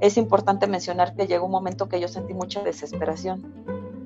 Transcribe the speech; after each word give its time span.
es 0.00 0.16
importante 0.16 0.66
mencionar 0.66 1.14
que 1.14 1.26
llegó 1.26 1.46
un 1.46 1.52
momento 1.52 1.88
que 1.88 2.00
yo 2.00 2.08
sentí 2.08 2.34
mucha 2.34 2.62
desesperación. 2.62 3.52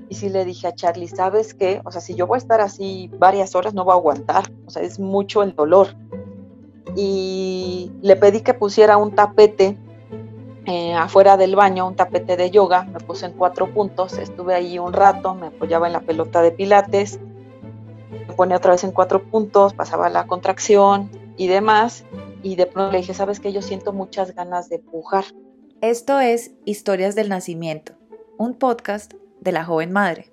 Y 0.08 0.14
sí 0.14 0.28
le 0.28 0.44
dije 0.44 0.66
a 0.66 0.74
Charlie, 0.74 1.08
¿sabes 1.08 1.54
qué? 1.54 1.80
O 1.84 1.90
sea, 1.90 2.00
si 2.00 2.14
yo 2.14 2.26
voy 2.26 2.36
a 2.36 2.38
estar 2.38 2.60
así 2.60 3.10
varias 3.18 3.54
horas, 3.54 3.74
no 3.74 3.84
voy 3.84 3.92
a 3.92 3.96
aguantar. 3.96 4.44
O 4.66 4.70
sea, 4.70 4.82
es 4.82 4.98
mucho 4.98 5.42
el 5.42 5.54
dolor. 5.54 5.88
Y 6.94 7.90
le 8.02 8.16
pedí 8.16 8.40
que 8.40 8.52
pusiera 8.52 8.96
un 8.98 9.14
tapete 9.14 9.78
eh, 10.66 10.94
afuera 10.94 11.36
del 11.36 11.56
baño, 11.56 11.86
un 11.86 11.96
tapete 11.96 12.36
de 12.36 12.50
yoga. 12.50 12.84
Me 12.84 13.00
puse 13.00 13.26
en 13.26 13.32
cuatro 13.32 13.72
puntos. 13.72 14.18
Estuve 14.18 14.54
ahí 14.54 14.78
un 14.78 14.92
rato, 14.92 15.34
me 15.34 15.46
apoyaba 15.46 15.86
en 15.86 15.94
la 15.94 16.00
pelota 16.00 16.42
de 16.42 16.52
pilates. 16.52 17.18
Me 18.28 18.34
ponía 18.34 18.58
otra 18.58 18.72
vez 18.72 18.84
en 18.84 18.92
cuatro 18.92 19.22
puntos, 19.22 19.72
pasaba 19.72 20.08
la 20.10 20.26
contracción 20.26 21.10
y 21.36 21.46
demás. 21.46 22.04
Y 22.42 22.56
de 22.56 22.66
pronto 22.66 22.92
le 22.92 22.98
dije, 22.98 23.14
¿sabes 23.14 23.40
qué? 23.40 23.52
Yo 23.52 23.62
siento 23.62 23.92
muchas 23.92 24.34
ganas 24.34 24.68
de 24.68 24.78
pujar 24.78 25.24
esto 25.82 26.20
es 26.20 26.52
Historias 26.64 27.16
del 27.16 27.28
Nacimiento, 27.28 27.94
un 28.38 28.54
podcast 28.54 29.14
de 29.40 29.50
la 29.50 29.64
joven 29.64 29.90
madre. 29.90 30.30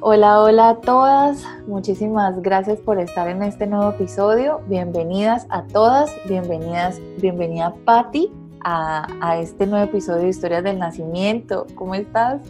Hola, 0.00 0.40
hola 0.40 0.68
a 0.68 0.80
todas. 0.80 1.42
Muchísimas 1.66 2.40
gracias 2.40 2.78
por 2.78 3.00
estar 3.00 3.28
en 3.28 3.42
este 3.42 3.66
nuevo 3.66 3.90
episodio. 3.90 4.60
Bienvenidas 4.68 5.48
a 5.50 5.64
todas, 5.64 6.12
bienvenidas, 6.28 7.00
bienvenida 7.20 7.74
Patti 7.84 8.30
a, 8.62 9.08
a 9.20 9.40
este 9.40 9.66
nuevo 9.66 9.84
episodio 9.84 10.22
de 10.22 10.28
Historias 10.28 10.62
del 10.62 10.78
Nacimiento. 10.78 11.66
¿Cómo 11.74 11.96
estás? 11.96 12.40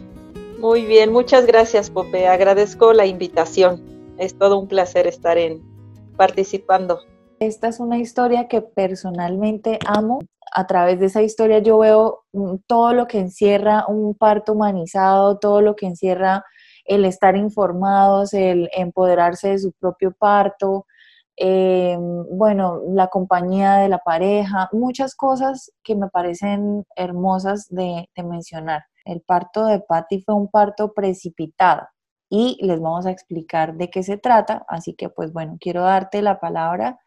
Muy 0.65 0.83
bien, 0.83 1.13
muchas 1.13 1.45
gracias, 1.45 1.91
Pope. 1.91 2.27
Agradezco 2.27 2.91
la 2.91 3.05
invitación. 3.05 4.15
Es 4.17 4.35
todo 4.35 4.57
un 4.57 4.67
placer 4.67 5.05
estar 5.05 5.37
en 5.37 5.61
participando. 6.17 7.01
Esta 7.39 7.67
es 7.67 7.79
una 7.79 7.99
historia 7.99 8.47
que 8.47 8.61
personalmente 8.63 9.77
amo. 9.85 10.21
A 10.51 10.65
través 10.65 10.99
de 10.99 11.05
esa 11.05 11.21
historia 11.21 11.59
yo 11.59 11.77
veo 11.77 12.23
mm, 12.33 12.55
todo 12.65 12.93
lo 12.93 13.05
que 13.05 13.19
encierra 13.19 13.85
un 13.87 14.15
parto 14.15 14.53
humanizado, 14.53 15.37
todo 15.37 15.61
lo 15.61 15.75
que 15.75 15.85
encierra 15.85 16.43
el 16.85 17.05
estar 17.05 17.35
informados, 17.35 18.33
el 18.33 18.67
empoderarse 18.75 19.49
de 19.49 19.59
su 19.59 19.71
propio 19.73 20.15
parto, 20.17 20.87
em, 21.35 22.25
bueno, 22.35 22.81
la 22.89 23.09
compañía 23.09 23.75
de 23.75 23.89
la 23.89 23.99
pareja, 23.99 24.67
muchas 24.71 25.13
cosas 25.13 25.71
que 25.83 25.95
me 25.95 26.09
parecen 26.09 26.87
hermosas 26.95 27.67
de 27.69 28.07
mencionar. 28.23 28.81
El 29.05 29.21
parto 29.21 29.65
de 29.65 29.79
Patty 29.79 30.21
fue 30.21 30.35
un 30.35 30.49
parto 30.49 30.93
precipitado 30.93 31.87
y 32.29 32.57
les 32.61 32.81
vamos 32.81 33.05
a 33.05 33.11
explicar 33.11 33.75
de 33.75 33.89
qué 33.89 34.03
se 34.03 34.17
trata. 34.17 34.65
Así 34.67 34.93
que 34.95 35.09
pues 35.09 35.31
bueno, 35.31 35.57
quiero 35.59 35.83
darte 35.83 36.21
la 36.21 36.39
palabra 36.39 36.99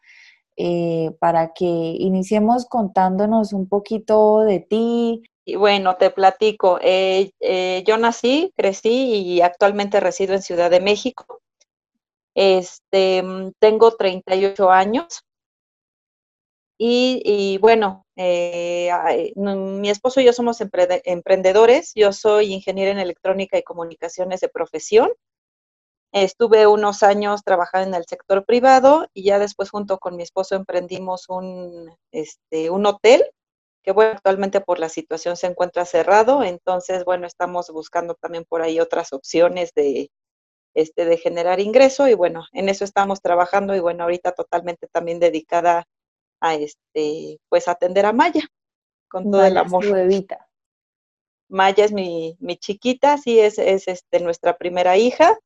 eh, 0.57 1.11
para 1.19 1.53
que 1.53 1.65
iniciemos 1.65 2.65
contándonos 2.65 3.53
un 3.53 3.69
poquito 3.69 4.41
de 4.41 4.59
ti. 4.59 5.23
Y 5.45 5.55
bueno, 5.55 5.95
te 5.97 6.09
platico. 6.11 6.79
Eh, 6.81 7.31
eh, 7.39 7.83
yo 7.87 7.97
nací, 7.97 8.53
crecí 8.57 8.89
y 8.89 9.41
actualmente 9.41 9.99
resido 9.99 10.33
en 10.33 10.41
Ciudad 10.41 10.69
de 10.69 10.81
México. 10.81 11.41
Este, 12.35 13.23
tengo 13.59 13.91
38 13.95 14.69
años. 14.71 15.23
Y, 16.81 17.57
bueno, 17.59 18.05
eh, 18.21 18.91
mi 19.37 19.89
esposo 19.89 20.19
y 20.19 20.25
yo 20.25 20.33
somos 20.33 20.59
emprendedores. 20.59 21.93
Yo 21.95 22.11
soy 22.11 22.53
ingeniero 22.53 22.91
en 22.91 22.99
electrónica 22.99 23.57
y 23.57 23.63
comunicaciones 23.63 24.41
de 24.41 24.49
profesión. 24.49 25.09
Estuve 26.11 26.67
unos 26.67 27.01
años 27.01 27.43
trabajando 27.45 27.87
en 27.87 27.93
el 27.93 28.05
sector 28.05 28.43
privado 28.43 29.07
y 29.13 29.23
ya 29.23 29.39
después 29.39 29.69
junto 29.69 29.99
con 29.99 30.17
mi 30.17 30.23
esposo 30.23 30.55
emprendimos 30.55 31.29
un, 31.29 31.95
este, 32.11 32.69
un 32.69 32.85
hotel 32.87 33.23
que 33.83 33.93
bueno, 33.93 34.11
actualmente 34.11 34.59
por 34.59 34.79
la 34.79 34.89
situación 34.89 35.37
se 35.37 35.47
encuentra 35.47 35.85
cerrado. 35.85 36.43
Entonces, 36.43 37.05
bueno, 37.05 37.25
estamos 37.25 37.69
buscando 37.69 38.15
también 38.15 38.43
por 38.43 38.61
ahí 38.61 38.81
otras 38.81 39.13
opciones 39.13 39.71
de, 39.75 40.11
este, 40.73 41.05
de 41.05 41.15
generar 41.15 41.61
ingreso 41.61 42.09
y 42.09 42.15
bueno, 42.15 42.43
en 42.51 42.67
eso 42.67 42.83
estamos 42.83 43.21
trabajando 43.21 43.77
y 43.77 43.79
bueno, 43.79 44.03
ahorita 44.03 44.33
totalmente 44.33 44.87
también 44.87 45.19
dedicada 45.19 45.85
a 46.39 46.55
este, 46.55 47.39
pues 47.49 47.67
atender 47.67 48.05
a 48.05 48.13
Maya 48.13 48.41
con 49.09 49.29
todo 49.31 49.43
el 49.43 49.57
amor. 49.57 49.85
Maya 51.49 51.85
es 51.85 51.91
mi, 51.91 52.37
mi 52.39 52.57
chiquita, 52.57 53.17
sí, 53.17 53.39
es, 53.39 53.57
es 53.57 53.87
este, 53.87 54.19
nuestra 54.19 54.57
primera 54.57 54.97
hija. 54.97 55.37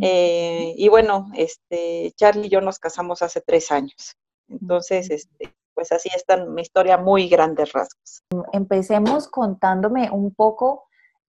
Eh, 0.00 0.74
y 0.76 0.88
bueno, 0.88 1.30
este, 1.34 2.12
Charlie 2.14 2.46
y 2.46 2.50
yo 2.50 2.60
nos 2.60 2.78
casamos 2.78 3.22
hace 3.22 3.40
tres 3.40 3.72
años. 3.72 4.16
Entonces, 4.48 5.10
este, 5.10 5.54
pues 5.74 5.92
así 5.92 6.10
está 6.14 6.44
mi 6.44 6.62
historia 6.62 6.98
muy 6.98 7.28
grandes 7.28 7.72
rasgos. 7.72 8.22
Empecemos 8.52 9.28
contándome 9.28 10.10
un 10.10 10.34
poco 10.34 10.84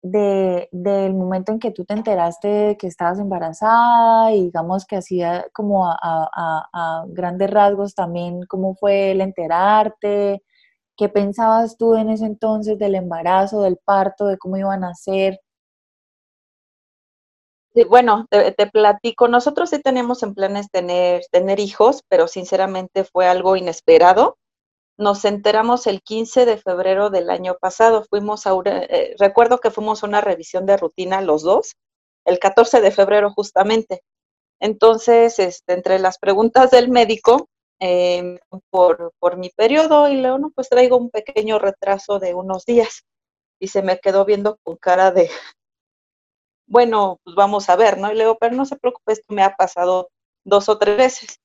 de, 0.02 0.68
del 0.72 1.14
momento 1.14 1.52
en 1.52 1.60
que 1.60 1.70
tú 1.70 1.84
te 1.84 1.94
enteraste 1.94 2.48
de 2.48 2.76
que 2.76 2.88
estabas 2.88 3.20
embarazada 3.20 4.32
y 4.32 4.44
digamos 4.44 4.84
que 4.84 4.96
hacía 4.96 5.46
como 5.52 5.86
a, 5.86 7.04
grandes 7.08 7.50
rasgos 7.50 7.94
también 7.94 8.42
cómo 8.48 8.74
fue 8.74 9.12
el 9.12 9.20
enterarte, 9.20 10.42
qué 10.96 11.08
pensabas 11.08 11.76
tú 11.78 11.94
en 11.96 12.10
ese 12.10 12.26
entonces 12.26 12.78
del 12.78 12.96
embarazo, 12.96 13.62
del 13.62 13.78
parto, 13.78 14.26
de 14.26 14.38
cómo 14.38 14.56
iban 14.56 14.84
a 14.84 14.94
ser. 14.94 15.40
bueno, 17.88 18.26
te, 18.30 18.66
platico, 18.66 19.28
nosotros 19.28 19.70
sí 19.70 19.80
tenemos 19.80 20.22
en 20.22 20.34
planes 20.34 20.70
tener, 20.70 21.22
tener 21.30 21.60
hijos, 21.60 22.02
pero 22.08 22.28
sinceramente 22.28 23.04
fue 23.04 23.26
algo 23.26 23.56
inesperado 23.56 24.36
nos 24.98 25.24
enteramos 25.24 25.86
el 25.86 26.02
15 26.02 26.46
de 26.46 26.56
febrero 26.58 27.10
del 27.10 27.30
año 27.30 27.56
pasado. 27.60 28.04
Fuimos 28.08 28.46
a 28.46 28.52
eh, 28.64 29.14
recuerdo 29.18 29.58
que 29.58 29.70
fuimos 29.70 30.02
a 30.02 30.06
una 30.06 30.20
revisión 30.20 30.66
de 30.66 30.76
rutina 30.76 31.20
los 31.20 31.42
dos, 31.42 31.76
el 32.24 32.38
14 32.38 32.80
de 32.80 32.90
febrero 32.90 33.32
justamente. 33.32 34.02
Entonces, 34.60 35.38
este, 35.38 35.72
entre 35.74 35.98
las 35.98 36.18
preguntas 36.18 36.70
del 36.70 36.88
médico, 36.88 37.48
em, 37.80 38.38
por, 38.70 39.12
por 39.18 39.36
mi 39.36 39.50
periodo, 39.50 40.08
y 40.08 40.16
luego, 40.20 40.38
no, 40.38 40.50
pues 40.50 40.68
traigo 40.68 40.96
un 40.96 41.10
pequeño 41.10 41.58
retraso 41.58 42.18
de 42.20 42.34
unos 42.34 42.64
días. 42.64 43.02
Y 43.60 43.68
se 43.68 43.82
me 43.82 43.98
quedó 43.98 44.24
viendo 44.24 44.58
con 44.64 44.76
cara 44.76 45.10
de, 45.10 45.30
bueno, 46.66 47.20
pues 47.24 47.36
vamos 47.36 47.68
a 47.68 47.76
ver, 47.76 47.98
¿no? 47.98 48.10
Y 48.10 48.14
le 48.14 48.24
digo, 48.24 48.38
pero 48.40 48.54
no 48.56 48.64
se 48.64 48.76
preocupe, 48.76 49.12
esto 49.12 49.34
me 49.34 49.42
ha 49.42 49.54
pasado 49.56 50.08
dos 50.44 50.68
o 50.68 50.78
tres 50.78 50.96
veces. 50.96 51.41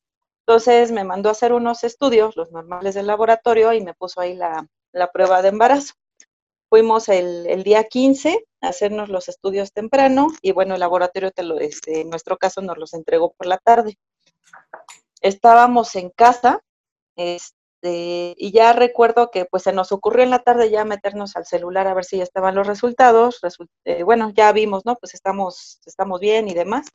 Entonces 0.47 0.93
me 0.93 1.03
mandó 1.03 1.27
a 1.27 1.33
hacer 1.33 1.51
unos 1.51 1.83
estudios, 1.83 2.37
los 2.37 2.53
normales 2.53 2.95
del 2.95 3.05
laboratorio, 3.05 3.73
y 3.73 3.81
me 3.81 3.93
puso 3.93 4.21
ahí 4.21 4.33
la, 4.33 4.65
prueba 5.11 5.41
de 5.41 5.49
embarazo. 5.49 5.93
Fuimos 6.69 7.09
el, 7.09 7.63
día 7.63 7.83
15 7.83 8.45
a 8.61 8.69
hacernos 8.69 9.09
los 9.09 9.27
estudios 9.27 9.73
temprano 9.73 10.27
y 10.41 10.53
bueno, 10.53 10.73
el 10.75 10.79
laboratorio, 10.79 11.31
te 11.31 11.43
lo, 11.43 11.59
este, 11.59 12.01
en 12.01 12.09
nuestro 12.09 12.37
caso, 12.37 12.61
nos 12.61 12.77
los 12.77 12.93
entregó 12.93 13.33
por 13.33 13.45
la 13.45 13.57
tarde. 13.57 13.97
Estábamos 15.19 15.93
en 15.97 16.11
casa 16.11 16.61
este, 17.17 18.33
y 18.37 18.51
ya 18.53 18.71
recuerdo 18.71 19.31
que 19.31 19.43
pues 19.45 19.63
se 19.63 19.73
nos 19.73 19.91
ocurrió 19.91 20.23
en 20.23 20.29
la 20.29 20.39
tarde 20.39 20.69
ya 20.69 20.85
meternos 20.85 21.35
al 21.35 21.45
celular 21.45 21.87
a 21.87 21.93
ver 21.93 22.05
si 22.05 22.17
ya 22.17 22.23
estaban 22.23 22.55
los 22.55 22.67
resultados. 22.67 23.41
Eh, 23.83 24.03
bueno, 24.03 24.29
ya 24.29 24.53
vimos, 24.53 24.85
¿no? 24.85 24.95
Pues 24.95 25.13
estamos, 25.13 25.81
estamos 25.85 26.21
bien 26.21 26.47
y 26.47 26.53
demás. 26.53 26.87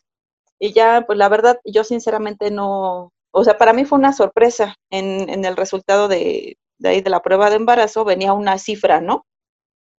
Y 0.59 0.73
ya, 0.73 1.05
pues 1.07 1.19
la 1.19 1.29
verdad, 1.29 1.61
yo 1.65 1.85
sinceramente 1.85 2.51
no, 2.51 3.13
o 3.33 3.45
sea, 3.45 3.59
para 3.59 3.73
mí 3.73 3.85
fue 3.85 3.99
una 3.99 4.13
sorpresa 4.13 4.77
en, 4.91 5.45
el 5.45 5.57
resultado 5.57 6.07
de, 6.07 6.59
ahí 6.85 7.01
de 7.01 7.11
la 7.11 7.23
prueba 7.23 7.51
de 7.51 7.57
embarazo, 7.57 8.05
venía 8.05 8.33
una 8.35 8.59
cifra, 8.59 9.01
¿no? 9.01 9.27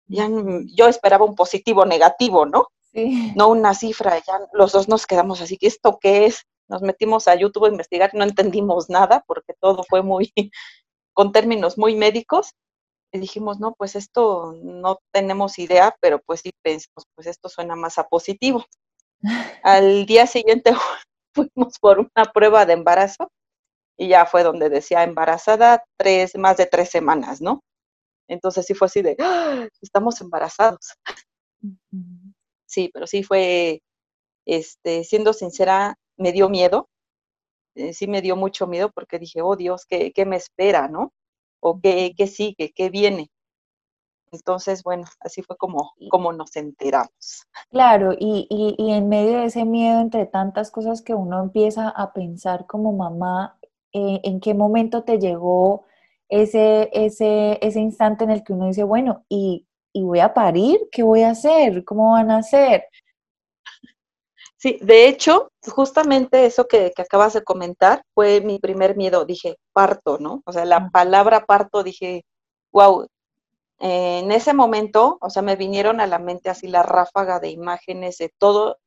Ya, 0.05 0.29
yo 0.75 0.87
esperaba 0.87 1.25
un 1.25 1.35
positivo 1.35 1.85
negativo, 1.85 2.45
¿no? 2.45 2.67
Sí. 2.91 3.33
No 3.35 3.47
una 3.47 3.73
cifra, 3.73 4.17
ya 4.19 4.39
los 4.53 4.71
dos 4.71 4.87
nos 4.87 5.07
quedamos 5.07 5.41
así, 5.41 5.57
¿qué 5.57 5.67
esto 5.67 5.97
qué 5.99 6.25
es? 6.25 6.43
Nos 6.67 6.81
metimos 6.81 7.27
a 7.27 7.35
YouTube 7.35 7.65
a 7.65 7.69
investigar, 7.69 8.11
no 8.13 8.23
entendimos 8.23 8.89
nada 8.89 9.23
porque 9.27 9.53
todo 9.59 9.83
fue 9.89 10.03
muy, 10.03 10.31
con 11.13 11.31
términos 11.31 11.77
muy 11.77 11.95
médicos. 11.95 12.51
Y 13.11 13.19
dijimos, 13.19 13.59
no, 13.59 13.75
pues 13.75 13.95
esto 13.95 14.55
no 14.63 14.97
tenemos 15.11 15.59
idea, 15.59 15.95
pero 16.01 16.19
pues 16.19 16.41
sí 16.41 16.51
pensamos, 16.63 17.05
pues 17.15 17.27
esto 17.27 17.47
suena 17.47 17.75
más 17.75 17.99
a 17.99 18.07
positivo. 18.07 18.65
Al 19.63 20.05
día 20.05 20.25
siguiente 20.25 20.73
fuimos 21.33 21.79
por 21.79 21.99
una 21.99 22.25
prueba 22.33 22.65
de 22.65 22.73
embarazo 22.73 23.31
y 23.97 24.09
ya 24.09 24.25
fue 24.25 24.43
donde 24.43 24.69
decía 24.69 25.03
embarazada 25.03 25.83
tres, 25.97 26.35
más 26.37 26.57
de 26.57 26.65
tres 26.65 26.89
semanas, 26.89 27.41
¿no? 27.41 27.61
Entonces 28.27 28.65
sí 28.65 28.73
fue 28.73 28.87
así 28.87 29.01
de, 29.01 29.15
¡Ah! 29.19 29.67
estamos 29.81 30.19
embarazados. 30.21 30.95
Sí, 32.65 32.89
pero 32.93 33.07
sí 33.07 33.23
fue, 33.23 33.81
este, 34.45 35.03
siendo 35.03 35.33
sincera, 35.33 35.95
me 36.17 36.31
dio 36.31 36.49
miedo, 36.49 36.89
eh, 37.75 37.93
sí 37.93 38.07
me 38.07 38.21
dio 38.21 38.35
mucho 38.35 38.67
miedo 38.67 38.91
porque 38.93 39.19
dije, 39.19 39.41
oh 39.41 39.55
Dios, 39.55 39.85
¿qué, 39.87 40.11
qué 40.13 40.25
me 40.25 40.37
espera, 40.37 40.87
no? 40.87 41.13
O 41.61 41.79
qué, 41.81 42.13
qué 42.17 42.27
sigue, 42.27 42.71
qué 42.75 42.89
viene. 42.89 43.29
Entonces, 44.33 44.83
bueno, 44.83 45.05
así 45.19 45.43
fue 45.43 45.55
como, 45.57 45.93
como 46.09 46.33
nos 46.33 46.55
enteramos. 46.55 47.45
Claro, 47.69 48.13
y, 48.13 48.47
y, 48.49 48.75
y, 48.77 48.91
en 48.91 49.07
medio 49.07 49.37
de 49.37 49.45
ese 49.45 49.63
miedo, 49.63 50.01
entre 50.01 50.25
tantas 50.25 50.71
cosas 50.71 51.03
que 51.03 51.13
uno 51.13 51.41
empieza 51.41 51.89
a 51.89 52.13
pensar 52.13 52.65
como 52.65 52.93
mamá, 52.93 53.59
eh, 53.93 54.21
¿en 54.23 54.39
qué 54.39 54.55
momento 54.55 55.03
te 55.03 55.19
llegó 55.19 55.85
ese, 56.29 56.89
ese, 56.93 57.59
ese 57.61 57.79
instante 57.79 58.23
en 58.23 58.31
el 58.31 58.43
que 58.43 58.53
uno 58.53 58.67
dice, 58.67 58.83
bueno, 58.83 59.23
y, 59.29 59.67
y 59.93 60.01
voy 60.01 60.19
a 60.19 60.33
parir? 60.33 60.79
¿Qué 60.91 61.03
voy 61.03 61.21
a 61.21 61.29
hacer? 61.29 61.85
¿Cómo 61.85 62.13
van 62.13 62.31
a 62.31 62.37
hacer? 62.37 62.85
Sí, 64.57 64.79
de 64.81 65.07
hecho, 65.09 65.51
justamente 65.67 66.45
eso 66.45 66.67
que, 66.67 66.91
que, 66.95 67.01
acabas 67.03 67.33
de 67.33 67.43
comentar 67.43 68.01
fue 68.15 68.41
mi 68.41 68.59
primer 68.59 68.95
miedo. 68.95 69.25
Dije, 69.25 69.57
parto, 69.73 70.17
¿no? 70.19 70.41
O 70.45 70.53
sea, 70.53 70.65
la 70.65 70.89
palabra 70.89 71.45
parto, 71.45 71.83
dije, 71.83 72.23
wow, 72.71 73.05
en 73.85 74.31
ese 74.31 74.53
momento, 74.53 75.17
o 75.19 75.29
sea, 75.29 75.41
me 75.41 75.57
vinieron 75.57 75.99
a 75.99 76.07
la 76.07 76.17
mente 76.17 76.49
así 76.49 76.67
la 76.67 76.83
ráfaga 76.83 77.41
de 77.41 77.49
imágenes 77.49 78.17
de 78.17 78.29
todo, 78.37 78.79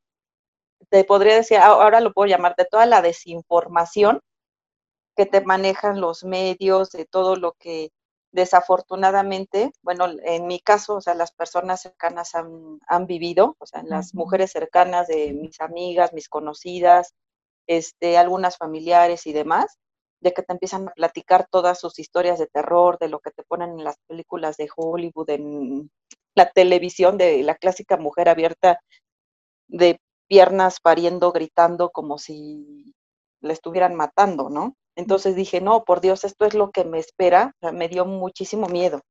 te 0.89 1.05
podría 1.05 1.35
decir, 1.35 1.59
ahora 1.59 2.01
lo 2.01 2.15
puedo 2.15 2.29
llamar, 2.29 2.55
de 2.57 2.65
toda 2.65 2.87
la 2.87 3.03
desinformación 3.03 4.23
que 5.15 5.27
te 5.27 5.43
manejan 5.43 6.01
los 6.01 6.25
medios, 6.25 6.91
de 6.93 7.05
todo 7.05 7.37
lo 7.37 7.53
que 7.59 7.91
desafortunadamente, 8.33 9.71
bueno, 9.83 10.07
en 10.25 10.47
mi 10.47 10.61
caso, 10.61 10.95
o 10.95 11.01
sea, 11.03 11.15
las 11.15 11.33
personas 11.33 11.83
cercanas 11.83 12.35
han, 12.35 12.79
han 12.89 13.07
vivido, 13.07 13.55
o 13.59 13.67
sea, 13.67 13.83
las 13.83 14.15
mujeres 14.15 14.53
cercanas 14.53 15.09
de 15.09 15.35
mis 15.35 15.61
amigas, 15.61 16.15
mis 16.15 16.31
conocidas, 16.31 17.15
este, 17.67 18.17
algunas 18.17 18.57
familiares 18.57 19.27
y 19.27 19.35
demás, 19.35 19.79
de 20.21 20.33
que 20.33 20.43
te 20.43 20.53
empiezan 20.53 20.89
a 20.89 20.93
platicar 20.93 21.47
todas 21.51 21.79
sus 21.79 21.99
historias 21.99 22.39
de 22.39 22.47
terror, 22.47 22.99
de 22.99 23.09
lo 23.09 23.21
que 23.21 23.31
te 23.31 23.43
ponen 23.45 23.79
en 23.79 23.85
las 23.85 23.97
películas 24.07 24.57
de 24.57 24.69
Hollywood, 24.75 25.31
en 25.31 25.91
la 26.35 26.51
televisión, 26.51 27.19
de 27.19 27.43
la 27.43 27.55
clásica 27.55 27.97
mujer 27.97 28.29
abierta 28.29 28.81
de 29.69 30.01
piernas 30.29 30.81
pariendo, 30.81 31.33
gritando 31.33 31.91
como 31.91 32.19
si 32.19 32.95
le 33.41 33.53
estuvieran 33.53 33.95
matando, 33.95 34.51
¿no? 34.51 34.75
Entonces 34.97 35.37
dije, 35.37 35.61
no, 35.61 35.85
por 35.85 36.01
Dios, 36.01 36.25
esto 36.25 36.47
es 36.47 36.55
lo 36.55 36.71
que 36.71 36.85
me 36.85 36.99
espera, 36.99 37.55
me 37.73 37.89
dio 37.89 38.07
muchísimo 38.07 38.67
miedo. 38.67 39.03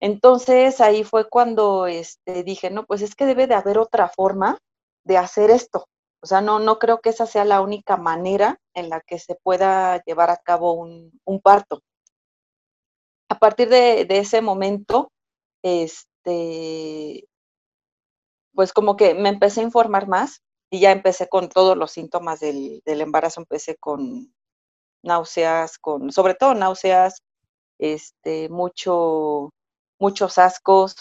Entonces 0.00 0.80
ahí 0.80 1.04
fue 1.04 1.28
cuando 1.28 1.86
este, 1.86 2.42
dije, 2.42 2.70
no, 2.70 2.84
pues 2.84 3.02
es 3.02 3.14
que 3.14 3.26
debe 3.26 3.46
de 3.46 3.54
haber 3.54 3.78
otra 3.78 4.08
forma 4.08 4.58
de 5.04 5.16
hacer 5.18 5.50
esto. 5.50 5.86
O 6.22 6.26
sea, 6.26 6.40
no, 6.40 6.60
no 6.60 6.78
creo 6.78 7.00
que 7.00 7.10
esa 7.10 7.26
sea 7.26 7.44
la 7.44 7.60
única 7.60 7.96
manera 7.96 8.60
en 8.74 8.88
la 8.88 9.00
que 9.00 9.18
se 9.18 9.34
pueda 9.34 10.02
llevar 10.04 10.30
a 10.30 10.36
cabo 10.36 10.72
un, 10.74 11.40
parto. 11.42 11.82
A 13.28 13.38
partir 13.40 13.68
de, 13.68 14.06
ese 14.08 14.40
momento, 14.40 15.10
este, 15.62 17.26
pues 18.54 18.72
como 18.72 18.96
que 18.96 19.14
me 19.14 19.30
empecé 19.30 19.60
a 19.60 19.64
informar 19.64 20.06
más 20.06 20.42
y 20.70 20.80
ya 20.80 20.92
empecé 20.92 21.28
con 21.28 21.48
todos 21.48 21.76
los 21.76 21.90
síntomas 21.90 22.38
del, 22.38 22.82
embarazo, 22.86 23.40
empecé 23.40 23.76
con 23.76 24.32
náuseas, 25.02 25.78
con, 25.78 26.12
sobre 26.12 26.34
todo 26.34 26.54
náuseas, 26.54 27.22
este, 27.78 28.48
mucho, 28.48 29.50
muchos 29.98 30.38
ascos, 30.38 30.94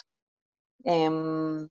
em, 0.84 1.70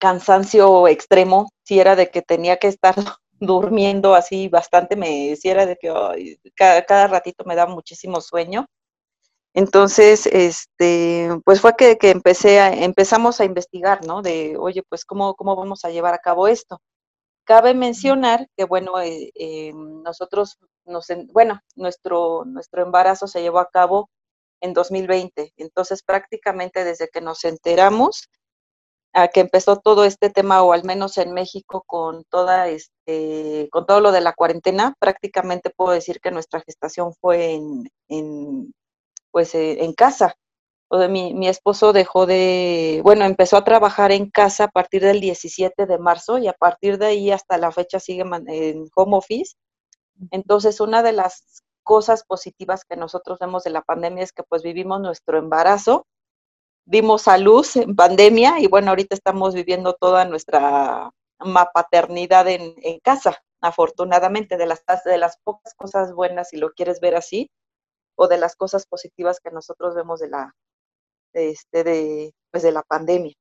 cansancio 0.00 0.88
extremo, 0.88 1.50
si 1.64 1.78
era 1.78 1.94
de 1.94 2.10
que 2.10 2.22
tenía 2.22 2.56
que 2.58 2.68
estar 2.68 2.94
durmiendo 3.40 4.14
así 4.14 4.48
bastante, 4.48 4.96
me 4.96 5.36
si 5.36 5.48
era 5.48 5.66
de 5.66 5.76
que 5.76 6.38
cada, 6.56 7.06
ratito 7.06 7.44
me 7.44 7.54
daba 7.54 7.72
muchísimo 7.72 8.20
sueño. 8.20 8.66
Entonces, 9.54 10.26
este, 10.26 11.28
pues 11.44 11.60
fue 11.60 11.74
que, 11.76 11.98
que, 11.98 12.10
empecé 12.10 12.60
a, 12.60 12.72
empezamos 12.72 13.40
a 13.40 13.44
investigar, 13.44 14.04
¿no? 14.06 14.22
De, 14.22 14.56
oye, 14.56 14.82
pues, 14.88 15.04
¿cómo, 15.04 15.34
¿cómo 15.34 15.56
vamos 15.56 15.84
a 15.84 15.90
llevar 15.90 16.14
a 16.14 16.18
cabo 16.18 16.46
esto? 16.48 16.80
Cabe 17.44 17.74
mencionar 17.74 18.46
que, 18.56 18.64
bueno, 18.64 19.00
eh, 19.00 19.32
eh, 19.34 19.72
nosotros, 19.74 20.58
nos, 20.84 21.08
bueno, 21.32 21.60
nuestro, 21.76 22.44
nuestro 22.46 22.82
embarazo 22.82 23.26
se 23.26 23.42
llevó 23.42 23.58
a 23.58 23.70
cabo 23.70 24.08
en 24.60 24.72
2020. 24.72 25.52
Entonces, 25.56 26.02
prácticamente 26.04 26.84
desde 26.84 27.08
que 27.08 27.20
nos 27.20 27.44
enteramos, 27.44 28.28
a 29.12 29.28
que 29.28 29.40
empezó 29.40 29.78
todo 29.78 30.04
este 30.04 30.30
tema, 30.30 30.62
o 30.62 30.72
al 30.72 30.84
menos 30.84 31.18
en 31.18 31.32
México, 31.32 31.82
con 31.86 32.24
toda 32.24 32.68
este, 32.68 33.68
con 33.72 33.86
todo 33.86 34.00
lo 34.00 34.12
de 34.12 34.20
la 34.20 34.32
cuarentena, 34.34 34.94
prácticamente 34.98 35.70
puedo 35.70 35.92
decir 35.92 36.20
que 36.20 36.30
nuestra 36.30 36.60
gestación 36.60 37.12
fue 37.20 37.54
en, 37.54 37.90
en 38.08 38.72
pues 39.30 39.54
eh, 39.54 39.84
en 39.84 39.92
casa. 39.94 40.34
O 40.88 40.98
de 40.98 41.08
mi, 41.08 41.34
mi 41.34 41.48
esposo 41.48 41.92
dejó 41.92 42.26
de, 42.26 43.00
bueno, 43.04 43.24
empezó 43.24 43.56
a 43.56 43.64
trabajar 43.64 44.12
en 44.12 44.28
casa 44.30 44.64
a 44.64 44.68
partir 44.68 45.02
del 45.02 45.20
17 45.20 45.86
de 45.86 45.98
marzo 45.98 46.38
y 46.38 46.48
a 46.48 46.52
partir 46.52 46.98
de 46.98 47.06
ahí 47.06 47.30
hasta 47.30 47.58
la 47.58 47.70
fecha 47.72 48.00
sigue 48.00 48.22
en 48.22 48.88
home 48.94 49.16
office. 49.16 49.54
Entonces, 50.32 50.80
una 50.80 51.02
de 51.02 51.12
las 51.12 51.62
cosas 51.84 52.24
positivas 52.24 52.84
que 52.84 52.96
nosotros 52.96 53.38
vemos 53.38 53.64
de 53.64 53.70
la 53.70 53.82
pandemia 53.82 54.24
es 54.24 54.32
que 54.32 54.42
pues 54.42 54.62
vivimos 54.62 55.00
nuestro 55.00 55.38
embarazo 55.38 56.06
dimos 56.84 57.28
a 57.28 57.38
luz 57.38 57.76
en 57.76 57.94
pandemia 57.94 58.58
y 58.60 58.66
bueno, 58.66 58.90
ahorita 58.90 59.14
estamos 59.14 59.54
viviendo 59.54 59.94
toda 59.94 60.24
nuestra 60.24 61.10
paternidad 61.72 62.48
en, 62.48 62.74
en, 62.82 63.00
casa, 63.00 63.42
afortunadamente, 63.60 64.56
de 64.56 64.66
las, 64.66 64.84
de 65.04 65.18
las 65.18 65.38
pocas 65.42 65.74
cosas 65.74 66.12
buenas, 66.12 66.50
si 66.50 66.56
lo 66.56 66.72
quieres 66.72 67.00
ver 67.00 67.16
así, 67.16 67.50
o 68.16 68.28
de 68.28 68.38
las 68.38 68.56
cosas 68.56 68.86
positivas 68.86 69.40
que 69.40 69.50
nosotros 69.50 69.94
vemos 69.94 70.20
de 70.20 70.28
la, 70.28 70.54
este, 71.32 71.84
de, 71.84 72.34
pues 72.50 72.62
de 72.62 72.72
la 72.72 72.82
pandemia. 72.82 73.34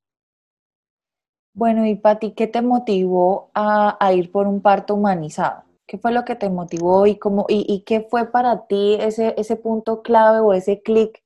Bueno, 1.54 1.86
y 1.86 1.96
Pati, 1.96 2.34
¿qué 2.34 2.48
te 2.48 2.62
motivó 2.62 3.52
a, 3.54 3.98
a, 4.00 4.14
ir 4.14 4.32
por 4.32 4.48
un 4.48 4.62
parto 4.62 4.94
humanizado? 4.94 5.64
¿Qué 5.88 5.98
fue 5.98 6.12
lo 6.12 6.24
que 6.24 6.36
te 6.36 6.50
motivó 6.50 7.08
y, 7.08 7.18
cómo, 7.18 7.46
y, 7.50 7.66
y 7.68 7.82
qué 7.82 8.02
fue 8.02 8.32
para 8.32 8.68
ti 8.68 8.96
ese, 9.00 9.34
ese 9.38 9.56
punto 9.56 10.02
clave 10.04 10.40
o 10.40 10.54
ese 10.54 10.82
clic 10.82 11.22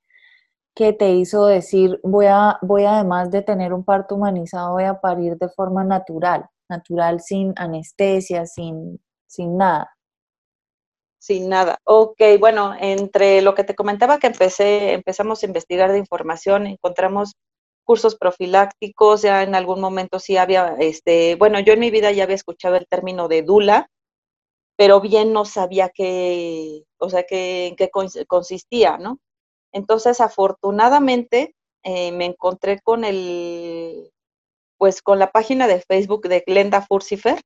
que 0.76 0.94
te 0.94 1.12
hizo 1.12 1.46
decir, 1.46 2.00
voy 2.04 2.26
a, 2.28 2.58
voy 2.62 2.86
además 2.86 3.32
de 3.32 3.42
tener 3.42 3.74
un 3.74 3.84
parto 3.84 4.16
humanizado, 4.16 4.74
voy 4.74 4.86
a 4.86 5.00
parir 5.00 5.38
de 5.38 5.50
forma 5.50 5.84
natural, 5.84 6.46
natural 6.70 7.22
sin 7.22 7.54
anestesia, 7.58 8.46
sin, 8.46 9.00
sin 9.28 9.58
nada? 9.58 9.96
Sin 11.20 11.48
nada. 11.50 11.78
Ok, 11.86 12.20
bueno, 12.40 12.74
entre 12.80 13.42
lo 13.42 13.56
que 13.56 13.64
te 13.64 13.76
comentaba 13.76 14.20
que 14.20 14.28
empecé, 14.28 14.94
empezamos 14.94 15.42
a 15.42 15.46
investigar 15.46 15.92
de 15.92 16.00
información, 16.00 16.68
encontramos 16.68 17.34
cursos 17.86 18.16
profilácticos, 18.16 19.22
ya 19.22 19.44
en 19.44 19.56
algún 19.56 19.80
momento 19.80 20.20
sí 20.20 20.38
había, 20.38 20.76
este, 20.80 21.36
bueno, 21.36 21.60
yo 21.60 21.74
en 21.74 21.80
mi 21.80 21.92
vida 21.92 22.12
ya 22.12 22.24
había 22.24 22.36
escuchado 22.36 22.76
el 22.76 22.88
término 22.88 23.28
de 23.28 23.44
dula, 23.44 23.90
pero 24.78 25.02
bien 25.02 25.34
no 25.34 25.46
sabía 25.46 25.90
qué, 25.90 26.84
o 26.98 27.10
sea, 27.10 27.24
qué, 27.24 27.68
en 27.68 27.76
qué 27.76 27.90
consistía, 28.28 28.98
¿no? 28.98 29.20
Entonces, 29.74 30.22
afortunadamente, 30.22 31.56
eh, 31.84 32.12
me 32.14 32.26
encontré 32.26 32.80
con 32.82 33.04
el, 33.04 34.12
pues 34.78 35.02
con 35.02 35.20
la 35.20 35.32
página 35.32 35.68
de 35.68 35.82
Facebook 35.82 36.28
de 36.28 36.44
Glenda 36.46 36.82
Furcifer, 36.82 37.42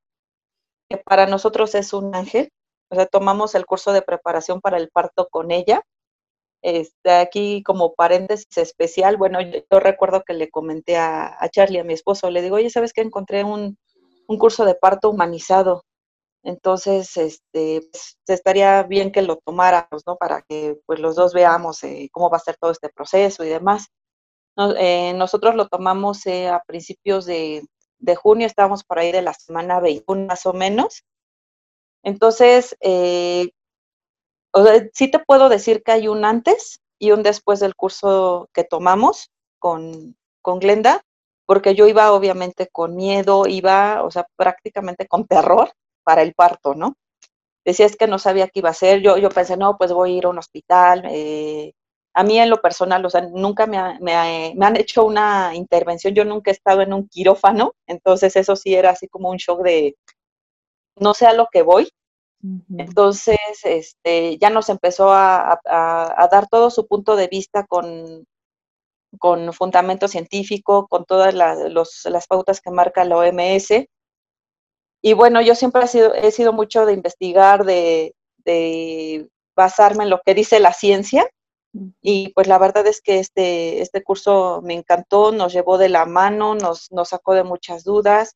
que 0.90 0.98
para 0.98 1.26
nosotros 1.26 1.74
es 1.76 1.94
un 1.94 2.14
ángel. 2.16 2.50
O 2.90 2.96
sea, 2.96 3.06
tomamos 3.08 3.56
el 3.56 3.66
curso 3.66 3.94
de 3.94 4.02
preparación 4.02 4.62
para 4.62 4.78
el 4.78 4.90
parto 4.90 5.28
con 5.30 5.52
ella. 5.52 5.82
Este, 6.62 7.12
aquí 7.12 7.64
como 7.64 7.94
paréntesis 7.94 8.58
especial, 8.58 9.18
bueno, 9.18 9.40
yo, 9.42 9.80
recuerdo 9.80 10.24
que 10.24 10.34
le 10.34 10.50
comenté 10.50 10.98
a, 10.98 11.38
Charlie, 11.52 11.80
a 11.80 11.84
mi 11.84 11.94
esposo, 11.94 12.30
le 12.30 12.42
digo, 12.42 12.56
oye, 12.56 12.70
¿sabes 12.70 12.94
qué? 12.94 13.02
Encontré 13.02 13.44
un, 13.44 13.78
un 14.28 14.38
curso 14.38 14.66
de 14.66 14.76
parto 14.76 15.10
humanizado. 15.10 15.84
Entonces, 16.44 17.18
este, 17.18 17.82
pues, 17.92 18.18
estaría 18.28 18.84
bien 18.84 19.12
que 19.12 19.22
lo 19.22 19.38
tomáramos, 19.38 20.04
¿no? 20.06 20.16
Para 20.18 20.42
que 20.44 20.80
pues 20.86 21.00
los 21.00 21.16
dos 21.16 21.34
veamos 21.34 21.84
eh, 21.84 22.10
cómo 22.12 22.30
va 22.30 22.38
a 22.38 22.42
ser 22.42 22.58
todo 22.58 22.72
este 22.72 22.90
proceso 22.90 23.44
y 23.44 23.50
demás. 23.50 23.88
Eh, 24.78 25.14
nosotros 25.14 25.56
lo 25.56 25.68
tomamos 25.68 26.26
eh, 26.26 26.48
a 26.48 26.64
principios 26.66 27.26
de, 27.26 27.64
de, 28.00 28.16
junio, 28.16 28.48
estábamos 28.48 28.84
por 28.84 29.00
ahí 29.00 29.12
de 29.12 29.22
la 29.22 29.34
semana 29.34 29.80
21 29.80 30.26
más 30.26 30.46
o 30.46 30.54
menos. 30.54 31.04
Entonces, 32.04 32.76
o 34.54 34.64
sea, 34.64 34.88
sí 34.94 35.12
te 35.12 35.20
puedo 35.20 35.50
decir 35.50 35.84
que 35.84 35.92
hay 35.92 36.08
un 36.08 36.26
antes 36.26 36.80
y 37.00 37.12
un 37.12 37.24
después 37.24 37.60
del 37.60 37.76
curso 37.76 38.50
que 38.54 38.64
tomamos 38.64 39.32
con, 39.60 40.16
con 40.42 40.60
Glenda, 40.60 41.04
porque 41.46 41.76
yo 41.76 41.88
iba 41.88 42.12
obviamente 42.14 42.68
con 42.72 42.96
miedo, 42.96 43.48
iba, 43.48 44.04
o 44.04 44.12
sea, 44.12 44.26
prácticamente 44.38 45.08
con 45.08 45.28
terror 45.28 45.74
para 46.08 46.22
el 46.22 46.34
parto, 46.34 46.74
¿no? 46.74 46.96
Decía 47.66 47.86
es 47.86 47.98
que 47.98 48.08
no 48.08 48.18
sabía 48.18 48.48
qué 48.48 48.60
iba 48.60 48.70
a 48.70 48.72
hacer, 48.72 49.02
yo, 49.02 49.18
yo 49.18 49.28
pensé, 49.30 49.58
no, 49.58 49.78
pues 49.78 49.92
voy 49.92 50.14
a 50.14 50.18
ir 50.20 50.26
a 50.26 50.30
un 50.30 50.38
hospital. 50.38 51.04
Eh, 51.10 51.74
a 52.14 52.24
mí 52.24 52.40
en 52.40 52.50
lo 52.50 52.62
personal, 52.62 53.06
o 53.06 53.10
sea, 53.10 53.22
nunca 53.22 53.68
me, 53.68 53.78
me, 54.00 54.54
me, 54.56 54.66
han 54.66 54.78
hecho 54.78 55.04
una 55.04 55.52
intervención, 55.54 56.14
yo 56.14 56.24
nunca 56.24 56.50
he 56.50 56.54
estado 56.54 56.82
en 56.82 56.94
un 56.94 57.10
quirófano, 57.10 57.74
entonces 57.88 58.38
eso 58.38 58.56
sí 58.56 58.74
era 58.74 58.92
así 58.92 59.10
como 59.10 59.30
un 59.30 59.36
shock 59.38 59.62
de, 59.64 59.98
no 60.96 61.14
sé 61.14 61.28
a 61.28 61.34
lo 61.34 61.48
que 61.52 61.62
voy. 61.62 61.90
Entonces, 62.78 63.38
este, 63.64 64.38
ya 64.38 64.50
nos 64.50 64.70
empezó 64.70 65.12
a, 65.12 65.60
a, 65.66 66.24
a, 66.24 66.28
dar 66.32 66.48
todo 66.48 66.70
su 66.70 66.88
punto 66.88 67.18
de 67.18 67.28
vista 67.28 67.66
con, 67.66 68.26
con 69.20 69.52
fundamento 69.52 70.08
científico, 70.08 70.88
con 70.88 71.04
todas 71.04 71.34
las 71.34 72.28
pautas 72.28 72.62
que 72.62 72.72
marca 72.72 73.04
la 73.04 73.18
OMS. 73.18 73.88
Y 75.02 75.14
bueno, 75.14 75.42
yo 75.42 75.56
siempre 75.56 75.84
he 75.84 75.88
sido, 75.88 76.14
he 76.14 76.32
sido 76.32 76.54
mucho 76.54 76.86
de 76.86 76.94
investigar, 76.94 77.66
de, 77.66 78.16
de 78.46 79.30
basarme 79.56 80.04
en 80.04 80.10
lo 80.10 80.22
que 80.26 80.34
dice 80.34 80.60
la 80.60 80.74
ciencia. 80.74 81.30
Y 82.02 82.30
pues 82.34 82.48
la 82.48 82.58
verdad 82.58 82.88
es 82.88 83.02
que 83.02 83.20
este, 83.20 83.82
este 83.82 84.04
curso 84.04 84.62
me 84.64 84.74
encantó, 84.74 85.32
nos 85.32 85.54
llevó 85.54 85.78
de 85.78 85.90
la 85.90 86.06
mano, 86.06 86.56
nos, 86.56 86.92
nos 86.92 87.10
sacó 87.10 87.34
de 87.34 87.44
muchas 87.44 87.84
dudas, 87.84 88.36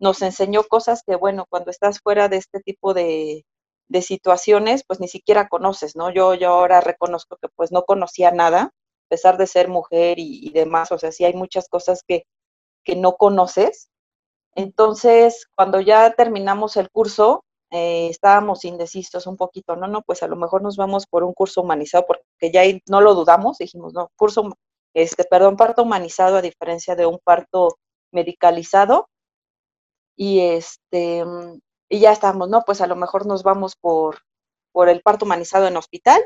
nos 0.00 0.22
enseñó 0.22 0.64
cosas 0.64 1.02
que, 1.06 1.14
bueno, 1.14 1.46
cuando 1.48 1.70
estás 1.70 2.00
fuera 2.00 2.28
de 2.28 2.38
este 2.38 2.60
tipo 2.60 2.94
de, 2.94 3.44
de 3.90 4.02
situaciones, 4.02 4.84
pues 4.86 5.00
ni 5.00 5.08
siquiera 5.08 5.48
conoces, 5.48 5.96
¿no? 5.96 6.10
Yo, 6.10 6.34
yo 6.34 6.48
ahora 6.50 6.80
reconozco 6.80 7.36
que 7.42 7.48
pues 7.48 7.72
no 7.72 7.82
conocía 7.84 8.30
nada, 8.30 8.62
a 8.62 9.08
pesar 9.08 9.36
de 9.36 9.48
ser 9.48 9.68
mujer 9.68 10.18
y, 10.18 10.50
demás, 10.50 10.92
o 10.92 10.98
sea, 10.98 11.10
sí 11.10 11.24
hay 11.24 11.34
muchas 11.34 11.68
cosas 11.68 12.04
que, 12.06 12.24
que 12.84 12.94
no 12.94 13.16
conoces. 13.16 13.89
Entonces, 14.54 15.46
cuando 15.54 15.80
ya 15.80 16.12
terminamos 16.12 16.76
el 16.76 16.90
curso, 16.90 17.44
eh, 17.70 18.08
estábamos 18.10 18.64
indecisos 18.64 19.26
un 19.26 19.36
poquito, 19.36 19.76
no, 19.76 19.86
no, 19.86 20.02
pues 20.02 20.22
a 20.22 20.26
lo 20.28 20.36
mejor 20.36 20.62
nos 20.62 20.76
vamos 20.76 21.06
por 21.06 21.22
un 21.24 21.32
curso 21.34 21.62
humanizado, 21.62 22.04
porque 22.06 22.52
ya 22.52 22.62
no 22.88 23.00
lo 23.00 23.14
dudamos, 23.14 23.58
dijimos, 23.58 23.92
no, 23.94 24.10
curso, 24.16 24.50
este, 24.94 25.24
perdón, 25.24 25.56
parto 25.56 25.82
humanizado 25.82 26.36
a 26.36 26.42
diferencia 26.42 26.96
de 26.96 27.06
un 27.06 27.18
parto 27.22 27.76
medicalizado. 28.12 29.08
Y 30.16 30.40
este, 30.40 31.24
y 31.88 32.00
ya 32.00 32.12
estábamos, 32.12 32.48
no, 32.48 32.62
pues 32.62 32.80
a 32.80 32.86
lo 32.86 32.96
mejor 32.96 33.26
nos 33.26 33.42
vamos 33.42 33.74
por, 33.76 34.20
por 34.72 34.88
el 34.88 35.02
parto 35.02 35.24
humanizado 35.24 35.66
en 35.66 35.76
hospital, 35.76 36.20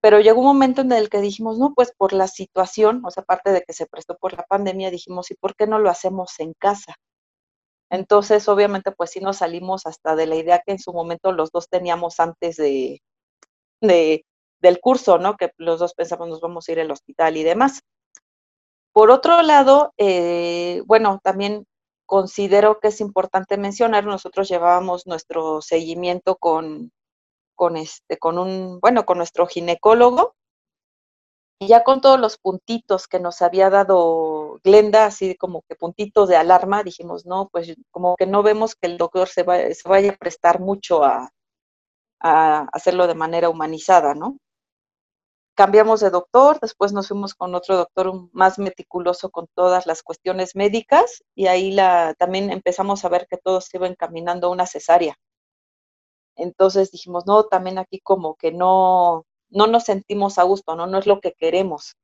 pero 0.00 0.20
llegó 0.20 0.40
un 0.40 0.46
momento 0.46 0.82
en 0.82 0.92
el 0.92 1.08
que 1.08 1.20
dijimos, 1.20 1.58
no, 1.58 1.74
pues 1.74 1.92
por 1.96 2.12
la 2.12 2.28
situación, 2.28 3.02
o 3.04 3.10
sea, 3.10 3.22
aparte 3.22 3.52
de 3.52 3.62
que 3.62 3.72
se 3.72 3.86
prestó 3.86 4.16
por 4.18 4.34
la 4.34 4.44
pandemia, 4.44 4.90
dijimos, 4.90 5.30
¿y 5.30 5.34
por 5.34 5.56
qué 5.56 5.66
no 5.66 5.78
lo 5.78 5.90
hacemos 5.90 6.38
en 6.40 6.54
casa? 6.54 6.94
Entonces, 7.90 8.48
obviamente, 8.48 8.92
pues 8.92 9.10
sí 9.10 9.20
nos 9.20 9.38
salimos 9.38 9.86
hasta 9.86 10.16
de 10.16 10.26
la 10.26 10.36
idea 10.36 10.62
que 10.64 10.72
en 10.72 10.78
su 10.78 10.92
momento 10.92 11.32
los 11.32 11.50
dos 11.50 11.68
teníamos 11.68 12.20
antes 12.20 12.56
de, 12.56 13.02
de 13.80 14.24
del 14.60 14.80
curso, 14.80 15.18
¿no? 15.18 15.36
Que 15.36 15.50
los 15.58 15.78
dos 15.78 15.94
pensamos 15.94 16.28
nos 16.28 16.40
vamos 16.40 16.68
a 16.68 16.72
ir 16.72 16.80
al 16.80 16.90
hospital 16.90 17.36
y 17.36 17.42
demás. 17.44 17.82
Por 18.92 19.10
otro 19.10 19.42
lado, 19.42 19.92
eh, 19.98 20.82
bueno, 20.86 21.20
también 21.22 21.66
considero 22.06 22.80
que 22.80 22.88
es 22.88 23.00
importante 23.00 23.58
mencionar, 23.58 24.04
nosotros 24.04 24.48
llevábamos 24.48 25.06
nuestro 25.06 25.60
seguimiento 25.60 26.36
con, 26.36 26.92
con 27.54 27.76
este, 27.76 28.18
con 28.18 28.38
un, 28.38 28.80
bueno, 28.80 29.04
con 29.04 29.18
nuestro 29.18 29.46
ginecólogo, 29.46 30.34
y 31.58 31.68
ya 31.68 31.84
con 31.84 32.00
todos 32.00 32.20
los 32.20 32.38
puntitos 32.38 33.06
que 33.06 33.20
nos 33.20 33.42
había 33.42 33.70
dado 33.70 34.43
Glenda, 34.62 35.06
así 35.06 35.36
como 35.36 35.62
que 35.68 35.76
puntitos 35.76 36.28
de 36.28 36.36
alarma, 36.36 36.82
dijimos, 36.82 37.26
no, 37.26 37.48
pues 37.50 37.74
como 37.90 38.16
que 38.16 38.26
no 38.26 38.42
vemos 38.42 38.74
que 38.74 38.86
el 38.86 38.98
doctor 38.98 39.28
se, 39.28 39.44
se 39.74 39.88
vaya 39.88 40.12
a 40.12 40.16
prestar 40.16 40.60
mucho 40.60 41.04
a, 41.04 41.30
a 42.20 42.68
hacerlo 42.72 43.06
de 43.06 43.14
manera 43.14 43.48
humanizada, 43.50 44.14
¿no? 44.14 44.38
cambiamos 45.54 46.00
de 46.00 46.10
doctor, 46.10 46.58
después 46.60 46.92
nos 46.92 47.08
fuimos 47.08 47.34
con 47.34 47.54
otro 47.54 47.76
doctor 47.76 48.28
más 48.32 48.58
meticuloso 48.58 49.30
con 49.30 49.46
todas 49.54 49.86
las 49.86 50.02
cuestiones 50.02 50.56
médicas 50.56 51.22
y 51.34 51.46
ahí 51.46 51.72
la, 51.72 52.14
también 52.18 52.50
empezamos 52.50 53.04
a 53.04 53.08
ver 53.08 53.26
que 53.28 53.38
todos 53.38 53.66
se 53.66 53.76
iba 53.76 53.86
encaminando 53.86 54.48
a 54.48 54.50
una 54.50 54.66
cesárea. 54.66 55.16
Entonces 56.36 56.90
dijimos, 56.90 57.26
no, 57.26 57.44
también 57.44 57.78
aquí 57.78 58.00
como 58.00 58.34
que 58.34 58.50
no, 58.50 59.24
no 59.50 59.66
nos 59.68 59.84
sentimos 59.84 60.38
a 60.38 60.42
gusto, 60.42 60.74
¿no? 60.74 60.86
No 60.86 60.98
es 60.98 61.06
lo 61.06 61.20
que 61.20 61.32
queremos. 61.32 61.94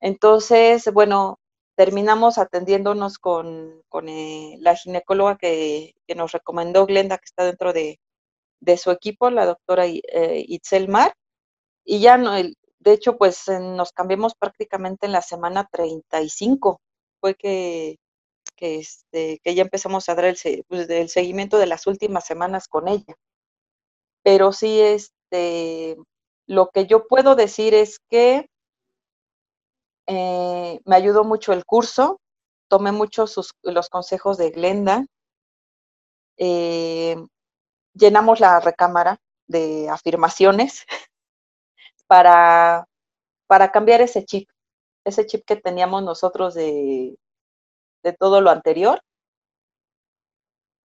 Entonces, 0.00 0.92
bueno, 0.92 1.38
terminamos 1.76 2.38
atendiéndonos 2.38 3.18
con, 3.18 3.82
con 3.88 4.08
eh, 4.08 4.56
la 4.60 4.76
ginecóloga 4.76 5.36
que, 5.36 5.94
que, 6.06 6.14
nos 6.14 6.32
recomendó 6.32 6.86
Glenda, 6.86 7.18
que 7.18 7.24
está 7.26 7.44
dentro 7.44 7.72
de, 7.72 8.00
de 8.60 8.76
su 8.76 8.90
equipo, 8.90 9.30
la 9.30 9.46
doctora 9.46 9.86
eh, 9.86 10.44
Itzel 10.48 10.88
Mar, 10.88 11.14
y 11.84 12.00
ya 12.00 12.16
no, 12.16 12.32
de 12.84 12.92
hecho, 12.92 13.16
pues 13.16 13.48
nos 13.48 13.92
cambiamos 13.92 14.34
prácticamente 14.34 15.06
en 15.06 15.12
la 15.12 15.22
semana 15.22 15.68
35. 15.72 16.80
Fue 17.20 17.34
que, 17.34 17.98
que, 18.56 18.76
este, 18.78 19.40
que 19.42 19.54
ya 19.54 19.62
empezamos 19.62 20.08
a 20.08 20.14
dar 20.14 20.26
el, 20.26 20.36
pues, 20.68 20.88
el 20.90 21.08
seguimiento 21.08 21.58
de 21.58 21.66
las 21.66 21.86
últimas 21.86 22.26
semanas 22.26 22.68
con 22.68 22.88
ella. 22.88 23.16
Pero 24.22 24.52
sí, 24.52 24.80
este, 24.80 25.96
lo 26.46 26.68
que 26.70 26.86
yo 26.86 27.06
puedo 27.06 27.36
decir 27.36 27.74
es 27.74 28.00
que 28.10 28.48
eh, 30.06 30.80
me 30.84 30.96
ayudó 30.96 31.24
mucho 31.24 31.52
el 31.52 31.64
curso, 31.64 32.20
tomé 32.68 32.92
mucho 32.92 33.26
los 33.62 33.88
consejos 33.88 34.36
de 34.38 34.50
Glenda, 34.50 35.06
eh, 36.36 37.16
llenamos 37.94 38.40
la 38.40 38.60
recámara 38.60 39.18
de 39.46 39.88
afirmaciones 39.88 40.84
para, 42.06 42.86
para 43.46 43.72
cambiar 43.72 44.00
ese 44.00 44.24
chip, 44.24 44.48
ese 45.04 45.26
chip 45.26 45.44
que 45.46 45.56
teníamos 45.56 46.02
nosotros 46.02 46.54
de, 46.54 47.16
de 48.02 48.12
todo 48.12 48.40
lo 48.40 48.50
anterior. 48.50 49.00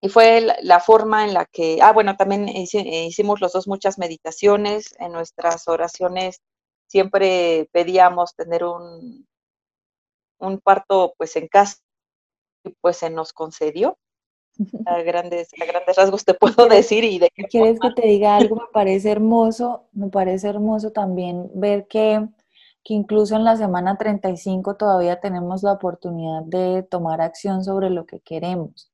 Y 0.02 0.08
fue 0.08 0.40
la, 0.62 0.80
forma 0.80 1.26
en 1.26 1.34
la 1.34 1.46
que, 1.46 1.80
ah, 1.82 1.92
bueno, 1.92 2.16
también 2.16 2.48
hicimos 2.48 3.42
los 3.42 3.52
dos 3.52 3.68
muchas 3.68 3.98
meditaciones, 3.98 4.96
en 4.98 5.12
nuestras 5.12 5.68
oraciones 5.68 6.40
siempre 6.89 7.69
pedíamos 7.72 8.36
tener 8.36 8.63
un, 8.63 9.27
un 10.39 10.60
parto 10.60 11.13
pues 11.17 11.36
en 11.36 11.48
casa 11.48 11.77
y 12.63 12.72
pues 12.81 12.98
se 12.98 13.10
nos 13.10 13.31
concedió. 13.31 13.98
A 14.88 15.01
grandes, 15.03 15.50
a 15.62 15.65
grandes 15.65 15.96
rasgos 15.96 16.25
te 16.25 16.34
puedo 16.34 16.67
decir 16.67 17.05
y 17.05 17.17
de 17.17 17.29
qué 17.34 17.43
¿Quieres 17.43 17.79
que 17.79 17.91
te 17.91 18.05
diga 18.05 18.36
algo? 18.36 18.55
Me 18.58 18.67
parece 18.74 19.10
hermoso, 19.10 19.86
me 19.93 20.10
parece 20.10 20.50
hermoso 20.50 20.91
también 20.91 21.50
ver 21.53 21.88
que, 21.88 22.27
que 22.84 22.93
incluso 22.93 23.38
en 23.38 23.46
la 23.46 23.55
semana 23.55 23.98
35 23.98 24.75
todavía 24.75 25.22
tenemos 25.22 25.63
la 25.63 25.74
oportunidad 25.74 26.41
de 26.43 26.84
tomar 26.84 27.22
acción 27.22 27.63
sobre 27.63 27.89
lo 27.89 28.05
que 28.05 28.19
queremos. 28.19 28.91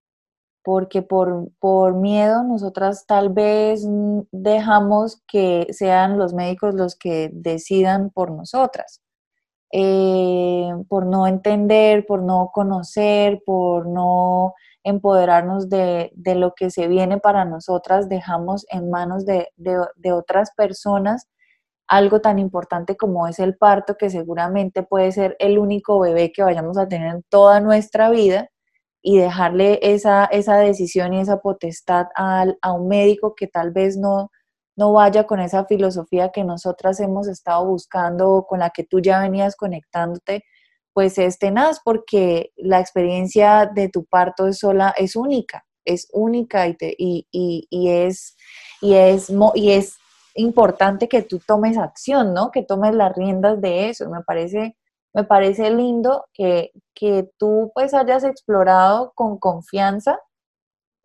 Porque 0.65 1.01
por, 1.01 1.49
por 1.59 1.95
miedo 1.95 2.43
nosotras 2.43 3.05
tal 3.05 3.29
vez 3.29 3.85
dejamos 4.31 5.21
que 5.27 5.67
sean 5.71 6.17
los 6.17 6.33
médicos 6.33 6.73
los 6.73 6.95
que 6.95 7.29
decidan 7.31 8.09
por 8.09 8.31
nosotras. 8.31 9.01
Eh, 9.71 10.71
por 10.87 11.05
no 11.05 11.27
entender, 11.27 12.05
por 12.05 12.23
no 12.23 12.49
conocer, 12.53 13.41
por 13.45 13.87
no 13.87 14.53
empoderarnos 14.85 15.67
de, 15.69 16.11
lo 16.15 16.53
que 16.53 16.69
se 16.69 16.87
viene 16.87 17.17
para 17.19 17.43
nosotras, 17.43 18.07
dejamos 18.07 18.65
en 18.69 18.89
manos 18.89 19.25
de, 19.25 19.49
otras 20.13 20.51
personas 20.55 21.27
algo 21.87 22.21
tan 22.21 22.39
importante 22.39 22.95
como 22.95 23.27
es 23.27 23.37
el 23.39 23.57
parto, 23.57 23.95
que 23.95 24.09
seguramente 24.09 24.81
puede 24.83 25.11
ser 25.11 25.35
el 25.39 25.59
único 25.59 25.99
bebé 25.99 26.31
que 26.31 26.43
vayamos 26.43 26.77
a 26.77 26.87
tener 26.87 27.13
en 27.13 27.23
toda 27.29 27.59
nuestra 27.59 28.09
vida, 28.09 28.49
y 29.07 29.19
dejarle 29.19 29.77
esa, 29.83 30.25
esa 30.25 30.57
decisión 30.57 31.13
y 31.13 31.19
esa 31.19 31.37
potestad 31.39 32.07
a 32.15 32.71
un 32.73 32.87
médico 32.87 33.35
que 33.35 33.45
tal 33.45 33.69
vez 33.69 33.97
no, 33.97 34.31
no 34.75 34.93
vaya 34.93 35.27
con 35.27 35.39
esa 35.39 35.65
filosofía 35.65 36.31
que 36.31 36.43
nosotras 36.43 36.99
hemos 36.99 37.27
estado 37.27 37.67
buscando, 37.67 38.47
con 38.49 38.59
la 38.59 38.71
que 38.71 38.83
tú 38.83 38.99
ya 38.99 39.19
venías 39.19 39.55
conectándote, 39.55 40.43
pues 40.91 41.19
es 41.19 41.37
tenaz 41.37 41.81
porque 41.85 42.51
la 42.55 42.79
experiencia 42.79 43.69
de 43.71 43.89
tu 43.89 44.05
parto 44.05 44.47
es 44.47 44.57
sola, 44.57 44.95
es 44.97 45.15
única, 45.15 45.67
es 45.85 46.07
única 46.11 46.67
y, 46.67 46.75
y, 46.97 47.67
y, 47.69 47.89
es, 47.89 48.35
y, 48.81 48.95
es, 48.95 49.31
y 49.53 49.71
es 49.71 49.97
importante 50.33 51.07
que 51.07 51.21
tú 51.21 51.39
tomes 51.45 51.77
acción, 51.77 52.33
¿no? 52.33 52.49
Que 52.49 52.63
tomes 52.63 52.95
las 52.95 53.15
riendas 53.15 53.61
de 53.61 53.89
eso. 53.89 54.09
Me 54.09 54.21
parece, 54.23 54.75
me 55.15 55.23
parece 55.23 55.71
lindo 55.71 56.25
que, 56.33 56.71
que 56.93 57.31
tú 57.37 57.71
pues 57.73 57.93
hayas 57.93 58.25
explorado 58.25 59.13
con 59.15 59.39
confianza, 59.39 60.19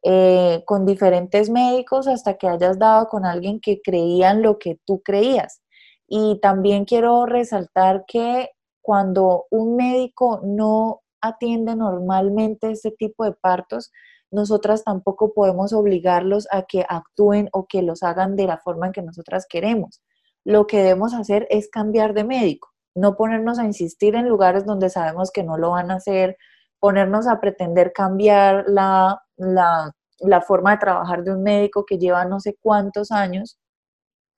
eh, 0.02 0.64
con 0.66 0.84
diferentes 0.84 1.48
médicos 1.48 2.08
hasta 2.08 2.34
que 2.34 2.48
hayas 2.48 2.76
dado 2.78 3.06
con 3.08 3.24
alguien 3.24 3.60
que 3.60 3.80
creía 3.80 4.32
en 4.32 4.42
lo 4.42 4.58
que 4.58 4.80
tú 4.84 5.00
creías. 5.02 5.62
Y 6.08 6.40
también 6.42 6.86
quiero 6.86 7.24
resaltar 7.24 8.04
que 8.08 8.50
cuando 8.82 9.46
un 9.48 9.76
médico 9.76 10.40
no 10.42 11.02
atiende 11.20 11.76
normalmente 11.76 12.72
este 12.72 12.90
tipo 12.90 13.24
de 13.24 13.32
partos, 13.32 13.92
nosotras 14.32 14.82
tampoco 14.82 15.32
podemos 15.32 15.72
obligarlos 15.72 16.48
a 16.50 16.62
que 16.62 16.84
actúen 16.88 17.48
o 17.52 17.66
que 17.66 17.82
los 17.82 18.02
hagan 18.02 18.34
de 18.34 18.46
la 18.48 18.58
forma 18.58 18.86
en 18.86 18.92
que 18.92 19.02
nosotras 19.02 19.46
queremos. 19.48 20.02
Lo 20.44 20.66
que 20.66 20.78
debemos 20.78 21.14
hacer 21.14 21.46
es 21.48 21.68
cambiar 21.68 22.12
de 22.12 22.24
médico, 22.24 22.69
no 22.94 23.16
ponernos 23.16 23.58
a 23.58 23.64
insistir 23.64 24.14
en 24.16 24.28
lugares 24.28 24.64
donde 24.66 24.90
sabemos 24.90 25.30
que 25.30 25.42
no 25.44 25.56
lo 25.56 25.70
van 25.70 25.90
a 25.90 25.96
hacer, 25.96 26.36
ponernos 26.80 27.26
a 27.26 27.40
pretender 27.40 27.92
cambiar 27.92 28.64
la, 28.68 29.22
la, 29.36 29.92
la 30.20 30.40
forma 30.40 30.72
de 30.72 30.78
trabajar 30.78 31.24
de 31.24 31.32
un 31.32 31.42
médico 31.42 31.84
que 31.86 31.98
lleva 31.98 32.24
no 32.24 32.40
sé 32.40 32.56
cuántos 32.60 33.10
años, 33.10 33.58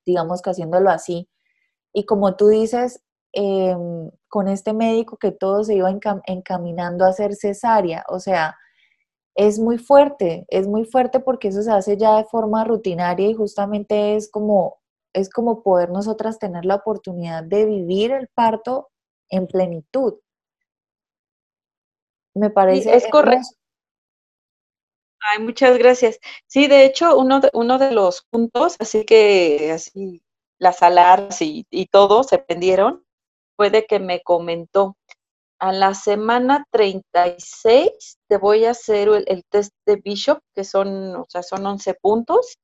digamos 0.06 0.42
que 0.42 0.50
haciéndolo 0.50 0.90
así. 0.90 1.28
Y 1.92 2.06
como 2.06 2.36
tú 2.36 2.48
dices, 2.48 3.02
em, 3.32 4.10
con 4.28 4.48
este 4.48 4.72
médico 4.74 5.16
que 5.18 5.32
todo 5.32 5.64
se 5.64 5.74
iba 5.74 5.90
encaminando 6.26 7.04
a 7.04 7.08
hacer 7.08 7.34
cesárea. 7.34 8.04
O 8.08 8.18
sea, 8.20 8.56
es 9.34 9.58
muy 9.58 9.78
fuerte, 9.78 10.46
es 10.48 10.68
muy 10.68 10.84
fuerte 10.84 11.20
porque 11.20 11.48
eso 11.48 11.62
se 11.62 11.72
hace 11.72 11.96
ya 11.96 12.16
de 12.18 12.24
forma 12.24 12.64
rutinaria 12.64 13.28
y 13.28 13.34
justamente 13.34 14.16
es 14.16 14.30
como, 14.30 14.81
es 15.12 15.30
como 15.30 15.62
poder 15.62 15.90
nosotras 15.90 16.38
tener 16.38 16.64
la 16.64 16.76
oportunidad 16.76 17.42
de 17.42 17.66
vivir 17.66 18.12
el 18.12 18.28
parto 18.28 18.90
en 19.28 19.46
plenitud. 19.46 20.20
Me 22.34 22.50
parece. 22.50 22.94
es 22.94 23.06
correcto. 23.08 23.48
Ay, 25.20 25.42
muchas 25.42 25.78
gracias. 25.78 26.18
Sí, 26.46 26.66
de 26.66 26.84
hecho, 26.84 27.16
uno 27.16 27.40
de, 27.40 27.50
uno 27.52 27.78
de 27.78 27.92
los 27.92 28.26
puntos, 28.30 28.76
así 28.80 29.04
que 29.04 29.70
así 29.72 30.22
las 30.58 30.82
alarmas 30.82 31.40
y, 31.42 31.66
y 31.70 31.86
todo 31.86 32.24
se 32.24 32.38
prendieron, 32.38 33.04
fue 33.56 33.70
de 33.70 33.86
que 33.86 34.00
me 34.00 34.22
comentó, 34.22 34.96
a 35.62 35.70
la 35.70 35.94
semana 35.94 36.66
36 36.72 38.18
te 38.26 38.36
voy 38.36 38.64
a 38.64 38.72
hacer 38.72 39.08
el, 39.26 39.44
test 39.44 39.72
de 39.86 39.94
Bishop, 39.94 40.40
que 40.56 40.64
son, 40.64 41.14
o 41.14 41.24
sea, 41.28 41.44
son 41.44 41.64
11 41.64 41.94
puntos, 42.02 42.58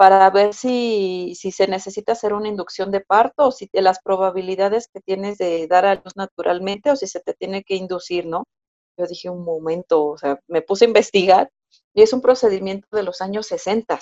para 0.00 0.30
ver 0.30 0.54
si, 0.54 1.34
si, 1.38 1.52
se 1.52 1.68
necesita 1.68 2.12
hacer 2.12 2.32
una 2.32 2.48
inducción 2.48 2.90
de 2.90 3.02
parto 3.02 3.48
o 3.48 3.52
si 3.52 3.68
las 3.74 4.00
probabilidades 4.00 4.88
que 4.88 5.00
tienes 5.00 5.36
de 5.36 5.66
dar 5.66 5.84
a 5.84 5.96
luz 5.96 6.16
naturalmente 6.16 6.90
o 6.90 6.96
si 6.96 7.06
se 7.06 7.20
te 7.20 7.34
tiene 7.34 7.64
que 7.64 7.74
inducir, 7.74 8.24
¿no? 8.24 8.44
Yo 8.96 9.06
dije 9.06 9.28
un 9.28 9.44
momento, 9.44 10.06
o 10.06 10.16
sea, 10.16 10.40
me 10.48 10.62
puse 10.62 10.86
a 10.86 10.88
investigar 10.88 11.50
y 11.92 12.00
es 12.00 12.14
un 12.14 12.22
procedimiento 12.22 12.88
de 12.96 13.02
los 13.02 13.20
años 13.20 13.46
60. 13.48 13.98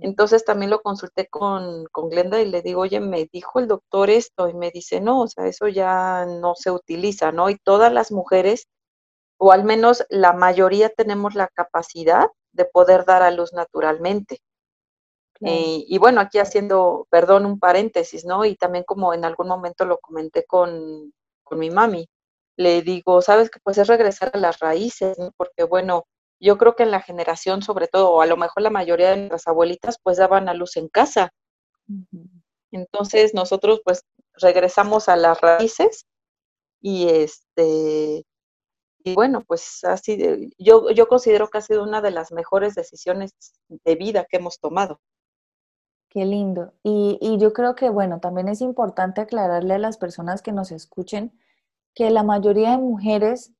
Entonces 0.00 0.44
también 0.44 0.70
lo 0.70 0.80
consulté 0.80 1.26
con, 1.26 1.86
con, 1.90 2.08
Glenda 2.08 2.40
y 2.40 2.46
le 2.46 2.62
digo, 2.62 2.82
oye, 2.82 3.00
me 3.00 3.28
dijo 3.32 3.58
el 3.58 3.66
doctor 3.66 4.10
esto 4.10 4.48
y 4.48 4.54
me 4.54 4.70
dice, 4.70 5.00
no, 5.00 5.22
o 5.22 5.26
sea, 5.26 5.48
eso 5.48 5.66
ya 5.66 6.24
no 6.24 6.54
se 6.54 6.70
utiliza, 6.70 7.32
¿no? 7.32 7.50
Y 7.50 7.56
todas 7.58 7.92
las 7.92 8.12
mujeres, 8.12 8.68
o 9.38 9.50
al 9.50 9.64
menos 9.64 10.04
la 10.08 10.34
mayoría 10.34 10.88
tenemos 10.88 11.34
la 11.34 11.48
capacidad 11.48 12.28
de 12.52 12.64
poder 12.64 13.04
dar 13.04 13.24
a 13.24 13.32
luz 13.32 13.52
naturalmente. 13.52 14.38
Eh, 15.42 15.84
y 15.86 15.98
bueno, 15.98 16.20
aquí 16.20 16.38
haciendo, 16.38 17.06
perdón, 17.10 17.46
un 17.46 17.58
paréntesis, 17.58 18.24
¿no? 18.26 18.44
Y 18.44 18.56
también 18.56 18.84
como 18.84 19.14
en 19.14 19.24
algún 19.24 19.48
momento 19.48 19.84
lo 19.86 19.98
comenté 19.98 20.44
con, 20.44 21.12
con 21.42 21.58
mi 21.58 21.70
mami, 21.70 22.08
le 22.56 22.82
digo, 22.82 23.22
sabes 23.22 23.50
que 23.50 23.58
pues 23.62 23.78
es 23.78 23.88
regresar 23.88 24.30
a 24.34 24.38
las 24.38 24.58
raíces, 24.58 25.18
¿no? 25.18 25.32
Porque 25.36 25.64
bueno, 25.64 26.04
yo 26.40 26.58
creo 26.58 26.76
que 26.76 26.82
en 26.82 26.90
la 26.90 27.00
generación, 27.00 27.62
sobre 27.62 27.88
todo, 27.88 28.10
o 28.10 28.20
a 28.20 28.26
lo 28.26 28.36
mejor 28.36 28.62
la 28.62 28.70
mayoría 28.70 29.10
de 29.10 29.16
nuestras 29.16 29.48
abuelitas, 29.48 29.98
pues 30.02 30.18
daban 30.18 30.48
a 30.48 30.54
luz 30.54 30.76
en 30.76 30.88
casa. 30.88 31.32
Entonces 32.70 33.34
nosotros 33.34 33.80
pues 33.84 34.04
regresamos 34.34 35.08
a 35.08 35.16
las 35.16 35.40
raíces 35.40 36.06
y 36.80 37.08
este 37.08 38.24
y 39.02 39.14
bueno, 39.14 39.42
pues 39.46 39.82
así 39.84 40.52
yo, 40.58 40.90
yo 40.90 41.08
considero 41.08 41.48
que 41.48 41.58
ha 41.58 41.62
sido 41.62 41.82
una 41.82 42.02
de 42.02 42.10
las 42.10 42.32
mejores 42.32 42.74
decisiones 42.74 43.32
de 43.68 43.94
vida 43.94 44.26
que 44.28 44.36
hemos 44.36 44.60
tomado. 44.60 45.00
Qué 46.10 46.24
lindo. 46.24 46.72
Y, 46.82 47.38
yo 47.38 47.52
creo 47.52 47.76
que, 47.76 47.88
bueno, 47.88 48.18
también 48.18 48.48
es 48.48 48.60
importante 48.60 49.20
aclararle 49.20 49.74
a 49.74 49.78
las 49.78 49.96
personas 49.96 50.42
que 50.42 50.50
nos 50.52 50.72
escuchen 50.72 51.32
que 51.94 52.10
la 52.10 52.24
mayoría 52.24 52.72
de 52.72 52.78
mujeres 52.78 53.52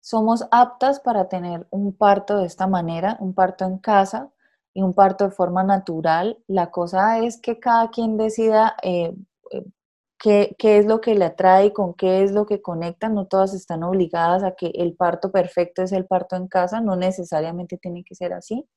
somos 0.00 0.46
aptas 0.52 1.00
para 1.00 1.28
tener 1.28 1.66
un 1.70 1.92
parto 1.96 2.38
de 2.38 2.46
esta 2.46 2.68
manera, 2.68 3.16
un 3.20 3.34
parto 3.34 3.64
en 3.64 3.78
casa 3.78 4.30
y 4.72 4.82
un 4.82 4.94
parto 4.94 5.24
de 5.24 5.30
forma 5.32 5.64
natural. 5.64 6.38
La 6.46 6.70
cosa 6.70 7.18
es 7.20 7.40
que 7.40 7.58
cada 7.60 7.90
quien 7.90 8.16
decida 8.16 8.76
eh, 8.82 9.14
eh, 9.52 9.64
qué, 10.18 10.78
es 10.78 10.86
lo 10.86 11.00
que 11.00 11.16
le 11.16 11.24
atrae 11.26 11.66
y 11.66 11.72
con 11.72 11.94
qué 11.94 12.22
es 12.22 12.32
lo 12.32 12.46
que 12.46 12.62
conecta. 12.62 13.08
No 13.08 13.26
todas 13.26 13.54
están 13.54 13.82
obligadas 13.82 14.44
a 14.44 14.52
que 14.54 14.68
el 14.76 14.94
parto 14.94 15.32
perfecto 15.32 15.82
es 15.82 15.92
el 15.92 16.06
parto 16.06 16.36
en 16.36 16.48
casa, 16.48 16.80
no 16.80 16.96
necesariamente 16.96 17.78
tiene 17.78 18.04
que 18.04 18.14
ser 18.14 18.32
así 18.32 18.68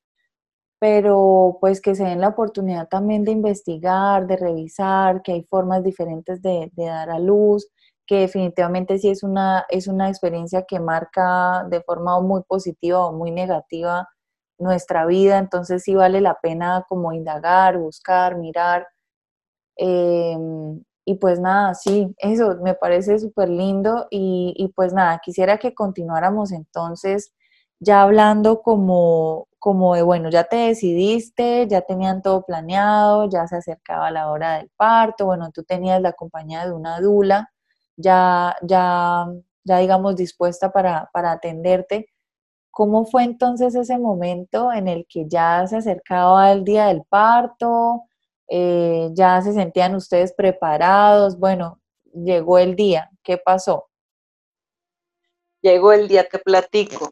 pero 0.79 1.57
pues 1.62 1.81
que 1.81 1.95
se 1.95 2.05
den 2.05 2.21
la 2.21 2.29
oportunidad 2.29 2.88
también 2.88 3.25
de 3.25 3.32
investigar, 3.32 4.27
de 4.27 4.38
revisar, 4.38 5.21
que 5.21 5.34
hay 5.34 5.43
formas 5.43 5.84
diferentes 5.84 6.41
de, 6.41 6.71
dar 6.75 7.10
a 7.10 7.19
luz, 7.19 7.69
que 8.08 8.21
definitivamente 8.21 8.97
sí 8.97 9.10
es 9.10 9.23
una, 9.23 9.65
es 9.69 9.88
una 9.88 10.10
experiencia 10.10 10.63
que 10.63 10.80
marca 10.80 11.65
de 11.69 11.82
forma 11.82 12.19
muy 12.21 12.43
positiva 12.43 13.06
o 13.06 13.13
muy 13.13 13.32
negativa 13.32 14.08
nuestra 14.58 15.06
vida, 15.06 15.38
entonces 15.38 15.84
sí 15.84 15.95
vale 15.95 16.21
la 16.21 16.36
pena 16.41 16.86
como 16.89 17.13
indagar, 17.13 17.77
buscar, 17.77 18.38
mirar. 18.38 18.88
Em, 19.77 20.84
y 21.06 21.15
pues 21.15 21.39
nada, 21.39 21.73
sí, 21.75 22.13
eso 22.19 22.58
me 22.63 22.75
parece 22.75 23.19
súper 23.19 23.49
lindo 23.49 24.08
y, 24.12 24.53
y, 24.58 24.69
pues 24.69 24.93
nada, 24.93 25.19
quisiera 25.23 25.58
que 25.60 25.73
continuáramos 25.73 26.51
entonces 26.51 27.34
ya 27.80 28.03
hablando 28.03 28.62
como, 28.62 29.48
como 29.60 29.95
de, 29.95 30.02
bueno, 30.04 30.30
ya 30.30 30.45
te 30.45 30.56
decidiste, 30.58 31.67
ya 31.67 31.82
tenían 31.82 32.22
todo 32.22 32.43
planeado, 32.45 33.30
ya 33.30 33.48
se 33.48 33.58
acercaba 33.58 34.12
la 34.12 34.32
hora 34.32 34.58
del 34.58 34.69
parto, 34.78 35.26
bueno, 35.26 35.52
tú 35.52 35.63
tenías 35.63 36.02
la 36.02 36.13
compañía 36.13 36.65
de 36.65 36.74
una 36.74 37.00
dula 37.02 37.52
ya, 38.00 38.56
ya, 38.63 39.28
ya 39.63 39.78
digamos, 39.80 40.15
dispuesta 40.15 40.72
para, 40.72 41.10
atenderte. 41.13 42.10
¿Cómo 42.72 43.06
fue 43.06 43.24
entonces 43.24 43.76
ese 43.76 43.98
momento 44.00 44.72
en 44.72 44.88
el 44.88 45.06
que 45.08 45.28
ya 45.28 45.65
se 45.67 45.78
acercaba 45.78 46.52
el 46.52 46.63
día 46.63 46.88
del 46.88 47.04
parto? 47.04 48.04
Eh, 48.48 49.10
¿Ya 49.13 49.41
se 49.41 49.54
sentían 49.54 49.95
ustedes 49.95 50.34
preparados? 50.34 51.38
Bueno, 51.38 51.82
llegó 52.13 52.58
el 52.58 52.76
día. 52.76 53.10
¿Qué 53.24 53.38
pasó? 53.38 53.89
Llegó 55.62 55.91
el 55.91 56.08
día, 56.08 56.28
te 56.28 56.39
platico. 56.39 57.12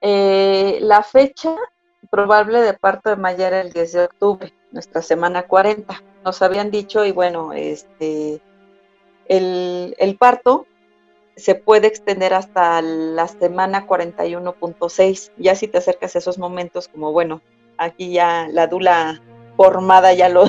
Eh, 0.00 0.78
la 0.80 1.02
fecha 1.02 1.54
probable 2.10 2.60
de 2.62 2.74
parto 2.74 3.10
de 3.10 3.16
Maya 3.16 3.48
era 3.48 3.60
el 3.60 3.72
10 3.72 3.92
de 3.92 4.04
octubre, 4.04 4.54
nuestra 4.72 5.02
semana 5.02 5.42
40. 5.42 6.02
Nos 6.24 6.42
habían 6.42 6.70
dicho, 6.70 7.04
y 7.04 7.12
bueno, 7.12 7.52
este, 7.52 8.40
el, 9.26 10.16
parto 10.18 10.66
se 11.36 11.54
puede 11.54 11.86
extender 11.86 12.34
hasta 12.34 12.80
la 12.82 13.28
semana 13.28 13.86
41.6. 13.86 15.32
Ya 15.36 15.54
si 15.54 15.68
te 15.68 15.78
acercas 15.78 16.14
a 16.14 16.18
esos 16.18 16.38
momentos, 16.38 16.88
como 16.88 17.12
bueno, 17.12 17.40
aquí 17.76 18.12
ya 18.12 18.48
la 18.50 18.66
dula 18.66 19.20
formada 19.56 20.12
ya 20.12 20.28
lo, 20.28 20.44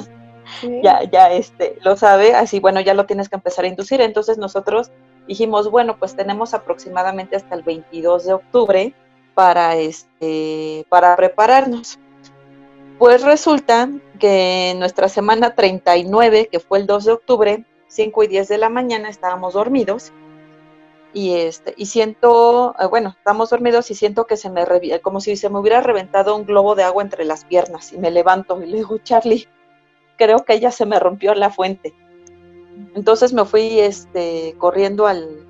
ya, 0.84 1.04
ya 1.04 1.32
este, 1.32 1.78
lo 1.84 1.98
sabe, 1.98 2.34
así 2.36 2.60
bueno, 2.60 2.80
ya 2.82 2.94
lo 2.94 3.06
tienes 3.06 3.30
que 3.30 3.36
empezar 3.36 3.66
a 3.66 3.70
inducir. 3.70 4.02
Entonces 4.02 4.38
nosotros 4.38 4.92
dijimos, 5.28 5.70
bueno, 5.70 5.98
pues 5.98 6.16
tenemos 6.16 6.54
aproximadamente 6.54 7.36
hasta 7.36 7.56
el 7.56 7.64
22 7.64 8.26
de 8.26 8.34
octubre 8.34 8.94
para, 9.40 9.78
este, 9.78 10.86
para 10.90 11.16
prepararnos. 11.16 11.98
Pues 12.98 13.24
resulta 13.24 13.90
que 14.20 14.76
nuestra 14.78 15.08
semana 15.08 15.56
39, 15.56 16.50
que 16.52 16.60
fue 16.60 16.80
el 16.80 16.86
2 16.86 17.06
de 17.06 17.12
octubre, 17.14 17.66
5 17.88 18.24
y 18.24 18.28
10 18.28 18.50
de 18.50 18.58
la 18.58 18.68
mañana 18.68 19.08
estábamos 19.08 19.54
dormidos 19.54 20.12
y 21.14 21.36
este 21.36 21.74
y 21.78 21.86
siento, 21.86 22.76
eh, 22.82 22.88
bueno, 22.88 23.16
estamos 23.18 23.52
dormidos 23.52 23.90
y 23.92 23.96
siento 23.96 24.28
que 24.28 24.36
se 24.36 24.50
me 24.50 24.66
como 25.02 25.22
si 25.22 25.38
se 25.38 25.50
me 25.50 25.60
hubiera 25.60 25.80
reventado 25.80 26.36
un 26.36 26.46
globo 26.46 26.76
de 26.76 26.84
agua 26.84 27.02
entre 27.02 27.24
las 27.24 27.46
piernas 27.46 27.94
y 27.94 27.98
me 27.98 28.12
levanto 28.12 28.62
y 28.62 28.66
le 28.66 28.80
digo, 28.80 28.98
"Charlie, 28.98 29.48
creo 30.18 30.44
que 30.44 30.56
ella 30.56 30.72
se 30.72 30.86
me 30.86 31.00
rompió 31.00 31.34
la 31.34 31.50
fuente." 31.50 31.94
Entonces 32.94 33.32
me 33.32 33.46
fui 33.46 33.80
este 33.80 34.54
corriendo 34.58 35.08
al, 35.08 35.48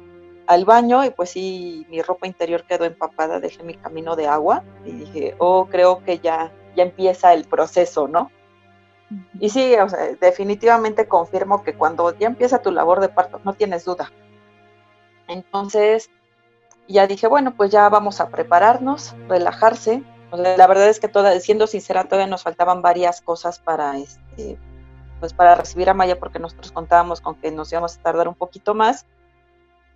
al 0.49 0.65
baño 0.65 1.05
y 1.05 1.11
pues 1.11 1.29
sí, 1.29 1.85
mi 1.89 2.01
ropa 2.01 2.25
interior 2.25 2.63
quedó 2.63 2.85
empapada, 2.85 3.39
dejé 3.39 3.63
mi 3.63 3.75
camino 3.75 4.15
de 4.15 4.25
agua 4.25 4.63
y 4.83 4.91
dije, 4.93 5.35
"Oh, 5.37 5.67
creo 5.69 6.03
que 6.03 6.17
ya 6.17 6.51
ya 6.75 6.83
empieza 6.83 7.33
el 7.33 7.45
proceso, 7.45 8.07
¿no?" 8.07 8.31
Y 9.39 9.49
sí, 9.49 9.75
o 9.75 9.87
sea, 9.87 9.99
definitivamente 10.19 11.07
confirmo 11.07 11.63
que 11.63 11.75
cuando 11.75 12.17
ya 12.17 12.25
empieza 12.25 12.63
tu 12.63 12.71
labor 12.71 12.99
de 12.99 13.09
parto, 13.09 13.39
no 13.43 13.53
tienes 13.53 13.85
duda. 13.85 14.11
Entonces, 15.27 16.09
ya 16.87 17.05
dije, 17.05 17.27
bueno, 17.27 17.53
pues 17.55 17.69
ya 17.69 17.87
vamos 17.89 18.19
a 18.19 18.29
prepararnos, 18.29 19.15
relajarse. 19.27 20.01
la 20.31 20.67
verdad 20.67 20.89
es 20.89 20.99
que 20.99 21.07
toda, 21.07 21.39
siendo 21.39 21.67
sincera, 21.67 22.05
todavía 22.05 22.27
nos 22.27 22.41
faltaban 22.41 22.81
varias 22.81 23.21
cosas 23.21 23.59
para 23.59 23.97
este, 23.97 24.57
pues 25.19 25.33
para 25.33 25.53
recibir 25.53 25.89
a 25.91 25.93
Maya, 25.93 26.19
porque 26.19 26.39
nosotros 26.39 26.71
contábamos 26.71 27.21
con 27.21 27.35
que 27.35 27.51
nos 27.51 27.71
íbamos 27.71 27.97
a 27.97 28.01
tardar 28.01 28.27
un 28.27 28.35
poquito 28.35 28.73
más. 28.73 29.05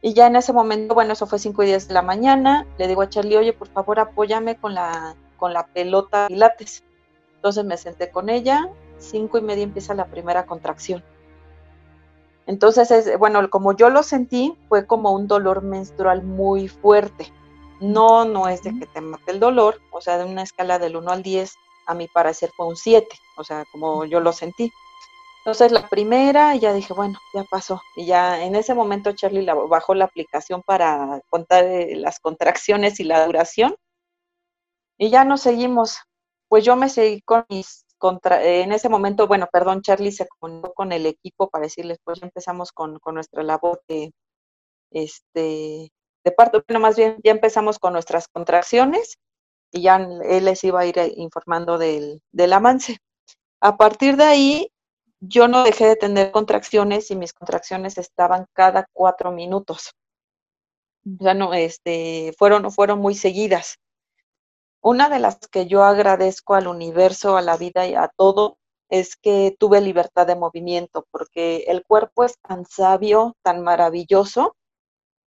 Y 0.05 0.13
ya 0.13 0.27
en 0.27 0.35
ese 0.35 0.51
momento, 0.51 0.93
bueno, 0.93 1.13
eso 1.13 1.25
fue 1.25 1.39
5 1.39 1.63
y 1.63 1.67
10 1.67 1.87
de 1.87 1.93
la 1.93 2.01
mañana, 2.01 2.67
le 2.77 2.89
digo 2.89 3.01
a 3.01 3.09
Charlie, 3.09 3.37
oye, 3.37 3.53
por 3.53 3.69
favor 3.69 4.01
apóyame 4.01 4.57
con 4.57 4.73
la, 4.73 5.15
con 5.37 5.53
la 5.53 5.65
pelota 5.67 6.27
pilates. 6.27 6.83
Entonces 7.37 7.63
me 7.63 7.77
senté 7.77 8.11
con 8.11 8.29
ella, 8.29 8.69
cinco 8.97 9.37
y 9.37 9.41
media 9.41 9.63
empieza 9.63 9.93
la 9.93 10.07
primera 10.07 10.45
contracción. 10.45 11.01
Entonces, 12.47 12.91
es, 12.91 13.17
bueno, 13.17 13.49
como 13.49 13.77
yo 13.77 13.89
lo 13.89 14.03
sentí, 14.03 14.57
fue 14.67 14.85
como 14.85 15.13
un 15.13 15.27
dolor 15.27 15.61
menstrual 15.61 16.21
muy 16.21 16.67
fuerte. 16.67 17.31
No, 17.79 18.25
no 18.25 18.49
es 18.49 18.61
de 18.61 18.77
que 18.77 18.85
te 18.85 18.99
mate 18.99 19.31
el 19.31 19.39
dolor, 19.39 19.79
o 19.91 20.01
sea, 20.01 20.17
de 20.17 20.25
una 20.25 20.43
escala 20.43 20.79
del 20.79 20.97
1 20.97 21.11
al 21.11 21.23
10, 21.23 21.55
a 21.85 21.93
mi 21.93 22.09
parecer 22.09 22.51
fue 22.57 22.67
un 22.67 22.75
7, 22.75 23.07
o 23.37 23.45
sea, 23.45 23.63
como 23.71 24.03
yo 24.03 24.19
lo 24.19 24.33
sentí. 24.33 24.69
Entonces 25.45 25.73
la 25.73 25.89
primera, 25.89 26.55
ya 26.55 26.73
dije, 26.73 26.93
bueno, 26.93 27.19
ya 27.33 27.43
pasó. 27.43 27.81
Y 27.97 28.05
ya 28.05 28.43
en 28.45 28.55
ese 28.55 28.73
momento 28.73 29.11
Charlie 29.11 29.45
bajó 29.69 29.93
la 29.93 30.05
aplicación 30.05 30.61
para 30.63 31.21
contar 31.29 31.65
eh, 31.65 31.97
las 31.97 32.19
contracciones 32.21 33.01
y 33.01 33.03
la 33.03 33.25
duración. 33.25 33.75
Y 34.97 35.09
ya 35.09 35.25
nos 35.25 35.41
seguimos. 35.41 35.97
Pues 36.47 36.63
yo 36.63 36.77
me 36.77 36.87
seguí 36.87 37.21
con 37.23 37.45
mis 37.49 37.85
contra, 37.97 38.43
en 38.43 38.73
ese 38.73 38.89
momento, 38.89 39.27
bueno, 39.27 39.47
perdón, 39.51 39.81
Charlie 39.81 40.11
se 40.11 40.27
comunicó 40.27 40.73
con 40.73 40.91
el 40.91 41.05
equipo 41.05 41.49
para 41.49 41.63
decirles, 41.63 41.99
pues 42.03 42.19
ya 42.19 42.27
empezamos 42.27 42.71
con, 42.73 42.99
nuestra 43.13 43.43
labor 43.43 43.81
de, 43.87 44.11
este, 44.91 45.91
de 46.23 46.31
parto. 46.31 46.63
Bueno, 46.67 46.79
más 46.81 46.97
bien 46.97 47.17
ya 47.23 47.31
empezamos 47.31 47.79
con 47.79 47.93
nuestras 47.93 48.27
contracciones 48.27 49.17
y 49.71 49.83
ya 49.83 49.97
él 49.97 50.45
les 50.45 50.63
iba 50.65 50.81
a 50.81 50.85
ir 50.85 50.99
eh, 50.99 51.13
informando 51.17 51.77
del, 51.77 52.21
del 52.31 52.53
avance. 52.53 52.97
A 53.61 53.77
partir 53.77 54.17
de 54.17 54.25
ahí, 54.25 54.72
yo 55.25 55.47
no 55.47 55.63
dejé 55.63 55.85
de 55.87 55.95
tener 55.95 56.31
contracciones 56.31 57.09
y 57.09 57.15
mis 57.15 57.33
contracciones 57.33 57.97
estaban 57.97 58.45
cada 58.53 58.89
cuatro 58.91 59.31
minutos. 59.31 59.95
No, 61.03 61.53
este, 61.53 62.33
fueron, 62.37 62.71
fueron 62.71 62.99
muy 62.99 63.15
seguidas. 63.15 63.77
Una 64.81 65.09
de 65.09 65.19
las 65.19 65.37
que 65.47 65.65
yo 65.65 65.83
agradezco 65.83 66.55
al 66.55 66.67
universo, 66.67 67.37
a 67.37 67.41
la 67.41 67.55
vida 67.55 67.87
y 67.87 67.95
a 67.95 68.09
todo, 68.15 68.57
es 68.89 69.15
que 69.15 69.55
tuve 69.57 69.79
libertad 69.79 70.27
de 70.27 70.35
movimiento, 70.35 71.05
porque 71.09 71.65
el 71.67 71.85
cuerpo 71.85 72.25
es 72.25 72.37
tan 72.39 72.65
sabio, 72.65 73.35
tan 73.43 73.63
maravilloso, 73.63 74.55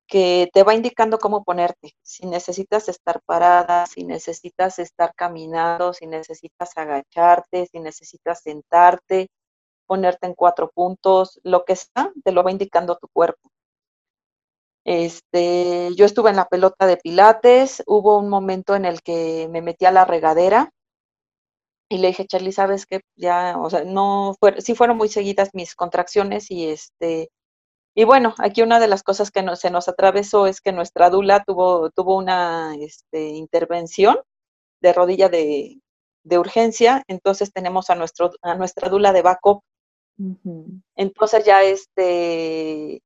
que 0.07 0.51
te 0.53 0.65
va 0.65 0.75
indicando 0.75 1.19
cómo 1.19 1.45
ponerte. 1.45 1.95
Si 2.03 2.27
necesitas 2.27 2.89
estar 2.89 3.21
parada, 3.25 3.87
si 3.87 4.05
necesitas 4.05 4.79
estar 4.79 5.15
caminando, 5.15 5.95
si 5.95 6.07
necesitas 6.07 6.77
agacharte, 6.77 7.67
si 7.67 7.81
necesitas 7.81 8.43
sentarte, 8.43 9.29
ponerte 9.89 10.27
en 10.29 10.35
cuatro 10.35 10.71
puntos, 10.71 11.41
lo 11.43 11.65
que 11.65 11.77
sea, 11.77 12.13
te 12.25 12.33
lo 12.33 12.45
va 12.45 12.53
indicando 12.53 12.97
tu 12.97 13.09
cuerpo. 13.09 13.51
Este, 14.85 15.91
yo 15.97 16.07
estuve 16.07 16.31
en 16.31 16.37
la 16.37 16.47
pelota 16.47 16.87
de 16.87 16.97
pilates, 16.97 17.83
hubo 17.87 18.19
un 18.19 18.29
momento 18.29 18.77
en 18.77 18.85
el 18.85 19.03
que 19.03 19.49
me 19.51 19.63
metí 19.63 19.85
a 19.87 19.93
la 19.93 20.05
regadera 20.05 20.73
y 21.91 21.99
le 21.99 22.09
dije, 22.09 22.27
Charlie, 22.27 22.53
¿sabes 22.53 22.87
qué? 22.87 23.01
Ya, 23.17 23.57
o 23.59 23.71
sea, 23.71 23.85
no, 23.85 24.35
fue, 24.41 24.61
sí 24.61 24.75
fueron 24.75 24.97
muy 24.97 25.09
seguidas 25.09 25.51
mis 25.55 25.75
contracciones 25.75 26.51
y 26.51 26.69
este, 26.69 27.31
y 27.95 28.05
bueno, 28.05 28.35
aquí 28.39 28.63
una 28.63 28.79
de 28.81 28.89
las 28.89 29.03
cosas 29.03 29.31
que 29.31 29.45
se 29.57 29.71
nos 29.71 29.89
atravesó 29.89 30.47
es 30.47 30.61
que 30.61 30.73
nuestra 30.73 31.11
dula 31.11 31.43
tuvo, 31.45 31.91
tuvo 31.91 32.17
una 32.17 32.75
este, 32.81 33.31
intervención 33.31 34.19
de 34.81 34.93
rodilla 34.93 35.29
de, 35.29 35.81
de, 36.25 36.39
urgencia, 36.39 37.03
entonces 37.09 37.53
tenemos 37.53 37.91
a, 37.91 37.97
nuestro, 37.97 38.31
a 38.43 38.55
nuestra 38.55 38.89
dula 38.89 39.13
de 39.13 39.23
backup 39.23 39.63
entonces 40.97 41.45
ya 41.45 41.63
este, 41.63 43.03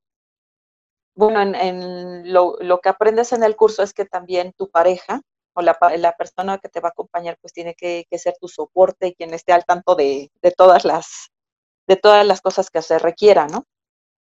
bueno, 1.14 1.40
en, 1.42 2.32
lo, 2.32 2.80
que 2.82 2.88
aprendes 2.88 3.32
en 3.32 3.42
el 3.42 3.54
curso 3.56 3.82
es 3.82 3.92
que 3.92 4.06
también 4.06 4.52
tu 4.54 4.70
pareja 4.70 5.20
o 5.54 5.60
la, 5.60 5.74
persona 6.16 6.58
que 6.58 6.70
te 6.70 6.80
va 6.80 6.88
a 6.88 6.92
acompañar 6.92 7.36
pues 7.40 7.52
tiene 7.52 7.74
que, 7.74 8.06
ser 8.12 8.34
tu 8.40 8.48
soporte 8.48 9.08
y 9.08 9.14
quien 9.14 9.34
esté 9.34 9.52
al 9.52 9.66
tanto 9.66 9.94
de, 9.94 10.30
todas 10.56 10.84
las 10.84 11.28
de 11.86 11.96
todas 11.96 12.26
las 12.26 12.40
cosas 12.40 12.70
que 12.70 12.80
se 12.80 12.98
requieran, 12.98 13.48
¿no? 13.50 13.64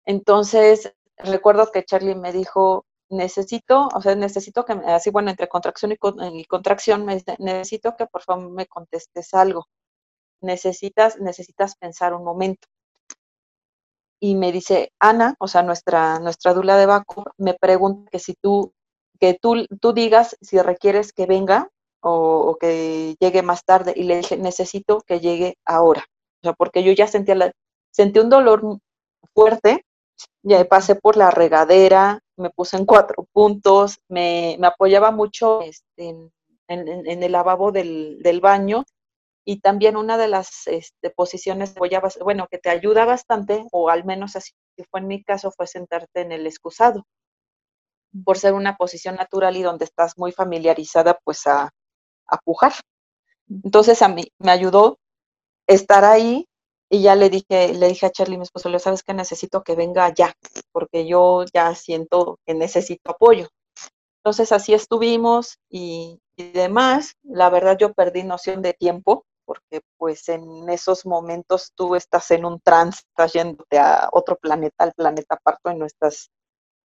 Entonces, 0.06 0.94
recuerdo 1.16 1.70
que 1.70 1.84
Charlie 1.84 2.16
me 2.16 2.32
dijo, 2.32 2.86
necesito, 3.10 3.88
o 3.94 4.00
sea, 4.02 4.14
necesito 4.16 4.64
que, 4.64 4.72
así 4.72 5.10
bueno, 5.10 5.30
entre 5.30 5.48
contracción 5.48 5.92
y, 5.92 5.98
y 6.40 6.44
contracción, 6.46 7.06
necesito 7.06 7.94
que 7.96 8.06
por 8.06 8.22
favor 8.22 8.50
me 8.50 8.66
contestes 8.66 9.34
algo 9.34 9.66
necesitas, 10.42 11.18
necesitas 11.20 11.76
pensar 11.76 12.14
un 12.14 12.24
momento. 12.24 12.68
Y 14.24 14.36
me 14.36 14.52
dice, 14.52 14.92
Ana, 15.00 15.34
o 15.40 15.48
sea, 15.48 15.64
nuestra, 15.64 16.20
nuestra 16.20 16.54
dula 16.54 16.76
de 16.76 16.86
Baco, 16.86 17.24
me 17.38 17.54
pregunta 17.54 18.08
que 18.08 18.20
si 18.20 18.34
tú, 18.34 18.72
que 19.18 19.34
tú, 19.34 19.66
tú 19.80 19.92
digas 19.92 20.36
si 20.40 20.60
requieres 20.62 21.12
que 21.12 21.26
venga 21.26 21.70
o, 21.98 22.56
que 22.60 23.16
llegue 23.18 23.42
más 23.42 23.64
tarde. 23.64 23.92
Y 23.96 24.04
le 24.04 24.18
dije, 24.18 24.36
necesito 24.36 25.00
que 25.00 25.18
llegue 25.18 25.58
ahora. 25.64 26.04
O 26.40 26.44
sea, 26.44 26.52
porque 26.52 26.84
yo 26.84 26.92
ya 26.92 27.08
sentía 27.08 27.34
la, 27.34 27.52
sentí 27.90 28.20
un 28.20 28.30
dolor 28.30 28.78
fuerte, 29.34 29.84
ya 30.44 30.64
pasé 30.66 30.94
por 30.94 31.16
la 31.16 31.32
regadera, 31.32 32.20
me 32.36 32.50
puse 32.50 32.76
en 32.76 32.86
cuatro 32.86 33.26
puntos, 33.32 33.98
me, 34.08 34.56
apoyaba 34.62 35.10
mucho 35.10 35.62
este, 35.62 36.10
en, 36.68 36.88
en, 37.08 37.22
el 37.24 37.32
lavabo 37.32 37.72
del, 37.72 38.18
del, 38.22 38.40
baño 38.40 38.84
y 39.44 39.60
también 39.60 39.96
una 39.96 40.16
de 40.18 40.28
las 40.28 40.66
este, 40.66 41.10
posiciones, 41.10 41.74
bueno, 42.20 42.46
que 42.50 42.58
te 42.58 42.70
ayuda 42.70 43.04
bastante, 43.04 43.64
o 43.72 43.90
al 43.90 44.04
menos 44.04 44.36
así 44.36 44.52
fue 44.90 45.00
en 45.00 45.08
mi 45.08 45.22
caso, 45.22 45.50
fue 45.50 45.66
sentarte 45.66 46.20
en 46.20 46.32
el 46.32 46.46
excusado, 46.46 47.04
por 48.24 48.38
ser 48.38 48.54
una 48.54 48.76
posición 48.76 49.16
natural 49.16 49.56
y 49.56 49.62
donde 49.62 49.84
estás 49.84 50.18
muy 50.18 50.32
familiarizada 50.32 51.18
pues 51.24 51.46
a, 51.46 51.70
a 52.26 52.38
pujar. 52.38 52.72
Entonces 53.64 54.02
a 54.02 54.08
mí 54.08 54.24
me 54.38 54.52
ayudó 54.52 54.98
estar 55.66 56.04
ahí 56.04 56.46
y 56.90 57.02
ya 57.02 57.16
le 57.16 57.30
dije, 57.30 57.72
le 57.74 57.88
dije 57.88 58.06
a 58.06 58.10
Charlie, 58.10 58.36
mi 58.36 58.42
esposo, 58.44 58.68
le 58.68 58.78
sabes 58.78 59.02
que 59.02 59.14
necesito 59.14 59.62
que 59.62 59.74
venga 59.74 60.12
ya, 60.14 60.34
porque 60.72 61.06
yo 61.06 61.44
ya 61.52 61.74
siento 61.74 62.38
que 62.46 62.54
necesito 62.54 63.10
apoyo. 63.10 63.48
Entonces 64.18 64.52
así 64.52 64.74
estuvimos 64.74 65.58
y, 65.70 66.20
y 66.36 66.52
demás. 66.52 67.14
La 67.22 67.50
verdad 67.50 67.76
yo 67.78 67.92
perdí 67.94 68.22
noción 68.24 68.62
de 68.62 68.74
tiempo 68.74 69.24
porque 69.52 69.82
pues 69.98 70.30
en 70.30 70.66
esos 70.70 71.04
momentos 71.04 71.72
tú 71.74 71.94
estás 71.94 72.30
en 72.30 72.46
un 72.46 72.58
trance, 72.58 73.02
estás 73.06 73.34
yéndote 73.34 73.78
a 73.78 74.08
otro 74.10 74.36
planeta, 74.36 74.84
al 74.84 74.94
planeta 74.94 75.38
parto, 75.42 75.70
y 75.70 75.76
no 75.76 75.84
estás 75.84 76.30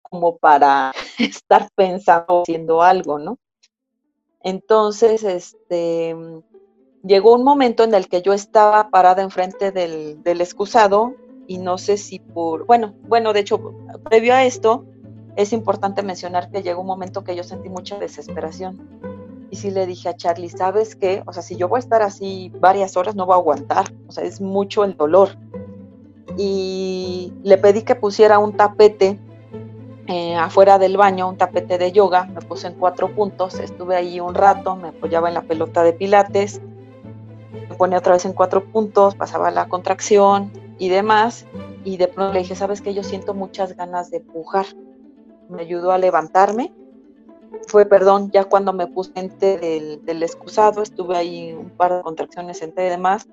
como 0.04 0.38
para 0.38 0.92
estar 1.18 1.68
pensando 1.74 2.44
haciendo 2.44 2.84
algo, 2.84 3.18
¿no? 3.18 3.40
Entonces, 4.42 5.24
este, 5.24 6.16
llegó 7.02 7.34
un 7.34 7.44
momento 7.44 7.84
en 7.84 7.96
el 7.96 8.08
que 8.08 8.22
yo 8.22 8.34
estaba 8.34 8.92
parada 8.92 9.24
enfrente 9.24 9.72
del, 9.72 10.22
del 10.22 10.42
excusado 10.42 11.16
y 11.48 11.58
no 11.58 11.80
sé 11.80 11.98
si 11.98 12.20
por, 12.20 12.68
bueno, 12.68 12.94
bueno, 13.08 13.34
de 13.34 13.40
hecho, 13.40 13.74
previo 14.04 14.36
a 14.36 14.44
esto, 14.44 14.86
es 15.36 15.54
importante 15.54 16.04
mencionar 16.04 16.52
que 16.52 16.62
llegó 16.62 16.82
un 16.82 16.88
momento 16.88 17.24
que 17.24 17.36
yo 17.36 17.44
sentí 17.44 17.70
mucha 17.70 17.98
desesperación 17.98 19.13
y 19.54 19.56
sí 19.56 19.70
le 19.70 19.86
dije 19.86 20.10
a 20.10 20.16
Charlie, 20.16 20.50
¿sabes 20.50 20.96
qué? 20.96 21.22
O 21.28 21.32
sea, 21.32 21.44
si 21.44 21.56
yo 21.56 21.68
voy 21.68 21.78
a 21.78 21.80
estar 21.80 22.02
así 22.02 22.52
varias 22.60 22.98
horas, 22.98 23.14
no 23.14 23.28
voy 23.28 23.34
a 23.34 23.38
aguantar. 23.38 23.86
O 24.08 24.12
sea, 24.12 24.24
es 24.24 24.42
mucho 24.42 24.84
el 24.84 24.98
dolor. 24.98 25.38
Y 26.40 27.32
le 27.44 27.60
pedí 27.60 27.84
que 27.84 27.94
pusiera 27.94 28.40
un 28.40 28.58
tapete 28.58 29.20
eh, 30.08 30.34
afuera 30.34 30.80
del 30.80 30.98
baño, 30.98 31.30
un 31.30 31.38
tapete 31.38 31.78
de 31.78 31.92
yoga. 31.92 32.26
Me 32.26 32.42
puse 32.42 32.66
en 32.66 32.74
cuatro 32.74 33.14
puntos. 33.14 33.60
Estuve 33.60 33.96
ahí 33.96 34.20
un 34.20 34.34
rato, 34.34 34.76
me 34.76 34.88
apoyaba 34.88 35.28
en 35.28 35.36
la 35.36 35.44
pelota 35.44 35.84
de 35.84 35.94
pilates. 35.94 36.60
Me 37.70 37.76
ponía 37.76 38.00
otra 38.00 38.14
vez 38.14 38.26
en 38.26 38.34
cuatro 38.34 38.66
puntos, 38.66 39.14
pasaba 39.14 39.52
la 39.52 39.68
contracción 39.70 40.52
y 40.80 40.90
demás. 40.90 41.46
Y 41.84 41.98
de 41.98 42.08
pronto 42.08 42.34
le 42.34 42.40
dije, 42.40 42.56
¿sabes 42.56 42.82
qué? 42.82 42.96
Yo 42.96 43.04
siento 43.04 43.36
muchas 43.36 43.78
ganas 43.78 44.10
de 44.10 44.20
pujar. 44.20 44.66
Me 45.48 45.62
ayudó 45.62 45.92
a 45.92 46.00
levantarme 46.00 46.74
fue, 47.68 47.86
perdón, 47.86 48.32
ya 48.32 48.46
cuando 48.46 48.74
me 48.74 48.88
puse 48.88 49.12
del, 49.40 50.04
del 50.06 50.24
excusado, 50.24 50.82
estuve 50.82 51.18
ahí 51.18 51.54
un 51.54 51.70
par 51.70 51.98
de 51.98 52.02
contracciones, 52.02 52.58
senté 52.58 52.88
y 52.88 52.90
demás. 52.90 53.28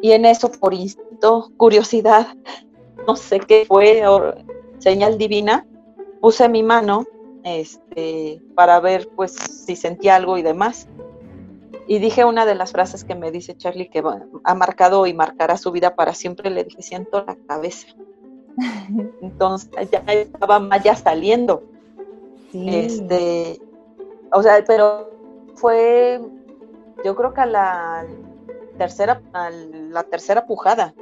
Y 0.00 0.12
en 0.12 0.24
eso, 0.24 0.50
por 0.50 0.74
instinto, 0.74 1.50
curiosidad, 1.56 2.28
no 3.06 3.16
sé 3.16 3.40
qué 3.40 3.64
fue, 3.66 4.02
señal 4.78 5.18
divina, 5.18 5.66
puse 6.20 6.48
mi 6.48 6.62
mano 6.62 7.04
este, 7.44 8.42
para 8.54 8.80
ver 8.80 9.08
pues 9.14 9.32
si 9.32 9.76
sentía 9.76 10.16
algo 10.16 10.38
y 10.38 10.42
demás. 10.42 10.88
Y 11.86 11.98
dije 12.00 12.24
una 12.24 12.44
de 12.44 12.54
las 12.54 12.72
frases 12.72 13.04
que 13.04 13.14
me 13.14 13.30
dice 13.30 13.56
Charlie 13.56 13.88
que 13.88 14.02
ha 14.44 14.54
marcado 14.54 15.06
y 15.06 15.14
marcará 15.14 15.56
su 15.56 15.72
vida 15.72 15.94
para 15.94 16.12
siempre, 16.12 16.50
le 16.50 16.64
dije, 16.64 16.82
siento 16.82 17.24
la 17.26 17.36
cabeza. 17.46 17.88
Entonces 19.22 19.70
ya 19.90 20.00
estaba 20.06 20.58
Maya 20.58 20.94
saliendo. 20.94 21.62
Este, 22.52 23.60
o 24.32 24.42
sea, 24.42 24.62
pero 24.66 25.10
fue, 25.56 26.20
yo 27.04 27.14
creo 27.14 27.34
que 27.34 27.40
a 27.42 27.46
la 27.46 28.06
tercera, 28.78 29.22
a 29.32 29.50
la 29.50 30.02
tercera 30.04 30.46
pujada. 30.46 30.94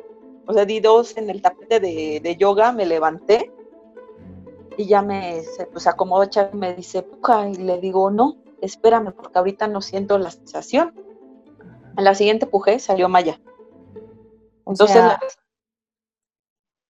O 0.47 0.53
sea, 0.53 0.65
di 0.65 0.81
dos 0.81 1.17
en 1.17 1.31
el 1.31 1.43
tapete 1.43 1.81
de, 1.81 2.37
yoga, 2.37 2.73
me 2.73 2.87
levanté 2.87 3.53
y 4.77 4.87
ya 4.87 5.03
me 5.03 5.43
se, 5.43 5.67
pues 5.67 5.87
acomodó 5.87 6.25
y 6.25 6.57
me 6.57 6.75
dice, 6.75 7.03
puja, 7.03 7.49
y 7.49 7.55
le 7.55 7.81
digo, 7.81 8.11
no, 8.11 8.37
espérame, 8.61 9.13
porque 9.13 9.39
ahorita 9.39 9.67
no 9.67 9.81
siento 9.81 10.19
la 10.19 10.31
sensación. 10.31 10.95
En 11.97 12.05
la 12.05 12.15
siguiente 12.15 12.47
pujé, 12.47 12.79
salió 12.79 13.09
Maya. 13.09 13.41
Entonces, 14.67 15.03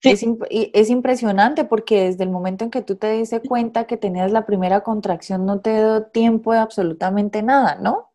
es, 0.03 0.25
es, 0.51 0.91
impresionante 0.91 1.65
porque 1.65 2.05
desde 2.05 2.25
el 2.25 2.31
momento 2.31 2.65
en 2.65 2.71
que 2.71 2.83
tú 2.83 2.97
te 2.97 3.11
diste 3.13 3.41
cuenta 3.41 3.87
que 3.87 3.97
tenías 3.97 4.31
la 4.31 4.47
primera 4.47 4.83
contracción 4.83 5.47
no 5.47 5.61
te 5.61 5.75
dio 5.75 6.05
tiempo 6.07 6.53
de 6.53 6.59
absolutamente 6.59 7.43
nada, 7.43 7.77
¿no? 7.77 8.13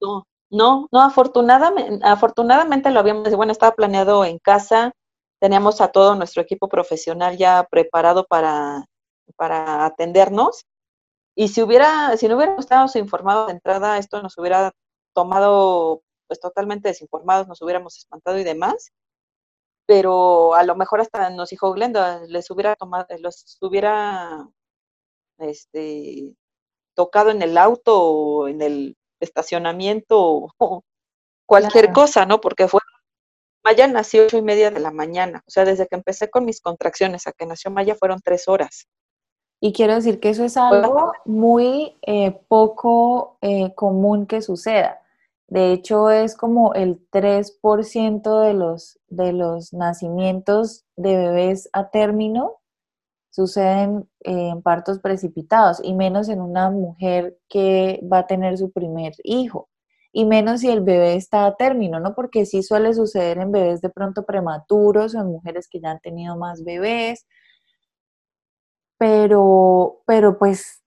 No, 0.00 0.26
No, 0.50 0.88
no, 0.92 1.02
afortunadamente, 1.02 2.04
afortunadamente 2.04 2.90
lo 2.90 3.00
habíamos, 3.00 3.34
bueno, 3.34 3.52
estaba 3.52 3.74
planeado 3.74 4.24
en 4.24 4.38
casa, 4.38 4.92
teníamos 5.40 5.80
a 5.80 5.88
todo 5.88 6.14
nuestro 6.14 6.42
equipo 6.42 6.68
profesional 6.68 7.36
ya 7.36 7.66
preparado 7.70 8.24
para, 8.26 8.86
para 9.36 9.84
atendernos. 9.84 10.64
Y 11.34 11.48
si 11.48 11.62
hubiera, 11.62 12.16
si 12.16 12.28
no 12.28 12.36
hubiéramos 12.36 12.64
estado 12.64 12.86
informados 12.94 13.48
de 13.48 13.54
entrada, 13.54 13.98
esto 13.98 14.22
nos 14.22 14.38
hubiera 14.38 14.72
tomado 15.14 16.02
pues 16.26 16.40
totalmente 16.40 16.88
desinformados, 16.88 17.48
nos 17.48 17.60
hubiéramos 17.60 17.98
espantado 17.98 18.38
y 18.38 18.44
demás. 18.44 18.92
Pero 19.86 20.54
a 20.54 20.62
lo 20.62 20.76
mejor 20.76 21.00
hasta 21.00 21.30
nos 21.30 21.50
dijo 21.50 21.72
Glenda, 21.72 22.22
les 22.26 22.50
hubiera 22.50 22.74
tomado, 22.76 23.06
los 23.20 23.58
hubiera 23.60 24.48
este 25.38 26.34
tocado 26.94 27.30
en 27.30 27.42
el 27.42 27.58
auto 27.58 28.00
o 28.00 28.48
en 28.48 28.62
el 28.62 28.96
estacionamiento 29.20 30.48
o, 30.58 30.84
cualquier 31.46 31.92
cosa, 31.92 32.26
¿no? 32.26 32.40
Porque 32.40 32.68
fue 32.68 32.80
Maya 33.64 33.86
nació 33.86 34.24
ocho 34.26 34.36
y 34.36 34.42
media 34.42 34.70
de 34.70 34.80
la 34.80 34.90
mañana, 34.90 35.42
o 35.46 35.50
sea, 35.50 35.64
desde 35.64 35.86
que 35.86 35.96
empecé 35.96 36.30
con 36.30 36.44
mis 36.44 36.60
contracciones 36.60 37.26
a 37.26 37.32
que 37.32 37.46
nació 37.46 37.70
Maya 37.70 37.94
fueron 37.94 38.20
tres 38.22 38.46
horas. 38.46 38.88
Y 39.58 39.72
quiero 39.72 39.94
decir 39.94 40.20
que 40.20 40.28
eso 40.28 40.44
es 40.44 40.58
algo 40.58 41.12
muy 41.24 41.96
eh, 42.02 42.38
poco 42.48 43.38
eh, 43.40 43.74
común 43.74 44.26
que 44.26 44.42
suceda. 44.42 45.00
De 45.48 45.72
hecho, 45.72 46.10
es 46.10 46.36
como 46.36 46.74
el 46.74 47.06
3% 47.10 48.40
de 48.40 48.54
los, 48.54 48.98
de 49.08 49.32
los 49.32 49.72
nacimientos 49.72 50.84
de 50.96 51.16
bebés 51.16 51.68
a 51.72 51.90
término 51.90 52.60
suceden 53.30 54.08
en 54.20 54.62
partos 54.62 55.00
precipitados 55.00 55.80
y 55.82 55.94
menos 55.94 56.28
en 56.28 56.40
una 56.40 56.70
mujer 56.70 57.36
que 57.48 58.00
va 58.10 58.18
a 58.18 58.26
tener 58.26 58.56
su 58.58 58.70
primer 58.70 59.12
hijo 59.24 59.68
y 60.12 60.24
menos 60.24 60.60
si 60.60 60.70
el 60.70 60.82
bebé 60.82 61.16
está 61.16 61.44
a 61.46 61.56
término, 61.56 61.98
¿no? 61.98 62.14
Porque 62.14 62.46
sí 62.46 62.62
suele 62.62 62.94
suceder 62.94 63.38
en 63.38 63.50
bebés 63.50 63.80
de 63.80 63.90
pronto 63.90 64.24
prematuros 64.24 65.14
o 65.16 65.20
en 65.20 65.26
mujeres 65.26 65.68
que 65.68 65.80
ya 65.80 65.90
han 65.90 66.00
tenido 66.00 66.36
más 66.36 66.62
bebés, 66.62 67.26
pero, 68.98 70.02
pero 70.06 70.38
pues 70.38 70.83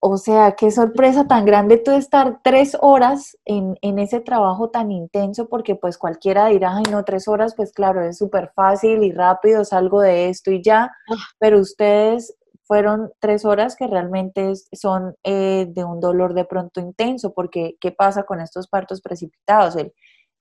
o 0.00 0.16
sea, 0.16 0.52
qué 0.52 0.70
sorpresa 0.70 1.26
tan 1.26 1.44
grande 1.44 1.78
tú 1.78 1.90
estar 1.90 2.40
tres 2.42 2.76
horas 2.80 3.36
en, 3.44 3.76
ese 3.82 4.20
trabajo 4.20 4.70
tan 4.70 4.92
intenso, 4.92 5.48
porque 5.48 5.74
pues 5.74 5.98
cualquiera 5.98 6.46
dirá, 6.46 6.76
ay 6.76 6.84
no, 6.90 7.04
tres 7.04 7.26
horas, 7.26 7.54
pues 7.56 7.72
claro, 7.72 8.02
es 8.02 8.18
súper 8.18 8.52
fácil 8.54 9.02
y 9.02 9.12
rápido, 9.12 9.64
salgo 9.64 10.00
de 10.00 10.28
esto 10.28 10.50
y 10.52 10.62
ya, 10.62 10.92
ah. 11.10 11.14
pero 11.38 11.58
ustedes 11.58 12.36
fueron 12.62 13.10
tres 13.18 13.44
horas 13.44 13.74
que 13.76 13.86
realmente 13.86 14.52
son 14.72 15.16
eh, 15.24 15.66
de 15.68 15.84
un 15.84 16.00
dolor 16.00 16.34
de 16.34 16.44
pronto 16.44 16.80
intenso, 16.80 17.32
porque 17.32 17.76
¿qué 17.80 17.90
pasa 17.90 18.24
con 18.24 18.40
estos 18.40 18.68
partos 18.68 19.00
precipitados? 19.00 19.74
El, 19.74 19.92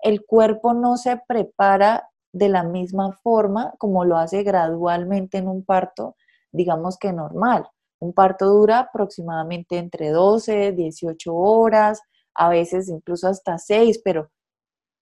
el 0.02 0.26
cuerpo 0.26 0.74
no 0.74 0.98
se 0.98 1.20
prepara 1.28 2.10
de 2.34 2.50
la 2.50 2.64
misma 2.64 3.14
forma 3.24 3.74
como 3.80 4.06
lo 4.06 4.18
hace 4.18 4.44
gradualmente 4.44 5.38
en 5.38 5.48
un 5.48 5.64
parto, 5.64 6.16
digamos 6.52 6.98
que 6.98 7.14
normal. 7.14 7.68
Un 8.00 8.14
parto 8.14 8.46
dura 8.48 8.80
aproximadamente 8.80 9.78
entre 9.78 10.10
12, 10.12 10.72
18 10.74 11.34
horas, 11.36 12.02
a 12.36 12.50
veces 12.50 12.90
incluso 12.90 13.28
hasta 13.28 13.58
6, 13.58 14.02
pero 14.04 14.30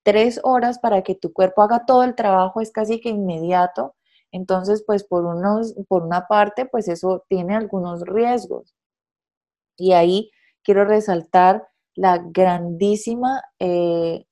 3 0.04 0.40
horas 0.44 0.80
para 0.80 1.02
que 1.04 1.16
tu 1.16 1.34
cuerpo 1.34 1.62
haga 1.64 1.86
todo 1.86 2.04
el 2.04 2.16
trabajo 2.16 2.62
es 2.62 2.72
casi 2.72 3.02
que 3.02 3.10
inmediato. 3.10 3.96
Entonces, 4.32 4.84
pues 4.86 5.04
por, 5.04 5.26
unos, 5.26 5.76
por 5.88 6.04
una 6.04 6.28
parte, 6.28 6.66
pues 6.66 6.88
eso 6.88 7.26
tiene 7.30 7.56
algunos 7.56 8.02
riesgos. 8.02 8.76
Y 9.78 9.94
ahí 9.94 10.32
quiero 10.64 10.86
resaltar 10.86 11.68
la 11.96 12.18
grandísima, 12.20 13.42
eh, 13.60 14.26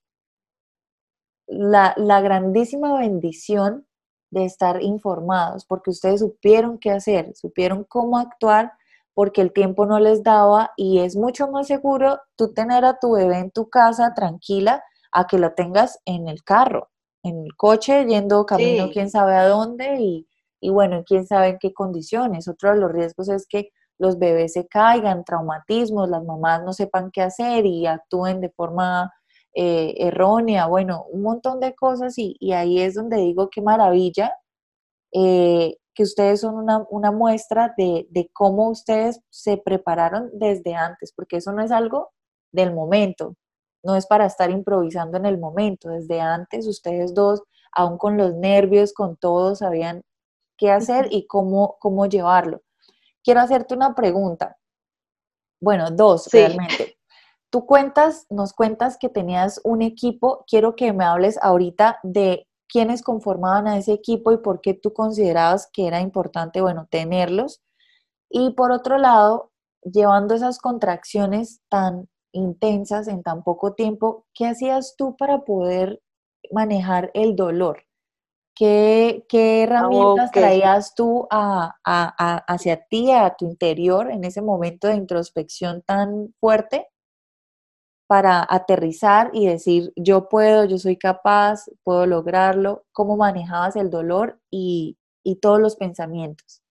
la, 1.47 1.93
la 1.97 2.21
grandísima 2.21 2.97
bendición 2.99 3.88
de 4.34 4.46
estar 4.46 4.82
informados, 4.82 5.65
porque 5.65 5.91
ustedes 5.91 6.22
supieron 6.22 6.78
qué 6.80 6.91
hacer, 6.91 7.34
supieron 7.36 7.84
cómo 7.84 8.17
actuar, 8.17 8.74
porque 9.13 9.41
el 9.41 9.54
tiempo 9.54 9.86
no 9.86 10.00
les 10.00 10.24
daba 10.24 10.72
y 10.76 11.00
es 11.00 11.15
mucho 11.15 11.48
más 11.48 11.67
seguro 11.67 12.19
tú 12.36 12.54
tener 12.54 12.84
a 12.84 12.98
tu 13.00 13.13
bebé 13.13 13.38
en 13.38 13.52
tu 13.52 13.69
casa 13.69 14.13
tranquila 14.15 14.84
a 15.12 15.28
que 15.28 15.38
lo 15.38 15.54
tengas 15.54 16.00
en 16.06 16.28
el 16.28 16.43
carro, 16.43 16.89
en 17.22 17.43
el 17.43 17.56
coche, 17.56 18.06
yendo 18.06 18.46
camino 18.46 18.89
quién 18.91 19.12
sabe 19.12 19.36
a 19.36 19.48
dónde 19.48 19.98
y, 20.00 20.28
y 20.60 20.69
bueno, 20.72 21.04
quién 21.06 21.28
sabe 21.28 21.50
en 21.50 21.58
qué 21.60 21.74
condiciones. 21.74 22.48
Otro 22.48 22.72
de 22.72 22.78
los 22.78 22.91
riesgos 22.91 23.30
es 23.30 23.46
que 23.48 23.69
los 24.00 24.17
bebés 24.17 24.54
se 24.54 24.67
caigan, 24.67 25.24
traumatismos, 25.24 26.10
las 26.10 26.24
mamás 26.24 26.63
no 26.63 26.74
sepan 26.74 27.12
qué 27.12 27.22
hacer 27.22 27.67
y 27.67 27.86
actúen 27.86 28.41
de 28.41 28.50
forma 28.50 29.13
eh, 29.55 29.93
errónea, 29.99 30.65
bueno, 30.67 31.05
un 31.11 31.21
montón 31.21 31.59
de 31.59 31.75
cosas 31.75 32.15
y, 32.17 32.37
ahí 32.53 32.79
es 32.81 32.95
donde 32.95 33.17
digo 33.17 33.49
qué 33.49 33.61
maravilla 33.61 34.35
eh, 35.13 35.77
que 35.93 36.03
ustedes 36.03 36.41
son 36.41 36.55
una, 36.57 37.11
muestra 37.11 37.73
de, 37.77 38.29
cómo 38.33 38.69
ustedes 38.69 39.21
se 39.29 39.57
prepararon 39.57 40.31
desde 40.33 40.73
antes, 40.73 41.13
porque 41.15 41.37
eso 41.37 41.51
no 41.51 41.61
es 41.61 41.71
algo 41.71 42.11
del 42.51 42.73
momento, 42.73 43.35
no 43.83 43.95
es 43.95 44.07
para 44.07 44.25
estar 44.25 44.49
improvisando 44.49 45.17
en 45.17 45.27
el 45.27 45.37
momento, 45.37 45.89
desde 45.89 46.19
antes 46.19 46.67
ustedes 46.67 47.13
dos, 47.13 47.43
aún 47.71 47.99
con 47.99 48.17
los 48.17 48.33
nervios, 48.33 48.91
con 48.91 49.17
todo, 49.17 49.55
sabían 49.55 50.03
qué 50.57 50.71
hacer 50.71 51.09
y 51.11 51.27
cómo, 51.27 51.77
cómo 51.79 52.07
llevarlo. 52.07 52.61
Quiero 53.23 53.41
hacerte 53.41 53.75
una 53.75 53.93
pregunta. 53.93 54.57
Bueno, 55.61 55.91
dos 55.91 56.27
realmente. 56.31 56.97
Tú 57.53 57.67
cuentas, 57.67 58.25
nos 58.31 58.51
cuentas 58.51 58.97
que 58.97 59.09
tenías 59.09 59.61
un 59.63 59.83
equipo. 59.83 60.43
Quiero 60.47 60.75
que 60.75 60.91
me 60.91 61.05
hables 61.05 61.37
ahorita 61.39 61.99
de 62.01 62.47
quiénes 62.67 63.03
conformaban 63.03 63.67
a 63.67 63.77
ese 63.77 63.93
equipo 63.93 64.31
y 64.31 64.37
por 64.37 64.59
qué 64.59 64.73
tú 64.73 64.91
considerabas 64.91 65.69
que 65.71 65.85
era 65.85 66.01
importante, 66.01 66.61
bueno, 66.61 66.87
tenerlos. 66.89 67.61
Y 68.27 68.53
por 68.55 68.71
otro 68.71 68.97
lado, 68.97 69.51
llevando 69.83 70.33
esas 70.33 70.57
contracciones 70.57 71.61
tan 71.69 72.09
intensas 72.31 73.07
en 73.07 73.21
tan 73.21 73.43
poco 73.43 73.75
tiempo, 73.75 74.25
¿qué 74.33 74.47
hacías 74.47 74.95
tú 74.97 75.15
para 75.15 75.45
poder 75.45 76.01
manejar 76.51 77.11
el 77.13 77.35
dolor? 77.35 77.83
¿Qué, 78.55 79.27
herramientas 79.31 80.31
traías 80.31 80.95
tú 80.95 81.27
hacia 81.29 82.85
ti, 82.87 83.11
a 83.11 83.35
tu 83.35 83.45
interior, 83.45 84.09
en 84.09 84.23
ese 84.23 84.41
momento 84.41 84.87
de 84.87 84.95
introspección 84.95 85.83
tan 85.83 86.33
fuerte 86.39 86.87
para 88.07 88.45
aterrizar 88.47 89.29
y 89.33 89.47
decir, 89.47 89.93
yo 89.95 90.29
puedo, 90.29 90.65
yo 90.65 90.77
soy 90.77 90.97
capaz, 90.97 91.65
puedo 91.83 92.05
lograrlo? 92.05 92.85
¿Cómo 92.91 93.17
manejabas 93.17 93.75
el 93.75 93.89
dolor 93.89 94.39
y, 94.51 94.97
todos 95.41 95.59
los 95.59 95.75
pensamientos? 95.75 96.61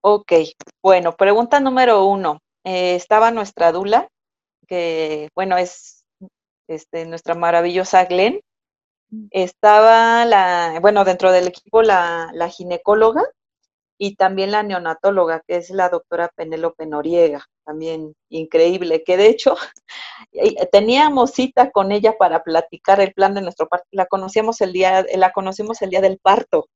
Ok, 0.00 0.32
bueno, 0.82 1.12
pregunta 1.12 1.60
número 1.60 2.06
uno. 2.06 2.38
Eh, 2.64 2.94
estaba 2.94 3.30
nuestra 3.30 3.70
Dula, 3.70 4.08
que 4.66 5.28
bueno, 5.34 5.56
es 5.56 6.04
este, 6.68 7.04
nuestra 7.06 7.34
maravillosa 7.34 8.04
Glenn. 8.06 8.40
Mm. 9.10 9.26
Estaba 9.30 10.24
la, 10.24 10.78
bueno, 10.80 11.04
dentro 11.04 11.32
del 11.32 11.48
equipo 11.48 11.82
la, 11.82 12.30
la 12.32 12.48
ginecóloga 12.48 13.22
y 14.04 14.16
también 14.16 14.50
la 14.50 14.64
neonatóloga, 14.64 15.44
que 15.46 15.54
es 15.54 15.70
la 15.70 15.88
doctora 15.88 16.28
Penélope 16.34 16.86
Noriega 16.86 17.46
también 17.64 18.16
increíble, 18.30 19.04
que 19.04 19.16
de 19.16 19.28
hecho 19.28 19.54
teníamos 20.72 21.30
cita 21.30 21.70
con 21.70 21.92
ella 21.92 22.18
para 22.18 22.42
platicar 22.42 23.00
el 23.00 23.12
plan 23.14 23.32
de 23.32 23.42
nuestro 23.42 23.68
parto, 23.68 23.86
la 23.92 24.06
conocíamos 24.06 24.60
el 24.60 24.72
día, 24.72 25.06
la 25.14 25.30
conocimos 25.30 25.82
el 25.82 25.90
día 25.90 26.00
del 26.00 26.18
parto, 26.18 26.66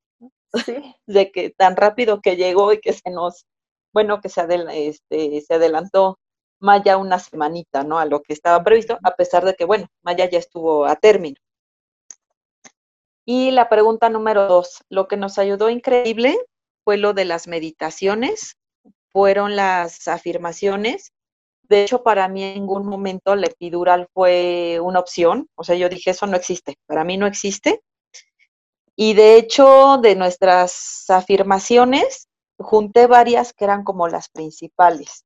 de 1.08 1.32
que 1.32 1.50
tan 1.50 1.74
rápido 1.74 2.20
que 2.20 2.36
llegó 2.36 2.72
y 2.72 2.80
que 2.80 2.92
se 2.92 3.10
nos, 3.10 3.44
bueno, 3.92 4.20
que 4.20 4.28
se, 4.28 4.46
este, 4.88 5.40
se 5.40 5.54
adelantó 5.54 6.20
Maya 6.60 6.96
una 6.96 7.18
semanita, 7.18 7.82
¿no? 7.82 7.98
A 7.98 8.04
lo 8.04 8.22
que 8.22 8.34
estaba 8.34 8.62
previsto, 8.62 9.00
a 9.02 9.16
pesar 9.16 9.44
de 9.44 9.54
que, 9.56 9.64
bueno, 9.64 9.88
Maya 10.02 10.30
ya 10.30 10.38
estuvo 10.38 10.86
a 10.86 10.94
término. 10.94 11.38
Y 13.24 13.50
la 13.50 13.68
pregunta 13.68 14.10
número 14.10 14.46
dos, 14.46 14.84
lo 14.88 15.08
que 15.08 15.16
nos 15.16 15.38
ayudó 15.38 15.70
increíble 15.70 16.38
fue 16.86 16.98
lo 16.98 17.14
de 17.14 17.24
las 17.24 17.48
meditaciones, 17.48 18.58
fueron 19.08 19.56
las 19.56 20.06
afirmaciones. 20.06 21.12
De 21.64 21.82
hecho, 21.82 22.04
para 22.04 22.28
mí 22.28 22.44
en 22.44 22.54
ningún 22.54 22.86
momento 22.86 23.34
la 23.34 23.48
epidural 23.48 24.06
fue 24.14 24.78
una 24.80 25.00
opción. 25.00 25.48
O 25.56 25.64
sea, 25.64 25.74
yo 25.74 25.88
dije, 25.88 26.10
eso 26.10 26.28
no 26.28 26.36
existe. 26.36 26.76
Para 26.86 27.02
mí 27.02 27.16
no 27.16 27.26
existe. 27.26 27.82
Y 28.94 29.14
de 29.14 29.36
hecho, 29.36 29.98
de 30.00 30.14
nuestras 30.14 31.06
afirmaciones, 31.08 32.28
junté 32.56 33.08
varias 33.08 33.52
que 33.52 33.64
eran 33.64 33.82
como 33.82 34.06
las 34.06 34.28
principales. 34.28 35.24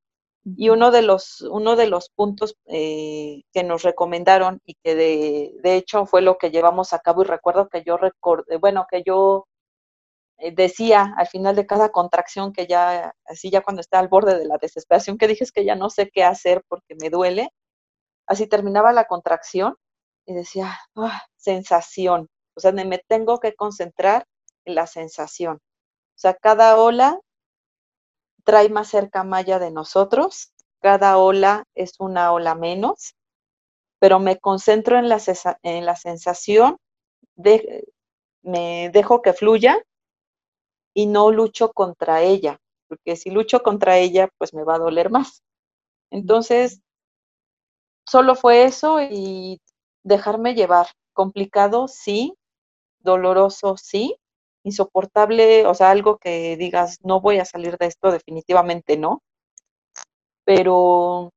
Y 0.57 0.71
uno 0.71 0.91
de 0.91 1.03
los, 1.03 1.43
uno 1.43 1.77
de 1.77 1.89
los 1.89 2.09
puntos 2.09 2.57
eh, 2.69 3.43
que 3.53 3.65
nos 3.65 3.83
recomendaron 3.83 4.63
y 4.65 4.77
que 4.83 4.95
de, 4.95 5.53
de, 5.63 5.77
hecho 5.77 6.07
fue 6.07 6.23
lo 6.23 6.39
que 6.39 6.51
llevamos 6.51 6.95
a 6.95 7.01
cabo, 7.01 7.21
y 7.21 7.27
recuerdo 7.27 7.69
que 7.69 7.83
yo 7.85 7.99
recordé, 7.99 8.57
bueno, 8.57 8.87
que 8.91 9.03
yo 9.05 9.45
eh, 9.45 9.50
decía 10.53 11.15
al 11.17 11.27
final 11.29 11.57
de 11.57 11.67
cada 11.67 11.91
contracción 11.91 12.53
que 12.53 12.67
ya, 12.67 13.15
así 13.27 13.51
ya 13.51 13.63
cuando 13.63 13.81
está 13.81 13.99
al 13.99 14.09
borde 14.09 14.39
de 14.39 14.47
la 14.47 14.59
desesperación, 14.59 15.19
que 15.19 15.29
dije 15.29 15.45
es 15.45 15.53
que 15.53 15.65
ya 15.65 15.75
no 15.77 15.91
sé 15.91 16.11
qué 16.11 16.25
hacer 16.25 16.65
porque 16.69 16.95
me 17.01 17.11
duele, 17.11 17.51
así 18.27 18.47
terminaba 18.47 18.93
la 18.93 19.07
contracción 19.07 19.77
y 20.27 20.35
decía, 20.35 20.79
ah, 20.97 21.23
sensación. 21.37 22.29
O 22.55 22.61
sea, 22.61 22.73
me 22.73 22.99
tengo 22.99 23.39
que 23.39 23.55
concentrar 23.55 24.25
en 24.65 24.75
la 24.77 24.87
sensación. 24.87 25.57
O 25.57 26.19
sea, 26.21 26.35
cada 26.35 26.77
ola 26.79 27.19
trae 28.45 28.69
más 28.69 28.89
cerca 28.89 29.25
Maya 29.25 29.59
de 29.59 29.71
nosotros, 29.71 30.53
cada 30.81 31.19
ola 31.19 31.65
es 31.75 31.95
una 31.99 32.33
ola 32.33 32.55
menos, 32.55 33.15
pero 33.99 34.19
me 34.19 34.39
concentro 34.39 34.99
en 34.99 35.09
la, 35.09 35.21
en 35.63 35.87
la 35.87 35.97
sensación, 35.97 36.79
de, 37.37 37.85
me 38.43 38.91
dejo 38.91 39.23
que 39.23 39.33
fluya 39.33 39.83
y 40.95 41.07
no 41.07 41.31
lucho 41.31 41.73
contra 41.73 42.23
ella, 42.23 42.59
porque 42.89 43.17
si 43.17 43.31
lucho 43.31 43.63
contra 43.63 43.99
ella, 43.99 44.29
pues 44.39 44.55
me 44.55 44.65
va 44.65 44.77
a 44.77 44.79
doler 44.79 45.11
más. 45.11 45.43
Entonces, 46.11 46.81
solo 48.07 48.35
fue 48.35 48.65
eso 48.65 49.01
y 49.01 49.61
dejarme 50.05 50.55
llevar. 50.55 50.89
Complicado, 51.13 51.89
sí, 51.89 52.35
doloroso, 53.01 53.77
sí, 53.77 54.17
insoportable, 54.65 55.67
o 55.67 55.75
sea, 55.75 55.91
algo 55.91 56.19
que 56.19 56.57
digas, 56.57 56.99
no 57.03 57.21
voy 57.21 57.39
a 57.39 57.45
salir 57.45 57.77
de 57.79 57.87
esto, 57.87 58.11
definitivamente 58.13 58.97
no. 58.99 59.23
Pero, 60.45 61.31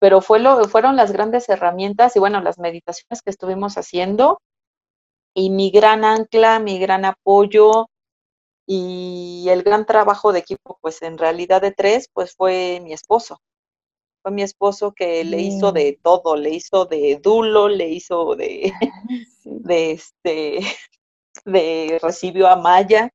pero 0.00 0.20
fueron 0.20 0.96
las 0.96 1.12
grandes 1.12 1.48
herramientas 1.48 2.16
y 2.16 2.20
bueno, 2.20 2.40
las 2.40 2.58
meditaciones 2.58 3.22
que 3.22 3.30
estuvimos 3.30 3.76
haciendo 3.76 4.40
y 5.34 5.50
mi 5.50 5.70
gran 5.70 6.04
ancla, 6.04 6.58
mi 6.58 6.78
gran 6.78 7.04
apoyo 7.04 7.86
y 8.66 9.46
el 9.48 9.62
gran 9.62 9.86
trabajo 9.86 10.32
de 10.32 10.40
equipo, 10.40 10.78
pues 10.80 11.00
en 11.02 11.18
realidad 11.18 11.62
de 11.62 11.70
tres, 11.70 12.10
pues 12.12 12.34
fue 12.34 12.80
mi 12.82 12.92
esposo. 12.92 13.40
Fue 14.22 14.32
mi 14.32 14.42
esposo 14.42 14.92
que 14.92 15.24
le 15.24 15.40
hizo 15.40 15.70
de 15.70 15.98
todo, 16.02 16.34
le 16.34 16.50
hizo 16.50 16.84
de 16.84 17.20
dulo, 17.22 17.68
le 17.68 17.88
hizo 17.88 18.34
de, 18.34 18.72
de 19.44 19.92
este, 19.92 20.58
de 21.44 21.98
recibió 22.02 22.48
a 22.48 22.56
Maya. 22.56 23.08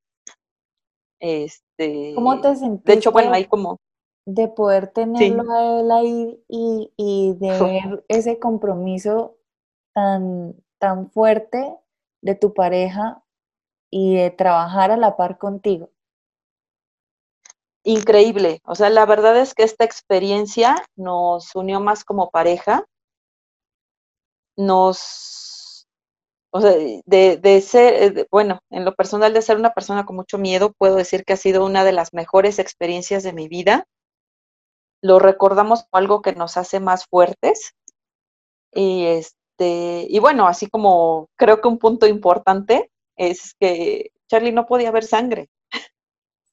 Este, 1.20 2.14
¿Cómo 2.16 2.40
te 2.40 2.56
sentiste? 2.56 2.92
De 2.92 2.98
hecho, 2.98 3.12
bueno, 3.12 3.34
ahí 3.34 3.46
como 3.46 3.78
de 4.26 4.48
poder 4.48 4.88
tenerlo 4.88 5.52
a 5.52 5.80
él 5.80 5.92
ahí 5.92 6.44
y, 6.48 6.94
y 6.96 7.34
de 7.34 7.50
ver 7.60 8.06
ese 8.08 8.40
compromiso 8.40 9.38
tan, 9.94 10.56
tan 10.80 11.10
fuerte 11.12 11.76
de 12.22 12.36
tu 12.36 12.54
pareja 12.54 13.24
y 13.92 14.16
de 14.16 14.32
trabajar 14.32 14.90
a 14.90 14.98
la 14.98 15.16
par 15.18 15.38
contigo. 15.38 15.92
Increíble, 17.84 18.62
o 18.64 18.76
sea, 18.76 18.90
la 18.90 19.06
verdad 19.06 19.38
es 19.38 19.54
que 19.54 19.64
esta 19.64 19.84
experiencia 19.84 20.84
nos 20.96 21.56
unió 21.56 21.80
más 21.80 22.04
como 22.04 22.30
pareja, 22.30 22.86
nos, 24.56 25.88
o 26.52 26.62
sea, 26.62 26.72
de, 26.72 27.38
de 27.38 27.62
ser, 27.62 28.28
bueno, 28.30 28.60
en 28.70 28.86
lo 28.86 28.94
personal 28.96 29.34
de 29.34 29.42
ser 29.42 29.58
una 29.58 29.74
persona 29.74 30.06
con 30.06 30.16
mucho 30.16 30.38
miedo, 30.38 30.74
puedo 30.78 30.96
decir 30.96 31.26
que 31.26 31.34
ha 31.34 31.38
sido 31.38 31.66
una 31.66 31.84
de 31.84 31.92
las 31.92 32.14
mejores 32.14 32.60
experiencias 32.60 33.24
de 33.24 33.34
mi 33.34 33.48
vida. 33.48 33.86
Lo 35.02 35.18
recordamos 35.18 35.84
como 35.84 36.00
algo 36.00 36.22
que 36.22 36.34
nos 36.34 36.58
hace 36.58 36.80
más 36.80 37.06
fuertes. 37.08 37.74
Y 38.74 39.06
este, 39.06 40.06
y 40.08 40.20
bueno, 40.20 40.48
así 40.48 40.70
como 40.70 41.28
creo 41.36 41.62
que 41.62 41.68
un 41.68 41.80
punto 41.80 42.06
importante 42.06 42.92
es 43.22 43.54
que 43.60 44.12
Charlie 44.28 44.52
no 44.52 44.66
podía 44.66 44.90
ver 44.90 45.04
sangre. 45.04 45.48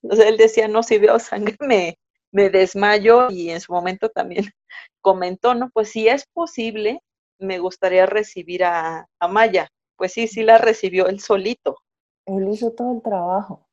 Entonces 0.02 0.26
él 0.26 0.36
decía, 0.36 0.68
no, 0.68 0.82
si 0.82 0.98
veo 0.98 1.18
sangre 1.18 1.56
me, 1.60 1.98
me 2.30 2.50
desmayo 2.50 3.30
y 3.30 3.50
en 3.50 3.60
su 3.60 3.72
momento 3.72 4.10
también 4.10 4.44
comentó, 5.00 5.54
no, 5.54 5.70
pues 5.70 5.90
si 5.90 6.08
es 6.08 6.26
posible, 6.26 7.00
me 7.38 7.58
gustaría 7.58 8.04
recibir 8.04 8.64
a, 8.64 9.08
a 9.18 9.28
Maya. 9.28 9.68
Pues 9.96 10.12
sí, 10.12 10.28
sí 10.28 10.42
la 10.42 10.58
recibió 10.58 11.06
él 11.08 11.20
solito. 11.20 11.78
Él 12.26 12.48
hizo 12.52 12.70
todo 12.72 12.92
el 12.92 13.02
trabajo. 13.02 13.66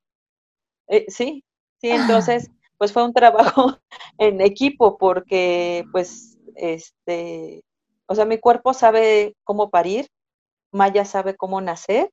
Eh, 0.88 1.06
sí, 1.10 1.44
sí, 1.82 1.90
entonces, 1.90 2.50
pues 2.78 2.94
fue 2.94 3.04
un 3.04 3.14
trabajo 3.14 3.78
en 4.18 4.40
equipo 4.40 4.98
porque, 4.98 5.84
pues, 5.92 6.38
este, 6.56 7.62
o 8.08 8.16
sea, 8.16 8.24
mi 8.24 8.40
cuerpo 8.40 8.74
sabe 8.74 9.36
cómo 9.44 9.70
parir, 9.70 10.08
Maya 10.72 11.04
sabe 11.04 11.36
cómo 11.36 11.60
nacer 11.60 12.10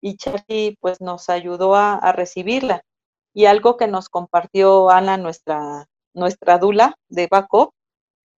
y 0.00 0.16
Charlie 0.16 0.76
pues 0.80 1.00
nos 1.00 1.28
ayudó 1.28 1.74
a, 1.74 2.12
recibirla. 2.12 2.82
Y 3.34 3.46
algo 3.46 3.76
que 3.76 3.86
nos 3.86 4.08
compartió 4.08 4.90
Ana, 4.90 5.16
nuestra, 5.16 5.86
nuestra 6.14 6.58
dula 6.58 6.96
de 7.08 7.28
backup, 7.28 7.72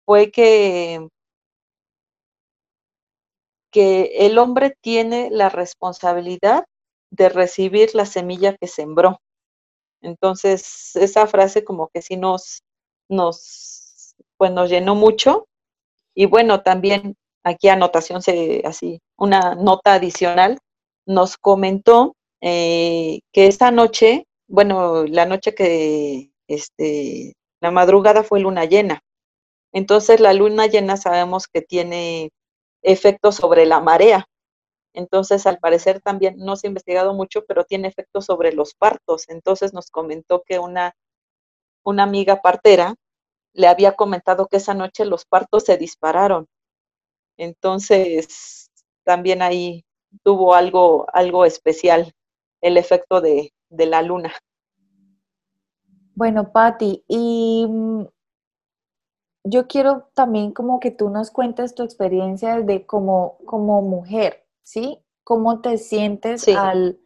fue 0.04 0.30
que, 0.30 1.08
que 3.70 4.26
el 4.26 4.38
hombre 4.38 4.76
tiene 4.80 5.30
la 5.30 5.48
responsabilidad 5.48 6.66
de 7.10 7.28
recibir 7.28 7.94
la 7.94 8.06
semilla 8.06 8.56
que 8.56 8.66
sembró. 8.66 9.20
Entonces, 10.02 10.96
esa 10.96 11.26
frase 11.26 11.64
como 11.64 11.88
que 11.88 12.02
sí 12.02 12.16
nos, 12.16 12.62
nos, 13.08 14.14
pues 14.36 14.50
nos 14.50 14.68
llenó 14.68 14.94
mucho. 14.94 15.46
Y 16.14 16.26
bueno, 16.26 16.62
también 16.62 17.16
aquí 17.44 17.68
anotación, 17.68 18.22
se, 18.22 18.62
así, 18.64 19.00
una 19.16 19.54
nota 19.54 19.94
adicional, 19.94 20.58
nos 21.06 21.36
comentó 21.36 22.14
eh, 22.40 23.20
que 23.32 23.46
esta 23.46 23.70
noche, 23.70 24.26
bueno, 24.48 25.04
la 25.04 25.26
noche 25.26 25.54
que, 25.54 26.30
este, 26.48 27.34
la 27.60 27.70
madrugada 27.70 28.24
fue 28.24 28.40
luna 28.40 28.64
llena. 28.64 29.00
Entonces 29.72 30.20
la 30.20 30.32
luna 30.34 30.66
llena 30.66 30.96
sabemos 30.96 31.46
que 31.48 31.62
tiene 31.62 32.30
efectos 32.82 33.36
sobre 33.36 33.66
la 33.66 33.80
marea. 33.80 34.26
Entonces, 34.94 35.46
al 35.46 35.58
parecer 35.58 36.00
también 36.00 36.36
no 36.38 36.56
se 36.56 36.66
ha 36.66 36.70
investigado 36.70 37.14
mucho, 37.14 37.44
pero 37.46 37.64
tiene 37.64 37.88
efectos 37.88 38.26
sobre 38.26 38.52
los 38.52 38.74
partos. 38.74 39.28
Entonces 39.28 39.72
nos 39.72 39.90
comentó 39.90 40.42
que 40.46 40.58
una, 40.58 40.92
una 41.84 42.04
amiga 42.04 42.42
partera 42.42 42.94
le 43.54 43.68
había 43.68 43.94
comentado 43.96 44.46
que 44.48 44.58
esa 44.58 44.74
noche 44.74 45.04
los 45.04 45.24
partos 45.26 45.64
se 45.64 45.78
dispararon. 45.78 46.46
Entonces, 47.38 48.70
también 49.04 49.42
ahí 49.42 49.84
tuvo 50.22 50.54
algo, 50.54 51.06
algo 51.12 51.44
especial, 51.44 52.12
el 52.60 52.76
efecto 52.76 53.20
de, 53.20 53.52
la 53.70 54.02
luna. 54.02 54.32
Bueno, 56.14 56.52
Patti, 56.52 57.04
y 57.08 57.66
mm, 57.68 58.04
yo 59.44 59.66
quiero 59.66 60.08
también 60.14 60.52
como 60.52 60.78
que 60.78 60.90
tú 60.90 61.08
nos 61.08 61.30
cuentes 61.30 61.74
tu 61.74 61.82
experiencia 61.82 62.60
de 62.60 62.86
como, 62.86 63.38
como 63.46 63.82
mujer, 63.82 64.44
¿sí? 64.62 64.98
¿Cómo 65.24 65.60
te 65.60 65.78
sientes 65.78 66.46
al, 66.48 67.00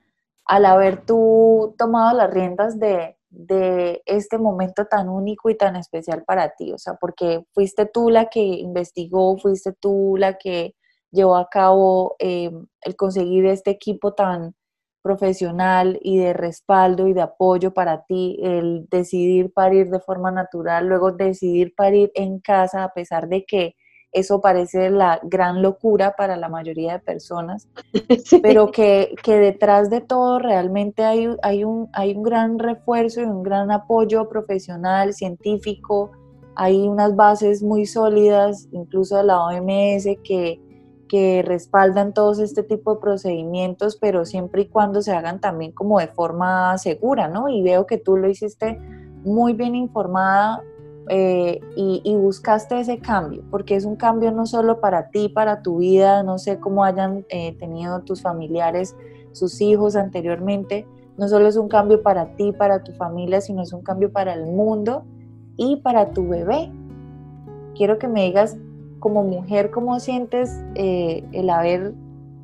al 0.45 0.65
haber 0.65 1.05
tú 1.07 1.75
tomado 1.79 2.17
las 2.17 2.31
riendas 2.31 2.79
de, 2.79 3.17
de 3.31 4.03
este 4.07 4.39
momento 4.39 4.87
tan 4.87 5.09
único 5.09 5.51
y 5.51 5.57
tan 5.57 5.77
especial 5.77 6.25
para 6.25 6.55
ti? 6.57 6.73
O 6.73 6.79
sea, 6.79 6.95
porque 6.95 7.45
fuiste 7.53 7.87
tú 7.87 8.11
la 8.11 8.27
que 8.27 8.41
investigó, 8.41 9.37
fuiste 9.39 9.73
tú 9.73 10.17
la 10.19 10.37
que 10.37 10.75
llevó 11.11 11.37
a 11.37 11.49
cabo 11.49 12.17
eh, 12.19 12.51
el 12.83 12.97
conseguir 12.97 13.47
este 13.47 13.71
equipo 13.71 14.15
tan 14.15 14.55
profesional 15.03 16.01
y 16.03 16.19
de 16.19 16.33
respaldo 16.33 17.07
y 17.07 17.13
de 17.13 17.23
apoyo 17.23 17.73
para 17.73 18.05
ti, 18.05 18.39
el 18.43 18.89
decidir 18.91 19.53
parir 19.53 19.89
de 19.89 20.01
forma 20.01 20.33
natural, 20.33 20.89
luego 20.89 21.13
decidir 21.13 21.75
parir 21.77 22.11
en 22.15 22.41
casa 22.41 22.83
a 22.83 22.93
pesar 22.93 23.29
de 23.29 23.45
que 23.45 23.77
eso 24.11 24.41
parece 24.41 24.91
la 24.91 25.21
gran 25.23 25.63
locura 25.63 26.17
para 26.17 26.37
la 26.37 26.49
mayoría 26.49 26.95
de 26.95 26.99
personas, 27.01 27.69
pero 28.43 28.71
que, 28.73 29.15
que, 29.23 29.39
detrás 29.39 29.91
de 29.91 30.01
todo 30.01 30.39
realmente 30.39 31.05
hay, 31.05 31.29
hay, 31.43 31.65
un, 31.65 31.89
hay 31.93 32.15
un 32.15 32.23
gran 32.23 32.59
refuerzo 32.59 33.21
y 33.21 33.25
un 33.25 33.43
gran 33.43 33.71
apoyo 33.71 34.29
profesional, 34.29 35.13
científico, 35.13 36.11
hay 36.57 36.89
unas 36.89 37.15
bases 37.15 37.63
muy 37.63 37.85
sólidas, 37.85 38.69
incluso 38.73 39.19
de 39.19 39.25
la 39.25 39.41
OMS, 39.45 40.07
que, 40.25 40.61
que 41.09 41.43
respaldan 41.45 42.13
todos 42.13 42.39
este 42.39 42.63
tipo 42.63 42.95
de 42.95 43.01
procedimientos, 43.01 43.97
pero 43.97 44.25
siempre 44.25 44.63
y 44.63 44.69
cuando 44.69 45.03
se 45.03 45.13
hagan 45.13 45.41
también 45.41 45.73
como 45.73 46.01
de 46.01 46.09
forma 46.09 46.77
segura, 46.79 47.29
¿no? 47.29 47.49
Y 47.49 47.63
veo 47.63 47.87
que 47.87 47.99
tú 47.99 48.17
lo 48.17 48.29
hiciste 48.29 48.79
muy 49.25 49.53
bien 49.53 49.75
informada 49.75 50.63
eh, 51.09 51.61
y, 51.77 52.17
buscaste 52.17 52.81
ese 52.81 52.99
cambio, 52.99 53.45
porque 53.51 53.77
es 53.77 53.85
un 53.85 53.95
cambio 53.95 54.33
no 54.33 54.45
solo 54.45 54.81
para 54.81 55.11
ti, 55.11 55.29
para 55.29 55.63
tu 55.63 55.79
vida, 55.79 56.25
no 56.25 56.39
sé 56.39 56.59
cómo 56.59 56.83
hayan 56.83 57.25
eh, 57.29 57.57
tenido 57.59 58.01
tus 58.01 58.23
familiares, 58.23 58.97
sus 59.31 59.61
hijos 59.61 59.95
anteriormente, 59.95 60.87
no 61.17 61.29
solo 61.29 61.47
es 61.47 61.57
un 61.57 61.69
cambio 61.69 62.03
para 62.03 62.35
ti, 62.35 62.51
para 62.53 62.83
tu 62.83 62.93
familia, 62.93 63.41
sino 63.41 63.63
es 63.63 63.73
un 63.73 63.83
cambio 63.83 64.11
para 64.11 64.35
el 64.35 64.47
mundo 64.47 65.05
y 65.57 65.77
para 65.77 66.11
tu 66.11 66.29
bebé. 66.29 66.73
Quiero 67.77 67.99
que 67.99 68.09
me 68.09 68.25
digas 68.25 68.57
como 69.07 69.23
mujer, 69.23 69.71
¿cómo 69.71 70.01
sientes 70.01 70.51
eh, 70.75 71.23
el 71.31 71.49
haber 71.49 71.93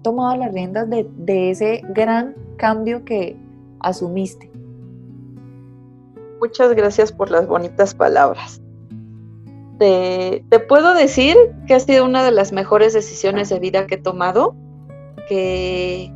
tomado 0.03 0.37
las 0.37 0.53
riendas 0.53 0.89
de, 0.89 1.51
ese 1.51 1.83
gran 1.89 2.37
cambio 2.57 3.05
que 3.05 3.37
asumiste? 3.81 4.49
Muchas 6.39 6.73
gracias 6.77 7.11
por 7.11 7.33
las 7.33 7.49
bonitas 7.49 7.97
palabras. 7.97 8.63
te, 9.81 10.45
puedo 10.69 10.95
decir 10.95 11.37
que 11.67 11.75
ha 11.75 11.81
sido 11.81 12.05
una 12.05 12.23
de 12.23 12.31
las 12.31 12.53
mejores 12.53 12.93
decisiones 12.93 13.49
de 13.49 13.59
vida 13.59 13.89
que 13.89 13.97
he 13.97 14.01
tomado, 14.01 14.55
que 15.29 16.13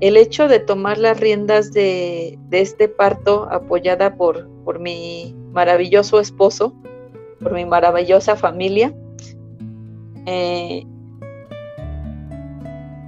el 0.00 0.16
hecho 0.16 0.48
de 0.48 0.58
tomar 0.58 0.98
las 0.98 1.20
riendas 1.20 1.70
de, 1.70 2.40
este 2.50 2.88
parto 2.88 3.46
apoyada 3.52 4.16
por, 4.16 4.48
por 4.64 4.80
mi 4.80 5.36
maravilloso 5.52 6.18
esposo, 6.18 6.74
por 7.40 7.52
mi 7.52 7.64
maravillosa 7.64 8.34
familia, 8.34 8.92
eh, 10.26 10.84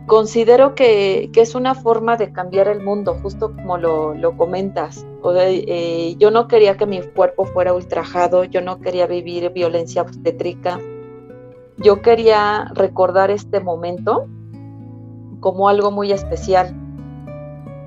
considero 0.06 0.74
que, 0.74 1.30
es 1.34 1.54
una 1.54 1.74
forma 1.74 2.16
de 2.16 2.32
cambiar 2.32 2.66
el 2.66 2.82
mundo, 2.82 3.18
justo 3.22 3.54
como 3.54 3.78
lo, 3.78 4.36
comentas. 4.36 5.06
Eh, 5.36 6.16
yo 6.18 6.30
no 6.30 6.48
quería 6.48 6.76
que 6.76 6.86
mi 6.86 7.00
cuerpo 7.02 7.44
fuera 7.44 7.74
ultrajado, 7.74 8.44
yo 8.44 8.60
no 8.60 8.80
quería 8.80 9.06
vivir 9.06 9.52
violencia 9.52 10.02
obstétrica, 10.02 10.80
yo 11.76 12.02
quería 12.02 12.70
recordar 12.74 13.30
este 13.30 13.60
momento 13.60 14.26
como 15.40 15.68
algo 15.68 15.90
muy 15.90 16.10
especial. 16.10 16.74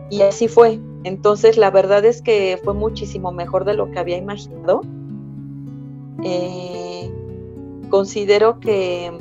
Y 0.10 0.22
así 0.22 0.48
fue. 0.48 0.80
Entonces 1.04 1.58
la 1.58 1.72
verdad 1.72 2.06
es 2.06 2.22
que 2.22 2.60
fue 2.64 2.74
muchísimo 2.74 3.32
mejor 3.32 3.66
de 3.66 3.74
lo 3.74 3.90
que 3.92 4.00
había 4.00 4.18
imaginado. 4.18 4.82
Eh, 6.24 6.91
considero 7.92 8.60
que 8.60 9.12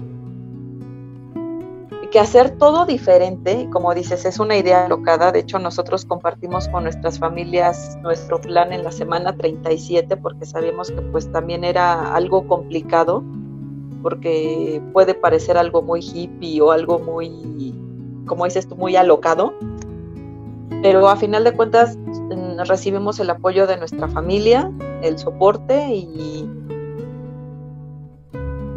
que 2.10 2.18
hacer 2.18 2.58
todo 2.58 2.86
diferente, 2.86 3.68
como 3.70 3.94
dices, 3.94 4.24
es 4.24 4.40
una 4.40 4.56
idea 4.56 4.88
locada. 4.88 5.30
De 5.30 5.40
hecho, 5.40 5.58
nosotros 5.58 6.04
compartimos 6.04 6.68
con 6.68 6.82
nuestras 6.82 7.18
familias 7.18 7.96
nuestro 8.02 8.40
plan 8.40 8.72
en 8.72 8.82
la 8.82 8.90
semana 8.90 9.36
37 9.36 10.16
porque 10.16 10.44
sabíamos 10.44 10.90
que 10.90 11.00
pues 11.02 11.30
también 11.30 11.62
era 11.62 12.14
algo 12.14 12.46
complicado, 12.48 13.22
porque 14.02 14.82
puede 14.92 15.14
parecer 15.14 15.56
algo 15.56 15.82
muy 15.82 16.00
hippie 16.00 16.60
o 16.60 16.72
algo 16.72 16.98
muy, 16.98 17.74
como 18.26 18.44
dices 18.44 18.66
tú, 18.66 18.74
muy 18.74 18.96
alocado. 18.96 19.54
Pero 20.82 21.08
a 21.08 21.16
final 21.16 21.44
de 21.44 21.52
cuentas 21.52 21.96
mm, 21.96 22.60
recibimos 22.66 23.20
el 23.20 23.30
apoyo 23.30 23.66
de 23.66 23.76
nuestra 23.76 24.08
familia, 24.08 24.70
el 25.02 25.16
soporte 25.18 25.94
y, 25.94 26.48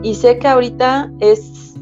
y 0.03 0.15
sé 0.15 0.37
que 0.37 0.47
ahorita 0.47 1.11
es, 1.19 1.75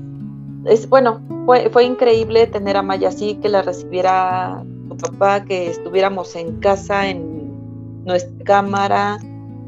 es 0.66 0.88
bueno, 0.88 1.20
fue, 1.46 1.70
fue 1.72 1.86
increíble 1.86 2.46
tener 2.48 2.78
a 2.78 2.84
Maya 2.84 3.10
así, 3.10 3.36
que 3.36 3.50
la 3.50 3.64
recibiera 3.64 4.64
tu 4.88 4.96
papá, 4.96 5.44
que 5.44 5.68
estuviéramos 5.68 6.36
en 6.36 6.60
casa, 6.60 7.10
en 7.10 8.06
nuestra 8.06 8.46
cámara, 8.46 9.18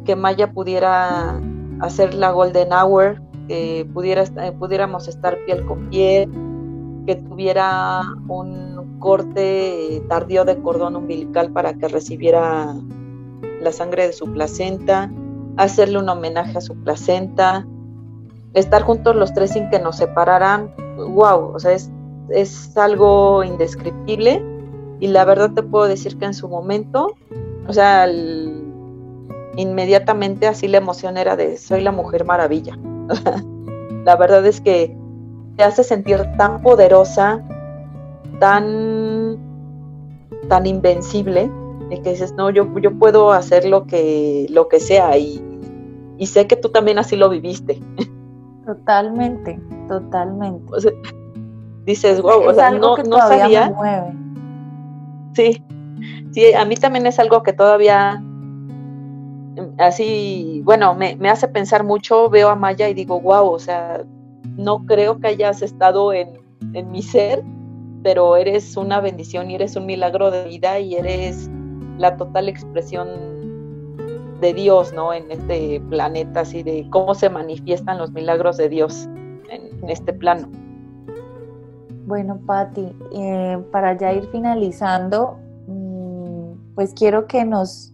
que 0.05 0.15
Maya 0.15 0.51
pudiera 0.51 1.41
hacer 1.79 2.13
la 2.13 2.31
Golden 2.31 2.71
Hour, 2.71 3.21
que 3.47 3.87
pudiera, 3.91 4.23
pudiéramos 4.59 5.07
estar 5.07 5.37
piel 5.45 5.65
con 5.65 5.89
piel, 5.89 6.29
que 7.07 7.15
tuviera 7.15 8.03
un 8.27 8.97
corte 8.99 10.01
tardío 10.07 10.45
de 10.45 10.57
cordón 10.59 10.95
umbilical 10.95 11.51
para 11.51 11.73
que 11.73 11.87
recibiera 11.87 12.75
la 13.61 13.71
sangre 13.71 14.07
de 14.07 14.13
su 14.13 14.31
placenta, 14.31 15.11
hacerle 15.57 15.97
un 15.97 16.07
homenaje 16.07 16.57
a 16.57 16.61
su 16.61 16.75
placenta, 16.75 17.65
estar 18.53 18.83
juntos 18.83 19.15
los 19.15 19.33
tres 19.33 19.51
sin 19.51 19.69
que 19.69 19.79
nos 19.79 19.97
separaran, 19.97 20.73
wow, 20.97 21.53
o 21.53 21.59
sea, 21.59 21.71
es, 21.71 21.91
es 22.29 22.75
algo 22.77 23.43
indescriptible 23.43 24.43
y 24.99 25.07
la 25.07 25.25
verdad 25.25 25.51
te 25.53 25.63
puedo 25.63 25.85
decir 25.85 26.17
que 26.17 26.25
en 26.25 26.33
su 26.33 26.47
momento, 26.47 27.15
o 27.67 27.73
sea, 27.73 28.07
inmediatamente 29.55 30.47
así 30.47 30.67
la 30.67 30.77
emoción 30.77 31.17
era 31.17 31.35
de 31.35 31.57
soy 31.57 31.81
la 31.81 31.91
mujer 31.91 32.25
maravilla. 32.25 32.77
la 34.05 34.15
verdad 34.15 34.45
es 34.45 34.61
que 34.61 34.95
te 35.57 35.63
hace 35.63 35.83
sentir 35.83 36.19
tan 36.37 36.61
poderosa, 36.61 37.43
tan, 38.39 39.37
tan 40.47 40.65
invencible, 40.65 41.51
y 41.89 41.99
que 41.99 42.11
dices, 42.11 42.33
no, 42.33 42.49
yo, 42.49 42.67
yo 42.79 42.97
puedo 42.97 43.31
hacer 43.31 43.65
lo 43.65 43.85
que, 43.85 44.47
lo 44.49 44.67
que 44.67 44.79
sea 44.79 45.17
y, 45.17 45.43
y 46.17 46.27
sé 46.27 46.47
que 46.47 46.55
tú 46.55 46.69
también 46.69 46.97
así 46.97 47.15
lo 47.15 47.29
viviste. 47.29 47.79
Totalmente, 48.65 49.59
totalmente. 49.87 50.71
dices, 51.85 52.21
wow, 52.21 52.47
o 52.47 52.53
sea, 52.53 52.71
no, 52.71 52.95
no 52.97 53.17
sabía. 53.17 53.73
Sí, 55.33 55.63
sí, 56.31 56.53
a 56.53 56.63
mí 56.65 56.75
también 56.75 57.05
es 57.07 57.19
algo 57.19 57.43
que 57.43 57.53
todavía 57.53 58.21
mm, 58.21 59.79
así, 59.79 60.61
bueno, 60.63 60.93
me, 60.93 61.15
me, 61.15 61.29
hace 61.29 61.47
pensar 61.47 61.83
mucho, 61.83 62.29
veo 62.29 62.49
a 62.49 62.55
Maya 62.55 62.87
y 62.87 62.93
digo, 62.93 63.19
wow, 63.19 63.49
o 63.49 63.59
sea, 63.59 64.03
no 64.55 64.85
creo 64.85 65.19
que 65.19 65.27
hayas 65.27 65.61
estado 65.61 66.13
en, 66.13 66.39
en 66.73 66.91
mi 66.91 67.01
ser, 67.01 67.43
pero 68.03 68.35
eres 68.35 68.77
una 68.77 69.01
bendición 69.01 69.49
y 69.49 69.55
eres 69.55 69.75
un 69.75 69.85
milagro 69.85 70.29
de 70.29 70.45
vida 70.45 70.79
y 70.79 70.95
eres 70.95 71.49
la 71.97 72.15
total 72.17 72.47
expresión 72.49 73.32
de 74.43 74.53
Dios, 74.53 74.91
¿no? 74.93 75.13
En 75.13 75.31
este 75.31 75.81
planeta, 75.89 76.41
así 76.41 76.63
de 76.63 76.85
cómo 76.89 77.15
se 77.15 77.29
manifiestan 77.29 77.97
los 77.97 78.11
milagros 78.11 78.57
de 78.57 78.67
Dios 78.67 79.07
en, 79.49 79.89
este 79.89 80.13
plano. 80.13 80.49
Bueno, 82.05 82.39
Patti, 82.45 82.93
eh, 83.15 83.57
para 83.71 83.97
ya 83.97 84.11
ir 84.11 84.27
finalizando, 84.31 85.39
mm, 85.67 86.75
pues 86.75 86.93
quiero 86.93 87.25
que 87.25 87.45
nos, 87.45 87.93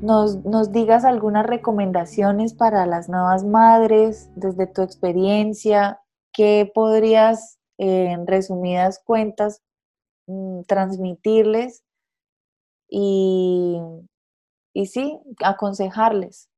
nos, 0.00 0.70
digas 0.70 1.04
algunas 1.04 1.44
recomendaciones 1.44 2.54
para 2.54 2.86
las 2.86 3.08
nuevas 3.08 3.44
madres 3.44 4.30
desde 4.36 4.68
tu 4.68 4.82
experiencia, 4.82 6.00
qué 6.32 6.70
podrías, 6.72 7.58
en 7.78 8.26
resumidas 8.28 9.00
cuentas, 9.04 9.62
mm, 10.28 10.62
transmitirles 10.62 11.82
y 12.88 13.80
y 14.76 14.84
sí, 14.88 15.18
aconsejarles. 15.42 16.50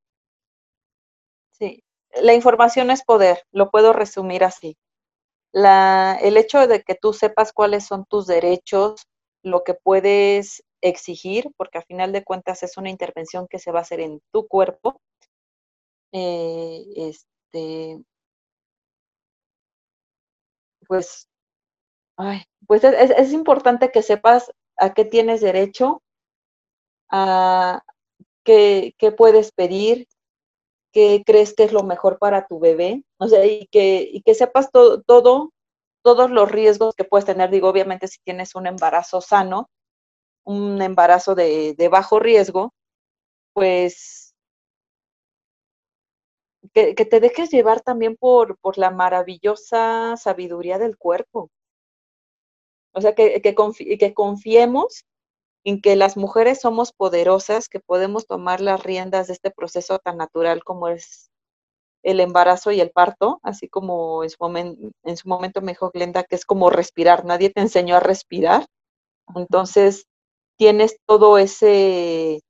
Sí, 1.53 1.85
la 2.21 2.35
información 2.35 2.91
es 2.91 3.05
poder, 3.05 3.45
lo 3.53 3.71
puedo 3.71 3.93
resumir 3.93 4.43
así. 4.43 4.77
La, 5.53 6.19
el 6.21 6.37
hecho 6.37 6.66
de 6.66 6.83
que 6.83 6.97
tú 6.97 7.12
sepas 7.12 7.53
cuáles 7.53 7.87
son 7.87 8.07
tus 8.07 8.27
derechos, 8.27 9.07
lo 9.45 9.62
que 9.62 9.75
puedes 9.75 10.64
exigir, 10.81 11.53
porque 11.57 11.79
a 11.79 11.83
final 11.83 12.11
de 12.11 12.25
cuentas 12.25 12.64
es 12.64 12.77
una 12.77 12.91
intervención 12.91 13.47
que 13.47 13.61
se 13.61 13.71
va 13.71 13.79
a 13.79 13.83
hacer 13.83 14.01
en 14.01 14.21
tu 14.33 14.49
cuerpo, 14.49 15.01
eh, 16.11 16.85
este, 16.97 18.03
pues, 20.89 21.29
pues 22.66 22.83
es, 22.83 23.11
es, 23.11 23.33
importante 23.33 23.93
que 23.93 24.03
sepas 24.03 24.51
a 24.77 24.93
qué 24.93 25.05
tienes 25.05 25.41
derecho, 25.41 26.03
a, 27.11 27.81
qué, 28.49 29.12
puedes 29.12 29.53
pedir, 29.53 30.09
qué 30.92 31.22
crees 31.26 31.55
que 31.55 31.64
es 31.64 31.72
lo 31.72 31.82
mejor 31.82 32.18
para 32.18 32.46
tu 32.46 32.59
bebé, 32.59 33.05
o 33.18 33.28
sea, 33.28 33.44
y 33.46 33.66
que, 33.68 34.09
y 34.11 34.22
que 34.22 34.34
sepas 34.34 34.70
todo, 34.72 35.03
todo, 35.03 35.53
todos 36.03 36.30
los 36.30 36.51
riesgos 36.51 36.94
que 36.96 37.05
puedes 37.05 37.26
tener. 37.26 37.51
Digo, 37.51 37.68
obviamente 37.68 38.09
si 38.09 38.18
tienes 38.24 38.55
un 38.55 38.66
embarazo 38.66 39.20
sano, 39.20 39.68
un 40.44 40.80
embarazo 40.82 41.34
de, 41.34 41.88
bajo 41.90 42.18
riesgo, 42.20 42.72
pues 43.55 44.34
que, 46.72 46.94
te 46.94 47.20
dejes 47.20 47.51
llevar 47.51 47.82
también 47.82 48.16
por, 48.16 48.59
por 48.59 48.78
la 48.78 48.90
maravillosa 48.90 50.16
sabiduría 50.16 50.78
del 50.78 50.96
cuerpo. 50.96 51.51
O 52.94 53.01
sea, 53.01 53.14
que, 53.14 53.40
que, 53.42 53.55
que 53.99 54.14
confiemos 54.14 55.05
en 55.69 55.83
que 55.83 55.97
las 55.97 56.16
mujeres 56.16 56.62
somos 56.62 56.93
poderosas, 56.95 57.69
que 57.69 57.79
podemos 57.79 58.27
tomar 58.27 58.62
las 58.62 58.83
riendas 58.83 59.27
de 59.27 59.35
este 59.35 59.51
proceso 59.51 59.99
tan 59.99 60.16
natural 60.16 60.64
como 60.64 60.89
es 60.89 61.31
el 62.03 62.21
embarazo 62.21 62.73
y 62.73 62.81
el 62.81 62.91
parto, 62.91 63.39
así 63.43 63.69
como 63.69 64.25
en 64.25 64.31
su, 64.31 64.39
en 65.05 65.16
su 65.19 65.29
momento 65.29 65.61
me 65.61 65.73
dijo 65.73 65.91
Glenda 65.91 66.25
que 66.25 66.37
es 66.37 66.47
como 66.47 66.71
respirar, 66.71 67.27
nadie 67.27 67.51
te 67.51 67.61
enseñó 67.61 67.97
a 67.97 68.01
respirar, 68.01 68.64
entonces 69.37 70.07
tienes 70.57 70.97
todo 71.05 71.37
ese, 71.37 72.41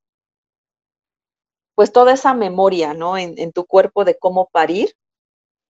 pues 1.74 1.90
toda 1.90 2.12
esa 2.12 2.34
memoria, 2.34 2.94
¿no? 2.94 3.18
En, 3.18 3.36
en 3.36 3.50
tu 3.50 3.66
cuerpo 3.66 4.04
de 4.04 4.16
cómo 4.16 4.48
parir 4.52 4.92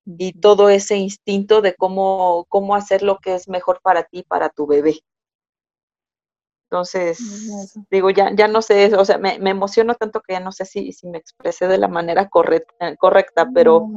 y 0.05 0.35
todo 0.35 0.69
ese 0.69 0.97
instinto 0.99 1.63
de 1.63 1.75
cómo, 1.75 2.45
cómo 2.51 2.75
hacer 2.75 3.03
lo 3.03 3.17
que 3.17 3.37
es 3.37 3.49
mejor 3.49 3.81
para 3.83 4.05
ti, 4.05 4.23
para 4.23 4.51
tu 4.51 4.67
bebé. 4.67 5.01
Entonces, 6.71 7.19
digo, 7.91 8.11
ya, 8.11 8.31
ya 8.35 8.47
no 8.47 8.61
sé, 8.61 8.95
o 8.95 9.05
sea, 9.07 9.17
me, 9.17 9.39
me, 9.39 9.49
emociono 9.49 9.95
tanto 9.95 10.21
que 10.21 10.35
ya 10.35 10.41
no 10.41 10.53
sé 10.53 10.67
si, 10.67 10.93
si 10.93 11.09
me 11.09 11.17
expresé 11.17 11.67
de 11.67 11.79
la 11.79 11.89
manera 11.89 12.29
correcta, 12.29 12.95
correcta 12.97 13.49
pero, 13.55 13.89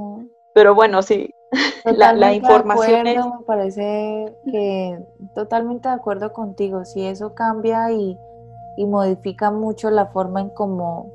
pero 0.53 0.73
bueno, 0.73 1.01
sí, 1.01 1.33
la, 1.85 2.13
la, 2.13 2.33
información 2.33 3.07
es... 3.07 3.17
Me 3.17 3.43
parece 3.45 4.33
que 4.45 4.99
totalmente 5.35 5.89
de 5.89 5.95
acuerdo 5.95 6.31
contigo, 6.31 6.85
si 6.85 7.05
eso 7.05 7.35
cambia 7.35 7.91
y, 7.91 8.17
y 8.77 8.85
modifica 8.85 9.51
mucho 9.51 9.89
la 9.89 10.05
forma 10.05 10.39
en 10.39 10.49
cómo 10.51 11.11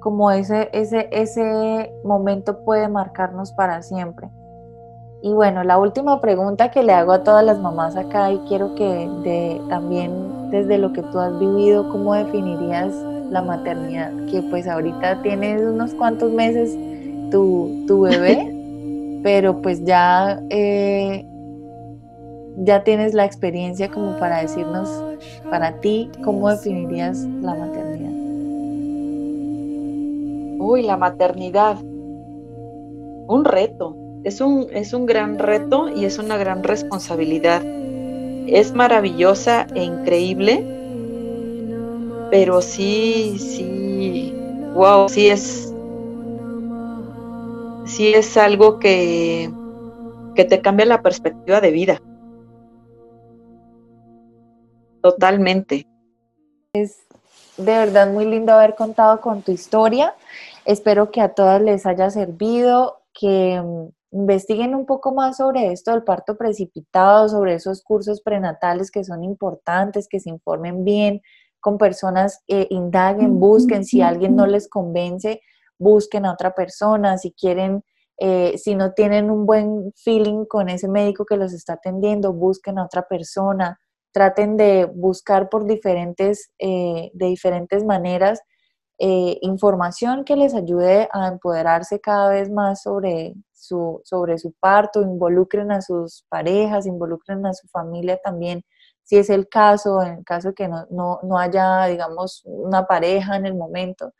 como 0.00 0.30
ese, 0.30 0.68
ese, 0.74 1.08
ese 1.12 1.90
momento 2.04 2.62
puede 2.62 2.90
marcarnos 2.90 3.52
para 3.52 3.80
siempre. 3.80 4.28
Y 5.24 5.32
bueno, 5.32 5.64
la 5.64 5.78
última 5.78 6.20
pregunta 6.20 6.70
que 6.70 6.82
le 6.82 6.92
hago 6.92 7.12
a 7.12 7.24
todas 7.24 7.42
las 7.42 7.58
mamás 7.58 7.96
acá 7.96 8.30
y 8.30 8.36
quiero 8.46 8.74
que 8.74 9.08
de, 9.24 9.58
también 9.70 10.50
desde 10.50 10.76
lo 10.76 10.92
que 10.92 11.00
tú 11.00 11.18
has 11.18 11.38
vivido, 11.38 11.88
¿cómo 11.88 12.12
definirías 12.12 12.92
la 13.30 13.40
maternidad? 13.40 14.12
Que 14.30 14.42
pues 14.42 14.68
ahorita 14.68 15.22
tienes 15.22 15.62
unos 15.62 15.94
cuantos 15.94 16.30
meses 16.30 16.76
tu, 17.30 17.86
tu 17.86 18.02
bebé, 18.02 19.20
pero 19.22 19.62
pues 19.62 19.82
ya, 19.86 20.42
eh, 20.50 21.24
ya 22.58 22.84
tienes 22.84 23.14
la 23.14 23.24
experiencia 23.24 23.90
como 23.90 24.18
para 24.18 24.42
decirnos, 24.42 24.90
para 25.48 25.80
ti, 25.80 26.10
¿cómo 26.22 26.50
definirías 26.50 27.20
la 27.40 27.54
maternidad? 27.54 28.12
Uy, 30.60 30.82
la 30.82 30.98
maternidad. 30.98 31.78
Un 33.26 33.46
reto. 33.46 34.03
Es 34.24 34.40
un, 34.40 34.68
es 34.72 34.94
un 34.94 35.04
gran 35.04 35.38
reto 35.38 35.90
y 35.94 36.06
es 36.06 36.18
una 36.18 36.38
gran 36.38 36.62
responsabilidad. 36.62 37.62
Es 38.46 38.72
maravillosa 38.72 39.66
e 39.74 39.84
increíble, 39.84 40.64
pero 42.30 42.62
sí, 42.62 43.36
sí, 43.38 44.34
wow, 44.72 45.10
sí 45.10 45.28
es, 45.28 45.74
sí 47.84 48.14
es 48.14 48.36
algo 48.38 48.78
que, 48.78 49.50
que 50.34 50.44
te 50.46 50.60
cambia 50.62 50.86
la 50.86 51.02
perspectiva 51.02 51.60
de 51.60 51.70
vida. 51.70 52.02
Totalmente. 55.02 55.86
Es 56.72 56.96
de 57.58 57.72
verdad 57.72 58.10
muy 58.10 58.24
lindo 58.24 58.54
haber 58.54 58.74
contado 58.74 59.20
con 59.20 59.42
tu 59.42 59.52
historia. 59.52 60.14
Espero 60.64 61.10
que 61.10 61.20
a 61.20 61.28
todas 61.34 61.60
les 61.60 61.84
haya 61.84 62.08
servido, 62.08 63.02
que 63.12 63.62
investiguen 64.14 64.76
un 64.76 64.86
poco 64.86 65.12
más 65.12 65.38
sobre 65.38 65.72
esto 65.72 65.90
del 65.90 66.04
parto 66.04 66.36
precipitado, 66.36 67.28
sobre 67.28 67.54
esos 67.54 67.82
cursos 67.82 68.22
prenatales 68.22 68.90
que 68.92 69.02
son 69.02 69.24
importantes, 69.24 70.06
que 70.08 70.20
se 70.20 70.30
informen 70.30 70.84
bien 70.84 71.20
con 71.58 71.78
personas, 71.78 72.40
eh, 72.46 72.68
indaguen, 72.70 73.40
busquen, 73.40 73.84
si 73.84 74.02
alguien 74.02 74.36
no 74.36 74.46
les 74.46 74.68
convence, 74.68 75.40
busquen 75.78 76.26
a 76.26 76.32
otra 76.32 76.54
persona, 76.54 77.18
si 77.18 77.32
quieren, 77.32 77.82
eh, 78.18 78.56
si 78.56 78.76
no 78.76 78.92
tienen 78.92 79.30
un 79.30 79.46
buen 79.46 79.92
feeling 79.96 80.44
con 80.44 80.68
ese 80.68 80.88
médico 80.88 81.24
que 81.24 81.36
los 81.36 81.52
está 81.52 81.72
atendiendo, 81.72 82.32
busquen 82.32 82.78
a 82.78 82.84
otra 82.84 83.08
persona, 83.08 83.80
traten 84.12 84.56
de 84.56 84.84
buscar 84.84 85.48
por 85.48 85.66
diferentes, 85.66 86.52
eh, 86.60 87.10
de 87.14 87.26
diferentes 87.26 87.84
maneras 87.84 88.40
eh, 88.98 89.38
información 89.42 90.24
que 90.24 90.36
les 90.36 90.54
ayude 90.54 91.08
a 91.12 91.28
empoderarse 91.28 92.00
cada 92.00 92.30
vez 92.30 92.50
más 92.50 92.82
sobre 92.82 93.34
su, 93.52 94.00
sobre 94.04 94.38
su 94.38 94.52
parto, 94.60 95.02
involucren 95.02 95.72
a 95.72 95.80
sus 95.82 96.24
parejas, 96.28 96.86
involucren 96.86 97.44
a 97.46 97.54
su 97.54 97.66
familia 97.68 98.18
también, 98.22 98.62
si 99.02 99.16
es 99.16 99.30
el 99.30 99.48
caso, 99.48 100.02
en 100.02 100.18
el 100.18 100.24
caso 100.24 100.54
que 100.54 100.68
no, 100.68 100.86
no, 101.22 101.38
haya, 101.38 101.86
digamos, 101.86 102.42
una 102.44 102.86
pareja 102.86 103.36
en 103.36 103.46
el 103.46 103.54
momento. 103.54 104.12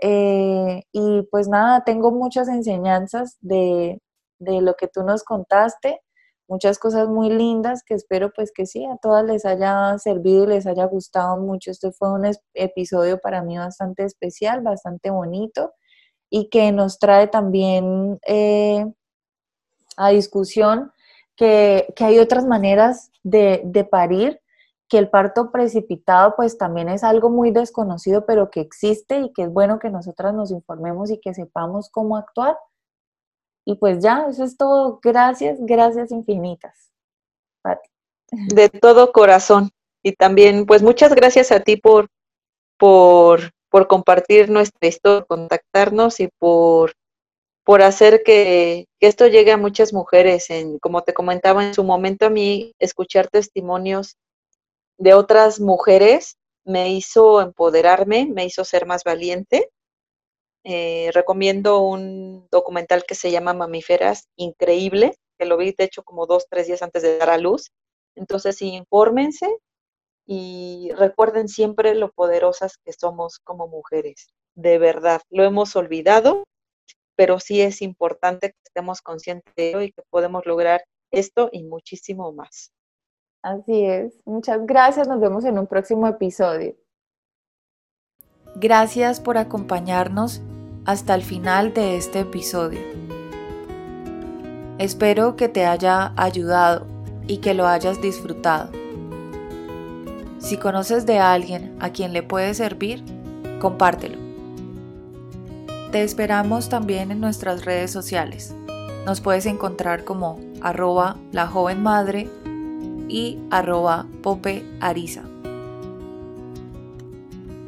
Eh, 0.00 0.82
y 0.92 1.22
pues 1.30 1.48
nada, 1.48 1.84
tengo 1.84 2.12
muchas 2.12 2.48
enseñanzas 2.48 3.36
de, 3.40 4.00
de 4.38 4.60
lo 4.62 4.74
que 4.74 4.88
tú 4.88 5.02
nos 5.04 5.24
contaste 5.24 6.00
muchas 6.48 6.78
cosas 6.78 7.08
muy 7.08 7.30
lindas 7.30 7.82
que 7.84 7.94
espero 7.94 8.32
pues 8.34 8.52
que 8.52 8.66
sí, 8.66 8.84
a 8.84 8.96
todas 8.96 9.24
les 9.24 9.44
haya 9.44 9.96
servido 9.98 10.44
y 10.44 10.48
les 10.48 10.66
haya 10.66 10.84
gustado 10.86 11.36
mucho. 11.38 11.70
Este 11.70 11.92
fue 11.92 12.12
un 12.12 12.30
episodio 12.54 13.18
para 13.20 13.42
mí 13.42 13.58
bastante 13.58 14.04
especial, 14.04 14.60
bastante 14.62 15.10
bonito 15.10 15.72
y 16.30 16.48
que 16.48 16.72
nos 16.72 16.98
trae 16.98 17.28
también 17.28 18.18
eh, 18.26 18.86
a 19.96 20.10
discusión 20.10 20.92
que, 21.36 21.92
hay 21.98 22.18
otras 22.18 22.46
maneras 22.46 23.10
de, 23.22 23.62
de 23.64 23.84
parir, 23.84 24.40
que 24.88 24.98
el 24.98 25.08
parto 25.08 25.50
precipitado 25.50 26.34
pues 26.36 26.58
también 26.58 26.88
es 26.88 27.04
algo 27.04 27.30
muy 27.30 27.50
desconocido, 27.50 28.26
pero 28.26 28.50
que 28.50 28.60
existe 28.60 29.20
y 29.20 29.32
que 29.32 29.44
es 29.44 29.52
bueno 29.52 29.78
que 29.78 29.90
nosotras 29.90 30.34
nos 30.34 30.50
informemos 30.50 31.10
y 31.10 31.18
que 31.18 31.34
sepamos 31.34 31.88
cómo 31.90 32.16
actuar 32.16 32.56
y 33.64 33.76
pues 33.76 34.02
ya, 34.02 34.26
eso 34.28 34.44
es 34.44 34.56
todo. 34.56 35.00
Gracias, 35.02 35.58
gracias 35.60 36.10
infinitas, 36.10 36.90
Pati. 37.62 37.88
De 38.54 38.68
todo 38.68 39.12
corazón. 39.12 39.70
Y 40.02 40.12
también, 40.12 40.66
pues 40.66 40.82
muchas 40.82 41.14
gracias 41.14 41.52
a 41.52 41.60
ti 41.60 41.76
por, 41.76 42.08
por, 42.76 43.52
por 43.70 43.86
compartir 43.86 44.50
nuestra 44.50 44.88
historia, 44.88 45.24
contactarnos 45.28 46.18
y 46.18 46.28
por, 46.38 46.94
por 47.64 47.82
hacer 47.82 48.24
que, 48.24 48.86
que, 48.98 49.06
esto 49.06 49.28
llegue 49.28 49.52
a 49.52 49.56
muchas 49.56 49.92
mujeres. 49.92 50.50
En, 50.50 50.80
como 50.80 51.02
te 51.02 51.14
comentaba 51.14 51.64
en 51.64 51.74
su 51.74 51.84
momento, 51.84 52.26
a 52.26 52.30
mí 52.30 52.72
escuchar 52.80 53.28
testimonios 53.28 54.16
de 54.98 55.14
otras 55.14 55.60
mujeres 55.60 56.36
me 56.64 56.92
hizo 56.92 57.40
empoderarme, 57.40 58.26
me 58.26 58.44
hizo 58.44 58.64
ser 58.64 58.86
más 58.86 59.04
valiente 59.04 59.70
eh, 60.64 61.10
recomiendo 61.12 61.80
un 61.80 62.46
documental 62.50 63.04
que 63.04 63.14
se 63.14 63.30
llama 63.30 63.52
Mamíferas, 63.52 64.28
increíble, 64.36 65.16
que 65.38 65.46
lo 65.46 65.56
vi 65.56 65.74
de 65.76 65.84
hecho 65.84 66.04
como 66.04 66.26
dos, 66.26 66.46
tres 66.48 66.66
días 66.66 66.82
antes 66.82 67.02
de 67.02 67.18
dar 67.18 67.30
a 67.30 67.38
luz. 67.38 67.72
Entonces, 68.14 68.56
sí, 68.56 68.68
infórmense 68.68 69.58
y 70.26 70.90
recuerden 70.96 71.48
siempre 71.48 71.94
lo 71.94 72.12
poderosas 72.12 72.78
que 72.84 72.92
somos 72.92 73.40
como 73.40 73.66
mujeres. 73.66 74.28
De 74.54 74.78
verdad, 74.78 75.20
lo 75.30 75.44
hemos 75.44 75.74
olvidado, 75.74 76.44
pero 77.16 77.40
sí 77.40 77.60
es 77.60 77.82
importante 77.82 78.50
que 78.50 78.58
estemos 78.64 79.00
conscientes 79.02 79.52
de 79.56 79.70
ello 79.70 79.82
y 79.82 79.92
que 79.92 80.02
podemos 80.10 80.46
lograr 80.46 80.84
esto 81.10 81.48
y 81.50 81.64
muchísimo 81.64 82.32
más. 82.32 82.72
Así 83.42 83.84
es. 83.84 84.14
Muchas 84.24 84.64
gracias. 84.64 85.08
Nos 85.08 85.20
vemos 85.20 85.44
en 85.44 85.58
un 85.58 85.66
próximo 85.66 86.06
episodio. 86.06 86.76
Gracias 88.54 89.20
por 89.20 89.38
acompañarnos 89.38 90.42
hasta 90.84 91.14
el 91.14 91.22
final 91.22 91.72
de 91.74 91.96
este 91.96 92.20
episodio. 92.20 92.80
Espero 94.78 95.36
que 95.36 95.48
te 95.48 95.64
haya 95.64 96.12
ayudado 96.16 96.86
y 97.26 97.38
que 97.38 97.54
lo 97.54 97.66
hayas 97.66 98.00
disfrutado. 98.02 98.70
Si 100.38 100.56
conoces 100.56 101.06
de 101.06 101.18
alguien 101.18 101.76
a 101.78 101.90
quien 101.90 102.12
le 102.12 102.22
puede 102.22 102.52
servir, 102.54 103.04
compártelo. 103.60 104.18
Te 105.92 106.02
esperamos 106.02 106.68
también 106.68 107.12
en 107.12 107.20
nuestras 107.20 107.64
redes 107.64 107.92
sociales. 107.92 108.54
Nos 109.06 109.20
puedes 109.20 109.46
encontrar 109.46 110.04
como 110.04 110.40
arroba 110.60 111.16
la 111.30 111.46
joven 111.46 111.82
madre 111.82 112.28
y 113.08 113.38
arroba 113.50 114.06
pope 114.22 114.64
arisa. 114.80 115.22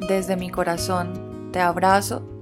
Desde 0.09 0.35
mi 0.35 0.49
corazón 0.49 1.49
te 1.51 1.59
abrazo 1.59 2.34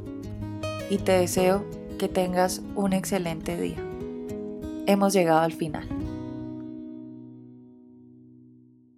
y 0.89 0.97
te 0.97 1.13
deseo 1.13 1.65
que 1.97 2.07
tengas 2.07 2.61
un 2.75 2.93
excelente 2.93 3.59
día. 3.59 3.77
Hemos 4.85 5.13
llegado 5.13 5.39
al 5.39 5.53
final. 5.53 5.87